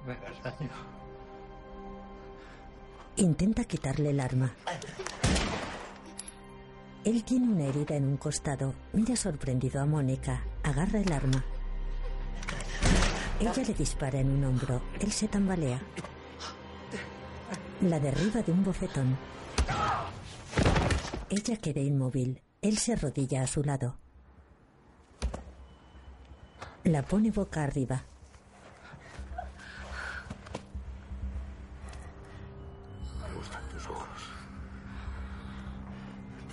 Me 0.07 0.13
hagas 0.13 0.43
daño. 0.43 0.71
Intenta 3.17 3.65
quitarle 3.65 4.11
el 4.11 4.21
arma. 4.21 4.53
Él 7.07 7.23
tiene 7.23 7.47
una 7.47 7.67
herida 7.67 7.95
en 7.95 8.05
un 8.05 8.17
costado. 8.17 8.75
Mira 8.93 9.15
sorprendido 9.15 9.81
a 9.81 9.87
Mónica. 9.87 10.43
Agarra 10.65 10.99
el 10.99 11.13
arma. 11.13 11.45
Ella 13.39 13.63
le 13.65 13.75
dispara 13.75 14.19
en 14.19 14.29
un 14.29 14.43
hombro. 14.43 14.83
Él 14.99 15.13
se 15.13 15.29
tambalea. 15.29 15.81
La 17.83 18.01
derriba 18.01 18.43
de 18.43 18.51
un 18.51 18.65
bofetón. 18.65 19.17
Ella 21.31 21.57
queda 21.59 21.81
inmóvil. 21.81 22.43
Él 22.61 22.77
se 22.77 22.95
arrodilla 22.95 23.43
a 23.43 23.47
su 23.47 23.63
lado. 23.63 23.99
La 26.83 27.03
pone 27.03 27.31
boca 27.31 27.63
arriba. 27.63 28.03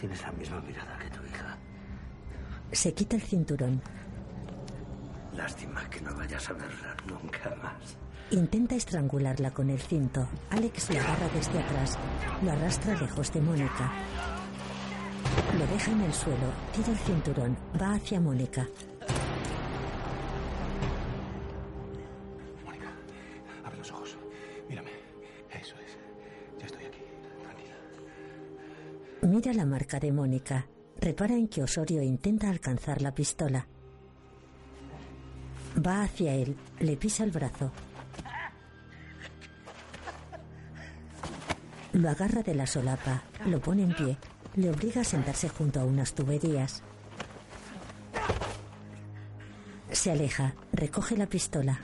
Tienes 0.04 0.22
la 0.22 0.34
misma 0.34 0.60
mirada 0.60 1.00
que 1.00 1.10
tu 1.12 1.24
hija. 1.24 1.58
Se 2.74 2.94
quita 2.94 3.16
el 3.16 3.22
cinturón. 3.22 3.82
Lástima 5.34 5.90
que 5.90 6.02
no 6.02 6.14
vayas 6.14 6.50
a 6.50 6.52
verla 6.52 6.94
nunca 7.08 7.56
más. 7.64 7.96
Intenta 8.32 8.76
estrangularla 8.76 9.52
con 9.52 9.70
el 9.70 9.80
cinto. 9.80 10.28
Alex 10.50 10.90
la 10.90 11.00
agarra 11.00 11.30
desde 11.34 11.58
atrás. 11.58 11.98
Lo 12.44 12.52
arrastra 12.52 13.00
lejos 13.00 13.32
de 13.32 13.40
Mónica. 13.40 13.94
Lo 15.58 15.66
deja 15.68 15.92
en 15.94 16.02
el 16.02 16.14
suelo. 16.14 16.52
Tira 16.76 16.90
el 16.90 16.98
cinturón. 16.98 17.58
Va 17.82 17.94
hacia 17.94 18.20
Mónica. 18.20 18.68
Mira 29.24 29.54
la 29.54 29.66
marca 29.66 30.02
de 30.02 30.12
Mónica. 30.12 30.68
Repara 31.00 31.36
en 31.36 31.48
que 31.48 31.64
Osorio 31.64 32.04
intenta 32.04 32.50
alcanzar 32.50 33.02
la 33.02 33.16
pistola. 33.16 33.66
Va 35.86 36.04
hacia 36.04 36.34
él. 36.34 36.58
Le 36.80 36.98
pisa 36.98 37.24
el 37.24 37.32
brazo. 37.32 37.72
Lo 41.94 42.10
agarra 42.10 42.44
de 42.44 42.54
la 42.54 42.68
solapa. 42.68 43.24
Lo 43.46 43.62
pone 43.62 43.84
en 43.84 43.96
pie. 43.96 44.18
le 44.56 44.70
obliga 44.70 45.02
a 45.02 45.06
sentarse 45.06 45.48
junto 45.48 45.80
a 45.80 45.86
unas 45.86 46.14
tuberías. 46.14 46.84
Se 49.90 50.12
aleja, 50.12 50.54
recoge 50.74 51.16
la 51.16 51.28
pistola. 51.28 51.80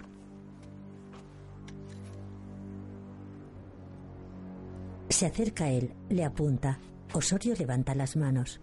Se 5.07 5.25
acerca 5.25 5.63
a 5.65 5.69
él, 5.69 5.93
le 6.09 6.25
apunta. 6.25 6.79
Osorio 7.13 7.55
levanta 7.57 7.95
las 7.95 8.15
manos. 8.15 8.61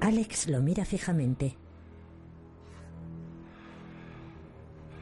Alex 0.00 0.48
lo 0.48 0.60
mira 0.60 0.84
fijamente. 0.84 1.56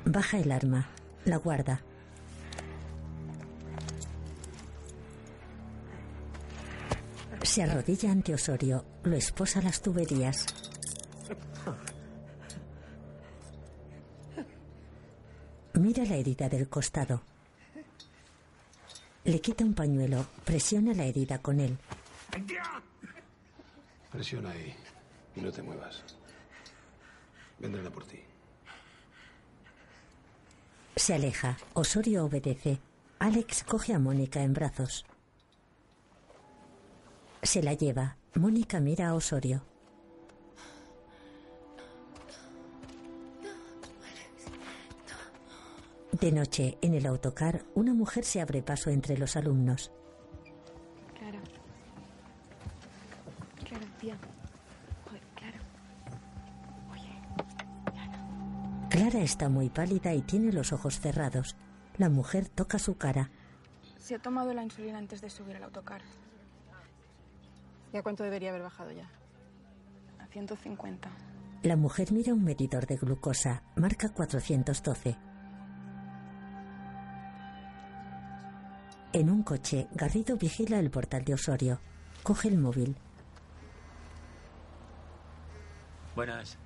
Baja 0.04 0.38
el 0.38 0.52
arma, 0.52 0.86
la 1.24 1.36
guarda. 1.36 1.82
Se 7.42 7.62
arrodilla 7.62 8.10
ante 8.10 8.34
Osorio, 8.34 8.84
lo 9.02 9.16
esposa 9.16 9.62
las 9.62 9.80
tuberías. 9.80 10.63
Mira 15.84 16.02
la 16.06 16.16
herida 16.16 16.48
del 16.48 16.66
costado. 16.66 17.20
Le 19.24 19.38
quita 19.42 19.64
un 19.64 19.74
pañuelo, 19.74 20.24
presiona 20.42 20.94
la 20.94 21.04
herida 21.04 21.42
con 21.42 21.60
él. 21.60 21.76
Presiona 24.10 24.52
ahí 24.52 24.74
y 25.36 25.42
no 25.42 25.52
te 25.52 25.60
muevas. 25.60 26.02
Vendrán 27.58 27.86
a 27.86 27.90
por 27.90 28.06
ti. 28.06 28.18
Se 30.96 31.12
aleja. 31.12 31.58
Osorio 31.74 32.24
obedece. 32.24 32.78
Alex 33.18 33.62
coge 33.64 33.92
a 33.92 33.98
Mónica 33.98 34.42
en 34.42 34.54
brazos. 34.54 35.04
Se 37.42 37.62
la 37.62 37.74
lleva. 37.74 38.16
Mónica 38.32 38.80
mira 38.80 39.08
a 39.08 39.14
Osorio. 39.14 39.73
De 46.24 46.32
noche, 46.32 46.78
en 46.80 46.94
el 46.94 47.04
autocar, 47.04 47.66
una 47.74 47.92
mujer 47.92 48.24
se 48.24 48.40
abre 48.40 48.62
paso 48.62 48.88
entre 48.88 49.18
los 49.18 49.36
alumnos. 49.36 49.92
Clara. 51.18 51.38
Clara, 53.62 53.84
tía. 54.00 54.16
Joder, 55.04 55.20
Clara. 55.34 55.58
Clara 58.88 59.20
está 59.20 59.50
muy 59.50 59.68
pálida 59.68 60.14
y 60.14 60.22
tiene 60.22 60.50
los 60.50 60.72
ojos 60.72 60.98
cerrados. 60.98 61.56
La 61.98 62.08
mujer 62.08 62.48
toca 62.48 62.78
su 62.78 62.96
cara. 62.96 63.30
Se 63.98 64.14
ha 64.14 64.18
tomado 64.18 64.54
la 64.54 64.62
insulina 64.62 64.96
antes 64.96 65.20
de 65.20 65.28
subir 65.28 65.56
al 65.56 65.64
autocar. 65.64 66.00
¿Y 67.92 67.98
a 67.98 68.02
cuánto 68.02 68.24
debería 68.24 68.48
haber 68.48 68.62
bajado 68.62 68.92
ya? 68.92 69.10
A 70.20 70.26
150. 70.28 71.10
La 71.64 71.76
mujer 71.76 72.12
mira 72.12 72.32
un 72.32 72.44
medidor 72.44 72.86
de 72.86 72.96
glucosa. 72.96 73.62
Marca 73.76 74.08
412. 74.08 75.18
En 79.14 79.30
un 79.30 79.42
coche, 79.44 79.86
Garrido 79.92 80.36
vigila 80.36 80.78
el 80.78 80.90
portal 80.90 81.24
de 81.24 81.34
Osorio. 81.34 81.78
Coge 82.22 82.48
el 82.48 82.58
móvil. 82.58 82.96
Buenas. 86.16 86.58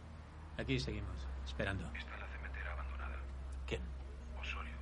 Aquí 0.57 0.81
seguimos, 0.81 1.27
esperando. 1.47 1.85
Está 1.95 2.15
en 2.15 2.20
la 2.20 2.27
cementera 2.29 2.73
abandonada. 2.73 3.16
¿Quién? 3.66 3.83
Osorio. 4.41 4.75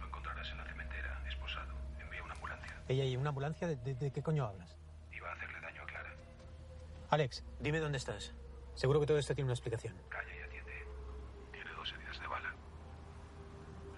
Lo 0.00 0.06
encontrarás 0.06 0.48
en 0.50 0.56
la 0.58 0.64
cementera, 0.64 1.22
esposado. 1.28 1.74
Envía 2.00 2.22
una 2.22 2.34
ambulancia. 2.34 2.82
Ella 2.88 3.04
y 3.04 3.16
una 3.16 3.28
ambulancia, 3.28 3.68
¿de, 3.68 3.76
de- 3.76 3.94
de 3.94 4.10
qué 4.10 4.22
coño 4.22 4.46
hablas? 4.46 4.76
Iba 5.12 5.28
a 5.30 5.32
hacerle 5.34 5.60
daño 5.60 5.82
a 5.82 5.86
Clara. 5.86 6.14
Alex, 7.10 7.44
dime 7.60 7.78
dónde 7.80 7.98
estás. 7.98 8.32
Seguro 8.74 9.00
que 9.00 9.06
todo 9.06 9.18
esto 9.18 9.34
tiene 9.34 9.46
una 9.46 9.54
explicación. 9.54 9.94
Calla 10.08 10.34
y 10.34 10.40
atiende. 10.42 10.72
Tiene 11.52 11.70
dos 11.72 11.92
heridas 11.92 12.20
de 12.20 12.26
bala. 12.26 12.54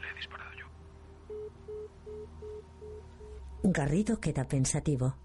Le 0.01 0.11
he 0.11 0.15
disparado 0.15 0.53
yo. 0.55 0.67
Garrido 3.63 4.21
queda 4.21 4.47
pensativo. 4.47 5.17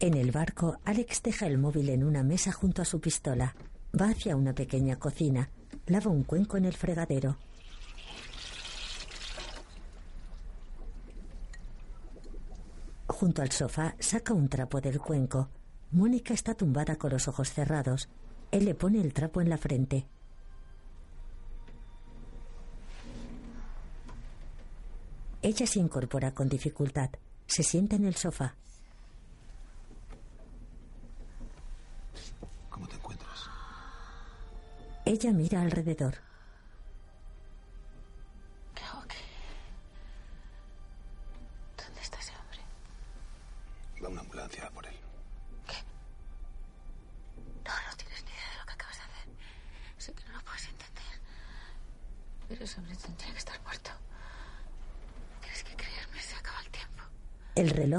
En 0.00 0.14
el 0.14 0.30
barco, 0.30 0.78
Alex 0.84 1.22
deja 1.22 1.46
el 1.46 1.58
móvil 1.58 1.88
en 1.88 2.04
una 2.04 2.22
mesa 2.22 2.52
junto 2.52 2.82
a 2.82 2.84
su 2.84 3.00
pistola. 3.00 3.56
Va 3.98 4.10
hacia 4.10 4.36
una 4.36 4.54
pequeña 4.54 4.96
cocina. 4.96 5.50
Lava 5.86 6.10
un 6.10 6.24
cuenco 6.24 6.56
en 6.56 6.66
el 6.66 6.74
fregadero. 6.74 7.36
Junto 13.06 13.42
al 13.42 13.50
sofá, 13.50 13.96
saca 13.98 14.34
un 14.34 14.48
trapo 14.48 14.80
del 14.80 15.00
cuenco. 15.00 15.48
Mónica 15.90 16.34
está 16.34 16.54
tumbada 16.54 16.96
con 16.96 17.10
los 17.10 17.26
ojos 17.26 17.50
cerrados. 17.50 18.08
Él 18.52 18.66
le 18.66 18.74
pone 18.74 19.00
el 19.00 19.14
trapo 19.14 19.40
en 19.40 19.48
la 19.48 19.58
frente. 19.58 20.06
Ella 25.48 25.66
se 25.66 25.78
incorpora 25.78 26.34
con 26.34 26.46
dificultad. 26.46 27.08
Se 27.46 27.62
sienta 27.62 27.96
en 27.96 28.04
el 28.04 28.14
sofá. 28.16 28.54
¿Cómo 32.68 32.86
te 32.86 32.96
encuentras? 32.96 33.48
Ella 35.06 35.32
mira 35.32 35.62
alrededor. 35.62 36.16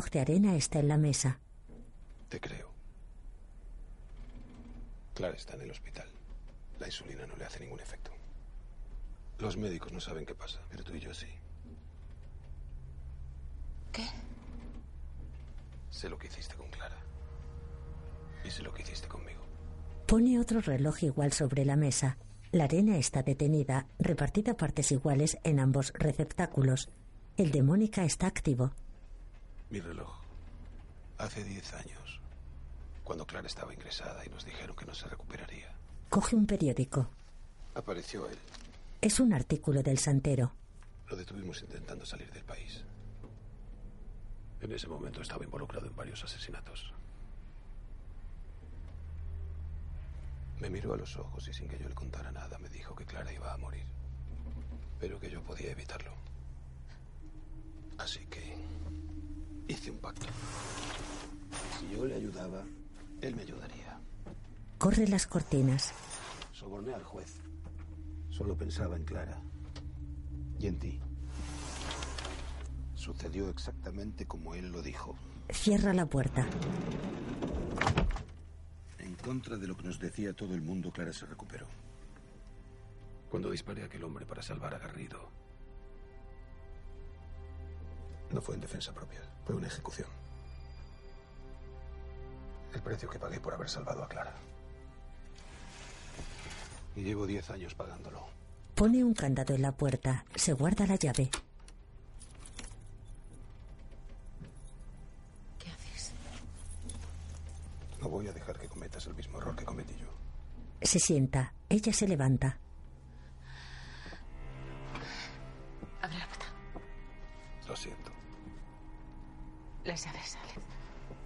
Reloj 0.09 0.11
de 0.11 0.19
arena 0.19 0.55
está 0.55 0.79
en 0.79 0.87
la 0.87 0.97
mesa. 0.97 1.39
Te 2.29 2.39
creo. 2.39 2.69
Clara 5.13 5.35
está 5.35 5.55
en 5.55 5.61
el 5.61 5.71
hospital. 5.71 6.07
La 6.79 6.87
insulina 6.87 7.25
no 7.27 7.35
le 7.35 7.45
hace 7.45 7.59
ningún 7.59 7.79
efecto. 7.79 8.11
Los 9.39 9.57
médicos 9.57 9.91
no 9.91 9.99
saben 9.99 10.25
qué 10.25 10.33
pasa, 10.35 10.59
pero 10.69 10.83
tú 10.83 10.93
y 10.95 10.99
yo 10.99 11.13
sí. 11.13 11.27
¿Qué? 13.91 14.05
Sé 15.91 16.09
lo 16.09 16.17
que 16.17 16.27
hiciste 16.27 16.55
con 16.55 16.69
Clara. 16.69 16.97
Y 18.43 18.49
sé 18.49 18.63
lo 18.63 18.73
que 18.73 18.83
hiciste 18.83 19.07
conmigo. 19.07 19.41
Pone 20.07 20.39
otro 20.39 20.61
reloj 20.61 21.03
igual 21.03 21.33
sobre 21.33 21.65
la 21.65 21.75
mesa. 21.75 22.17
La 22.51 22.63
arena 22.63 22.97
está 22.97 23.21
detenida, 23.21 23.87
repartida 23.99 24.53
a 24.53 24.57
partes 24.57 24.91
iguales 24.91 25.37
en 25.43 25.59
ambos 25.59 25.93
receptáculos. 25.93 26.89
El 27.37 27.51
de 27.51 27.61
Mónica 27.61 28.03
está 28.05 28.27
activo. 28.27 28.71
Mi 29.69 29.79
reloj. 29.79 30.09
Hace 31.19 31.43
diez 31.43 31.73
años. 31.73 32.19
Cuando 33.03 33.25
Clara 33.25 33.47
estaba 33.47 33.73
ingresada 33.73 34.25
y 34.25 34.29
nos 34.29 34.43
dijeron 34.43 34.75
que 34.75 34.85
no 34.85 34.95
se 34.95 35.07
recuperaría. 35.07 35.71
Coge 36.09 36.35
un 36.35 36.47
periódico. 36.47 37.07
Apareció 37.75 38.27
él. 38.27 38.37
Es 39.01 39.19
un 39.19 39.31
artículo 39.33 39.83
del 39.83 39.99
santero. 39.99 40.53
Lo 41.07 41.15
detuvimos 41.15 41.61
intentando 41.61 42.05
salir 42.05 42.31
del 42.31 42.43
país. 42.43 42.83
En 44.61 44.71
ese 44.71 44.87
momento 44.87 45.21
estaba 45.21 45.45
involucrado 45.45 45.87
en 45.87 45.95
varios 45.95 46.23
asesinatos. 46.23 46.91
Me 50.59 50.69
miró 50.69 50.93
a 50.93 50.97
los 50.97 51.15
ojos 51.15 51.47
y 51.47 51.53
sin 51.53 51.67
que 51.67 51.79
yo 51.79 51.87
le 51.87 51.95
contara 51.95 52.31
nada 52.31 52.57
me 52.57 52.69
dijo 52.69 52.95
que 52.95 53.05
Clara 53.05 53.31
iba 53.31 53.53
a 53.53 53.57
morir. 53.57 53.85
Pero 54.99 55.19
que 55.19 55.29
yo 55.29 55.41
podía 55.43 55.71
evitarlo. 55.71 56.11
Así 57.97 58.25
que 58.25 58.57
hice 59.69 59.91
un 59.91 59.99
pacto. 59.99 60.25
Si 61.79 61.95
yo 61.95 62.05
le 62.05 62.15
ayudaba, 62.15 62.63
él 63.21 63.35
me 63.35 63.43
ayudaría. 63.43 63.99
Corre 64.77 65.07
las 65.07 65.27
cortinas. 65.27 65.93
Soborné 66.51 66.93
al 66.93 67.03
juez. 67.03 67.39
Solo 68.29 68.57
pensaba 68.57 68.95
en 68.95 69.05
Clara. 69.05 69.39
Y 70.59 70.67
en 70.67 70.79
ti. 70.79 70.99
Sucedió 72.95 73.49
exactamente 73.49 74.25
como 74.25 74.55
él 74.55 74.71
lo 74.71 74.81
dijo. 74.81 75.15
Cierra 75.49 75.93
la 75.93 76.05
puerta. 76.05 76.45
En 78.97 79.15
contra 79.15 79.57
de 79.57 79.67
lo 79.67 79.77
que 79.77 79.83
nos 79.83 79.99
decía 79.99 80.33
todo 80.33 80.53
el 80.53 80.61
mundo, 80.61 80.91
Clara 80.91 81.13
se 81.13 81.25
recuperó. 81.25 81.67
Cuando 83.29 83.51
disparé 83.51 83.83
a 83.83 83.85
aquel 83.85 84.03
hombre 84.03 84.25
para 84.25 84.41
salvar 84.41 84.73
a 84.73 84.79
Garrido, 84.79 85.29
no 88.31 88.41
fue 88.41 88.55
en 88.55 88.61
defensa 88.61 88.93
propia, 88.93 89.21
fue 89.49 89.55
una 89.57 89.65
ejecución. 89.67 90.07
El 92.71 92.83
precio 92.83 93.09
que 93.09 93.17
pagué 93.17 93.39
por 93.39 93.51
haber 93.51 93.67
salvado 93.67 94.03
a 94.03 94.07
Clara. 94.07 94.35
Y 96.95 97.01
llevo 97.01 97.25
diez 97.25 97.49
años 97.49 97.73
pagándolo. 97.73 98.27
Pone 98.75 99.03
un 99.03 99.15
candado 99.15 99.55
en 99.55 99.63
la 99.63 99.71
puerta. 99.71 100.23
Se 100.35 100.53
guarda 100.53 100.85
la 100.85 100.97
llave. 100.97 101.31
¿Qué 105.57 105.71
haces? 105.71 106.11
No 107.99 108.07
voy 108.07 108.27
a 108.27 108.33
dejar 108.33 108.59
que 108.59 108.67
cometas 108.67 109.07
el 109.07 109.15
mismo 109.15 109.39
error 109.39 109.55
que 109.55 109.65
cometí 109.65 109.95
yo. 109.99 110.09
Se 110.83 110.99
sienta. 110.99 111.55
Ella 111.69 111.91
se 111.91 112.07
levanta. 112.07 112.59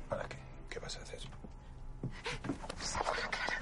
¿Para 0.09 0.25
qué? 0.29 0.37
¿Qué 0.69 0.79
vas 0.79 0.95
a 0.95 1.01
hacer? 1.01 1.19
Seguro, 1.19 1.37
Clara. 3.29 3.59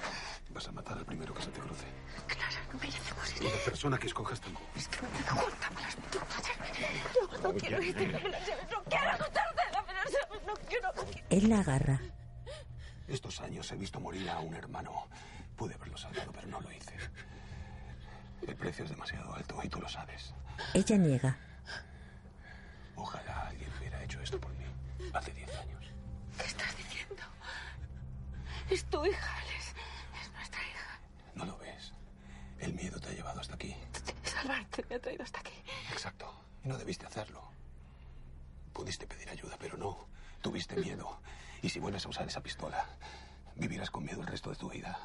Vas 0.51 0.67
a 0.67 0.71
matar 0.71 0.95
al 0.99 1.05
primero 1.05 1.33
que 1.33 1.41
se 1.41 1.49
te 1.49 1.59
cruce. 1.59 1.87
Clara, 2.27 2.61
no 2.71 2.77
me 2.79 2.87
hace 2.87 3.13
morir. 3.15 3.41
Y 3.41 3.45
la 3.57 3.65
persona 3.65 3.97
que 3.97 4.05
escojas 4.05 4.39
tampoco. 4.39 4.67
Es 4.75 4.87
que 4.89 5.01
me 5.01 5.09
da 5.23 5.33
cuenta 5.41 5.69
con 5.69 5.81
las 5.81 5.95
putas 5.95 6.47
llaves. 6.47 6.77
No, 7.41 7.51
no 7.51 7.55
quiero 7.55 7.81
irte 7.81 8.07
dame 8.09 8.29
las 8.29 8.47
llaves. 8.47 8.67
No 8.69 8.83
quiero 8.83 9.05
las 9.05 9.31
llaves. 9.31 10.17
No 10.45 10.53
quiero. 10.67 10.93
Él 11.31 11.49
la 11.49 11.61
agarra. 11.61 11.99
Estos 13.07 13.41
años 13.41 13.71
he 13.71 13.77
visto 13.77 13.99
morir 13.99 14.29
a 14.29 14.39
un 14.39 14.53
hermano. 14.53 15.07
Pude 15.55 15.73
haberlo 15.73 15.97
salvado, 15.97 16.31
pero 16.31 16.45
no 16.45 16.61
lo 16.61 16.71
hice. 16.71 16.93
El 18.47 18.55
precio 18.55 18.85
es 18.85 18.91
demasiado 18.91 19.33
alto 19.33 19.59
y 19.63 19.69
tú 19.69 19.81
lo 19.81 19.89
sabes. 19.89 20.35
Ella 20.75 20.97
niega. 20.97 21.37
Ojalá 22.95 23.47
alguien 23.47 23.71
hubiera 23.79 24.03
hecho 24.03 24.21
esto 24.21 24.39
por 24.39 24.53
mí 24.53 24.65
hace 25.19 25.31
diez 25.33 25.49
años. 25.57 25.85
¿Qué 26.37 26.45
estás 26.45 26.75
diciendo? 26.77 27.23
Es 28.69 28.85
tu 28.85 29.05
hija, 29.05 29.37
Alex. 29.37 29.75
Es 30.21 30.31
nuestra 30.31 30.61
hija. 30.61 30.99
¿No 31.35 31.45
lo 31.45 31.57
ves? 31.57 31.93
El 32.59 32.73
miedo 32.73 32.99
te 32.99 33.09
ha 33.09 33.13
llevado 33.13 33.39
hasta 33.39 33.55
aquí. 33.55 33.75
Salvarte 34.23 34.85
me 34.89 34.95
ha 34.95 34.99
traído 34.99 35.23
hasta 35.23 35.39
aquí. 35.39 35.53
Exacto. 35.91 36.33
Y 36.63 36.69
no 36.69 36.77
debiste 36.77 37.05
hacerlo. 37.05 37.51
Pudiste 38.73 39.07
pedir 39.07 39.29
ayuda, 39.29 39.57
pero 39.59 39.77
no. 39.77 40.07
Tuviste 40.41 40.75
miedo. 40.75 41.19
Y 41.61 41.69
si 41.69 41.79
vuelves 41.79 42.05
a 42.05 42.09
usar 42.09 42.27
esa 42.27 42.41
pistola, 42.41 42.85
vivirás 43.55 43.91
con 43.91 44.03
miedo 44.05 44.21
el 44.21 44.27
resto 44.27 44.49
de 44.49 44.55
tu 44.55 44.69
vida. 44.69 44.97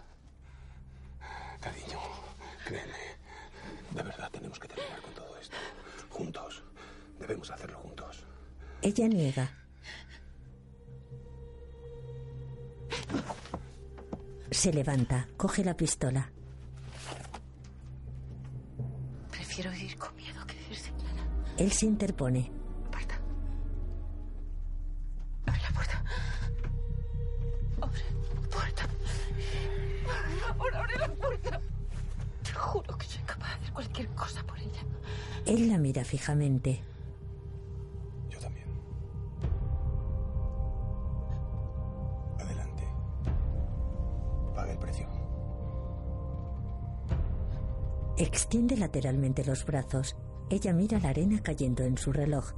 Cariño, 1.61 2.01
créeme. 2.65 3.16
De 3.91 4.03
verdad 4.03 4.31
tenemos 4.31 4.59
que 4.59 4.69
terminar 4.69 5.01
con 5.03 5.15
todo 5.15 5.37
esto. 5.39 5.57
Juntos. 6.11 6.62
Debemos 7.19 7.51
hacerlo 7.51 7.78
juntos. 7.81 8.24
Ella 8.83 9.09
niega. 9.09 9.65
Se 14.57 14.73
levanta, 14.73 15.28
coge 15.37 15.62
la 15.62 15.77
pistola. 15.77 16.31
Prefiero 19.31 19.70
vivir 19.70 19.99
con 19.99 20.16
miedo 20.16 20.47
que 20.47 20.55
vivir 20.55 20.78
sin 20.78 20.95
Clara. 20.95 21.28
Él 21.59 21.70
se 21.70 21.85
interpone. 21.85 22.51
Aparta. 22.87 23.20
Abre 25.45 25.61
la 25.61 25.70
puerta. 25.74 26.05
Abre 27.83 28.01
la 28.01 28.49
puerta. 28.49 28.89
Por 30.07 30.41
favor, 30.41 30.74
abre 30.74 30.99
la 31.01 31.09
puerta. 31.09 31.61
Te 32.43 32.53
juro 32.55 32.97
que 32.97 33.07
soy 33.07 33.23
capaz 33.24 33.49
de 33.49 33.55
hacer 33.57 33.73
cualquier 33.74 34.09
cosa 34.09 34.43
por 34.45 34.59
ella. 34.59 34.81
Él 35.45 35.69
la 35.69 35.77
mira 35.77 36.03
fijamente. 36.03 36.81
Lateralmente 48.87 49.45
los 49.45 49.65
brazos. 49.65 50.17
Ella 50.49 50.73
mira 50.73 51.01
la 51.01 51.09
arena 51.09 51.41
cayendo 51.43 51.83
en 51.83 51.99
su 51.99 52.13
reloj. 52.13 52.53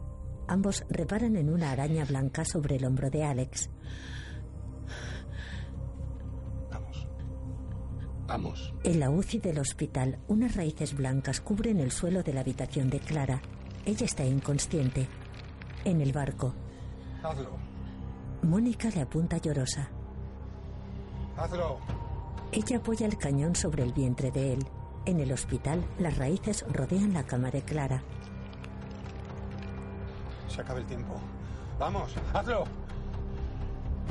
Ambos 0.46 0.84
reparan 0.90 1.36
en 1.36 1.50
una 1.50 1.70
araña 1.70 2.04
blanca 2.04 2.44
sobre 2.44 2.76
el 2.76 2.84
hombro 2.84 3.08
de 3.08 3.24
Alex. 3.24 3.70
Vamos. 8.26 8.74
En 8.84 9.00
la 9.00 9.08
UCI 9.08 9.38
del 9.38 9.58
hospital, 9.58 10.18
unas 10.28 10.54
raíces 10.54 10.94
blancas 10.94 11.40
cubren 11.40 11.80
el 11.80 11.90
suelo 11.90 12.22
de 12.22 12.34
la 12.34 12.40
habitación 12.40 12.90
de 12.90 13.00
Clara. 13.00 13.40
Ella 13.86 14.04
está 14.04 14.24
inconsciente. 14.26 15.08
En 15.86 16.02
el 16.02 16.12
barco, 16.12 16.52
Hazlo. 17.22 17.56
Mónica 18.42 18.90
le 18.90 19.00
apunta 19.00 19.38
llorosa. 19.38 19.88
Hazlo. 21.38 21.78
Ella 22.52 22.76
apoya 22.76 23.06
el 23.06 23.16
cañón 23.16 23.56
sobre 23.56 23.82
el 23.82 23.94
vientre 23.94 24.30
de 24.30 24.52
él. 24.52 24.66
En 25.08 25.20
el 25.20 25.32
hospital, 25.32 25.82
las 25.98 26.18
raíces 26.18 26.66
rodean 26.70 27.14
la 27.14 27.22
cama 27.22 27.50
de 27.50 27.62
Clara. 27.62 28.02
Se 30.48 30.60
acaba 30.60 30.80
el 30.80 30.84
tiempo. 30.84 31.18
Vamos, 31.78 32.14
hazlo. 32.34 32.64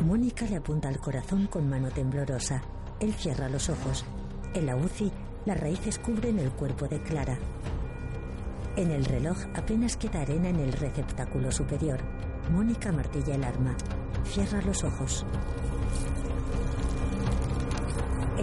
Mónica 0.04 0.48
le 0.48 0.56
apunta 0.56 0.88
al 0.88 0.98
corazón 0.98 1.46
con 1.46 1.70
mano 1.70 1.92
temblorosa. 1.92 2.64
Él 3.00 3.14
cierra 3.14 3.48
los 3.48 3.70
ojos. 3.70 4.06
En 4.56 4.66
la 4.66 4.76
UCI, 4.76 5.12
las 5.46 5.60
raíces 5.60 6.00
cubren 6.00 6.40
el 6.40 6.50
cuerpo 6.50 6.88
de 6.88 7.00
Clara. 7.04 7.38
En 8.76 8.90
el 8.90 9.06
reloj 9.06 9.38
apenas 9.54 9.98
queda 9.98 10.22
arena 10.22 10.50
en 10.50 10.60
el 10.60 10.74
receptáculo 10.74 11.52
superior. 11.52 12.00
Mónica 12.52 12.92
martilla 12.92 13.36
el 13.36 13.44
arma. 13.44 13.78
Cierra 14.26 14.64
los 14.64 14.84
ojos. 14.84 15.28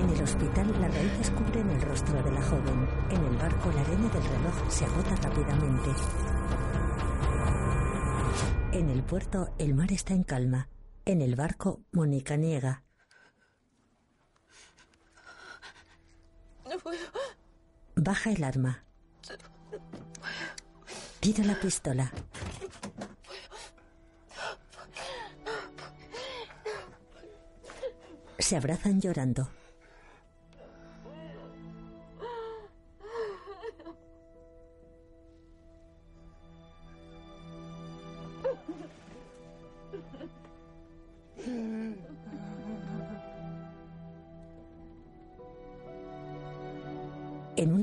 En 0.05 0.11
el 0.11 0.23
hospital, 0.23 0.71
las 0.83 0.95
raíces 0.95 1.31
cubren 1.31 1.71
el 1.71 1.81
rostro 1.81 2.23
de 2.23 2.31
la 2.31 2.43
joven. 2.43 2.87
En 3.09 3.25
el 3.25 3.37
barco, 3.39 3.73
la 3.73 3.81
arena 3.81 4.07
del 4.11 4.23
reloj 4.23 4.71
se 4.71 4.85
agota 4.85 5.17
rápidamente. 5.17 5.91
En 8.73 8.91
el 8.91 9.03
puerto, 9.03 9.55
el 9.59 9.75
mar 9.75 9.91
está 9.93 10.13
en 10.13 10.23
calma. 10.25 10.69
En 11.07 11.23
el 11.23 11.37
barco, 11.37 11.81
Mónica 11.93 12.37
niega. 12.37 12.83
No 16.71 16.79
puedo. 16.79 17.07
Baja 17.97 18.31
el 18.31 18.45
arma. 18.45 18.85
Tira 21.21 21.45
la 21.45 21.59
pistola. 21.59 22.13
Se 28.39 28.55
abrazan 28.55 29.01
llorando. 29.01 29.49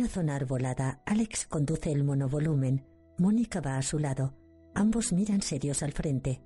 Una 0.01 0.09
zona 0.09 0.35
arbolada, 0.35 0.99
Alex 1.05 1.45
conduce 1.45 1.91
el 1.91 2.03
monovolumen. 2.03 2.83
Mónica 3.19 3.61
va 3.61 3.77
a 3.77 3.83
su 3.83 3.99
lado. 3.99 4.33
Ambos 4.73 5.13
miran 5.13 5.43
serios 5.43 5.83
al 5.83 5.91
frente. 5.91 6.41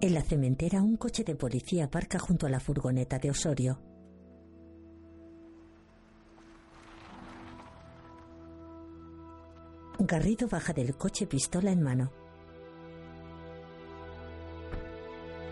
En 0.00 0.14
la 0.14 0.22
cementera, 0.22 0.80
un 0.80 0.96
coche 0.96 1.22
de 1.22 1.34
policía 1.34 1.84
aparca 1.84 2.18
junto 2.18 2.46
a 2.46 2.48
la 2.48 2.60
furgoneta 2.60 3.18
de 3.18 3.28
Osorio. 3.28 3.87
Garrido 10.08 10.48
baja 10.48 10.72
del 10.72 10.96
coche 10.96 11.26
pistola 11.26 11.70
en 11.70 11.82
mano. 11.82 12.10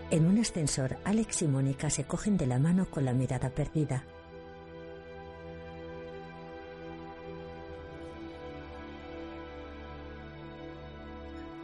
En 0.09 0.25
un 0.25 0.39
ascensor, 0.39 0.97
Alex 1.03 1.43
y 1.43 1.47
Mónica 1.47 1.91
se 1.91 2.05
cogen 2.05 2.37
de 2.37 2.47
la 2.47 2.57
mano 2.57 2.89
con 2.89 3.05
la 3.05 3.13
mirada 3.13 3.51
perdida. 3.51 4.03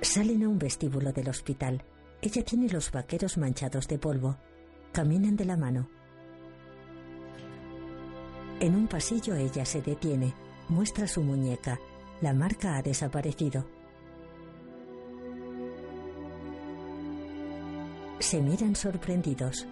Salen 0.01 0.43
a 0.43 0.49
un 0.49 0.59
vestíbulo 0.59 1.11
del 1.11 1.29
hospital. 1.29 1.83
Ella 2.21 2.45
tiene 2.45 2.69
los 2.69 2.91
vaqueros 2.91 3.39
manchados 3.39 3.87
de 3.87 3.97
polvo. 3.97 4.37
Caminan 4.91 5.35
de 5.35 5.45
la 5.45 5.57
mano. 5.57 5.89
En 8.59 8.75
un 8.75 8.87
pasillo 8.87 9.33
ella 9.33 9.65
se 9.65 9.81
detiene. 9.81 10.35
Muestra 10.69 11.07
su 11.07 11.23
muñeca. 11.23 11.79
La 12.21 12.33
marca 12.33 12.77
ha 12.77 12.81
desaparecido. 12.81 13.65
Se 18.19 18.41
miran 18.41 18.75
sorprendidos. 18.75 19.67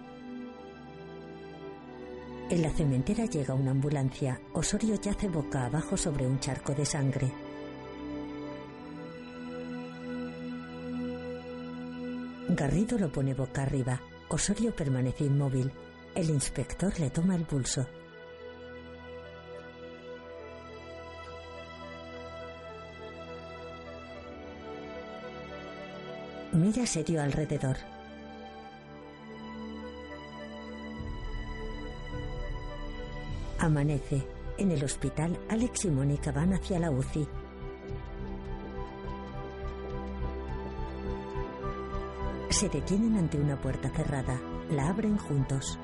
En 2.50 2.60
la 2.60 2.70
cementera 2.70 3.24
llega 3.24 3.54
una 3.54 3.70
ambulancia. 3.70 4.38
Osorio 4.52 5.00
yace 5.00 5.28
boca 5.28 5.64
abajo 5.64 5.96
sobre 5.96 6.26
un 6.26 6.38
charco 6.38 6.74
de 6.74 6.84
sangre. 6.84 7.32
Garrido 12.50 12.98
lo 12.98 13.10
pone 13.10 13.32
boca 13.32 13.62
arriba. 13.62 13.98
Osorio 14.28 14.76
permanece 14.76 15.24
inmóvil. 15.24 15.72
El 16.14 16.28
inspector 16.28 17.00
le 17.00 17.08
toma 17.08 17.34
el 17.34 17.46
pulso. 17.46 17.86
Mira 26.62 26.86
serio 26.86 27.20
alrededor. 27.20 27.76
Amanece. 33.58 34.24
En 34.58 34.70
el 34.70 34.84
hospital, 34.84 35.36
Alex 35.48 35.86
y 35.86 35.88
Mónica 35.88 36.30
van 36.30 36.52
hacia 36.52 36.78
la 36.78 36.92
UCI. 36.92 37.26
Se 42.50 42.68
detienen 42.68 43.16
ante 43.16 43.38
una 43.38 43.60
puerta 43.60 43.90
cerrada. 43.90 44.40
La 44.70 44.88
abren 44.88 45.18
juntos. 45.18 45.80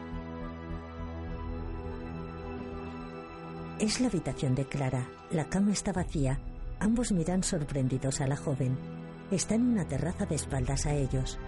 Es 3.81 4.01
la 4.01 4.07
habitación 4.07 4.55
de 4.55 4.65
Clara. 4.65 5.09
La 5.33 5.49
cama 5.49 5.73
está 5.73 5.93
vacía. 5.93 6.39
Ambos 6.79 7.11
miran 7.11 7.43
sorprendidos 7.43 8.21
a 8.21 8.29
la 8.29 8.37
joven. 8.37 8.98
Está 9.31 9.57
en 9.57 9.63
una 9.63 9.87
terraza 9.87 10.25
de 10.25 10.37
espaldas 10.37 10.87
a 10.87 10.95
ellos. 10.95 11.39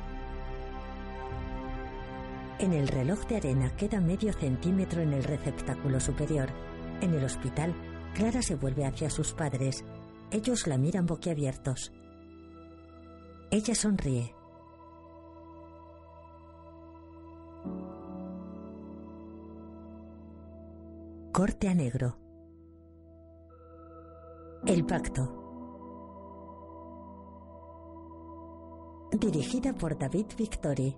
En 2.58 2.74
el 2.74 2.88
reloj 2.88 3.26
de 3.26 3.36
arena 3.36 3.74
queda 3.74 4.00
medio 4.00 4.34
centímetro 4.34 5.00
en 5.00 5.14
el 5.14 5.24
receptáculo 5.24 5.98
superior. 5.98 6.50
En 7.00 7.14
el 7.14 7.24
hospital, 7.24 7.74
Clara 8.14 8.42
se 8.42 8.54
vuelve 8.54 8.84
hacia 8.84 9.08
sus 9.08 9.32
padres. 9.32 9.82
Ellos 10.30 10.66
la 10.66 10.76
miran 10.76 11.06
boquiabiertos. 11.06 11.90
Ella 13.50 13.74
sonríe. 13.74 14.34
Corte 21.32 21.68
a 21.68 21.74
negro. 21.74 22.18
El 24.66 24.84
pacto. 24.84 25.39
Dirigida 29.12 29.72
por 29.72 29.98
David 29.98 30.26
Victori. 30.38 30.96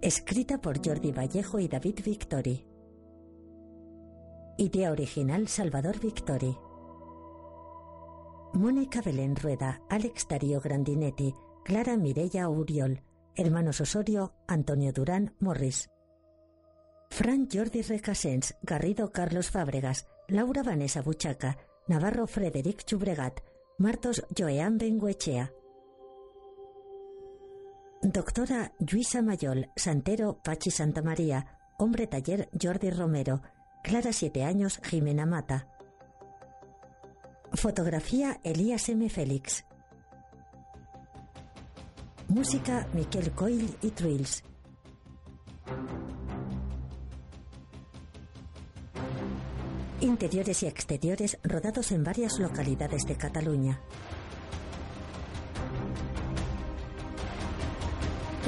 Escrita 0.00 0.58
por 0.58 0.84
Jordi 0.84 1.12
Vallejo 1.12 1.58
y 1.58 1.68
David 1.68 2.00
Victori. 2.02 2.66
Idea 4.56 4.92
original 4.92 5.46
Salvador 5.46 6.00
Victori. 6.00 6.56
Mónica 8.54 9.02
Belén 9.02 9.36
Rueda, 9.36 9.82
Alex 9.90 10.26
Darío 10.26 10.60
Grandinetti, 10.62 11.34
Clara 11.64 11.98
Mirella 11.98 12.48
Uriol, 12.48 13.02
hermanos 13.36 13.82
Osorio, 13.82 14.32
Antonio 14.48 14.92
Durán 14.94 15.34
Morris. 15.38 15.90
Fran 17.10 17.46
Jordi 17.52 17.82
Recasens, 17.82 18.56
Garrido 18.62 19.12
Carlos 19.12 19.50
Fábregas, 19.50 20.06
Laura 20.28 20.62
Vanessa 20.62 21.02
Buchaca, 21.02 21.58
Navarro 21.88 22.26
Frederic 22.26 22.84
Chubregat, 22.84 23.40
Martos 23.76 24.24
Joean 24.36 24.78
Benguechea. 24.78 25.52
Doctora 28.02 28.72
Luisa 28.78 29.20
Mayol, 29.20 29.68
Santero 29.76 30.40
Pachi 30.42 30.70
Santamaría, 30.70 31.58
Hombre 31.76 32.06
Taller 32.06 32.48
Jordi 32.58 32.88
Romero, 32.88 33.42
Clara 33.84 34.14
Siete 34.14 34.42
Años 34.42 34.80
Jimena 34.82 35.26
Mata. 35.26 35.68
Fotografía 37.52 38.40
Elías 38.42 38.88
M. 38.88 39.06
Félix. 39.10 39.66
Música 42.28 42.88
Miquel 42.94 43.32
Coil 43.32 43.76
y 43.82 43.90
Trills. 43.90 44.44
Interiores 50.00 50.62
y 50.62 50.66
exteriores 50.68 51.38
rodados 51.42 51.92
en 51.92 52.02
varias 52.02 52.38
localidades 52.38 53.04
de 53.04 53.16
Cataluña. 53.16 53.78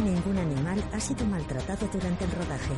Ningún 0.02 0.36
animal 0.36 0.82
ha 0.92 0.98
sido 0.98 1.24
maltratado 1.26 1.86
durante 1.92 2.24
el 2.24 2.32
rodaje. 2.32 2.74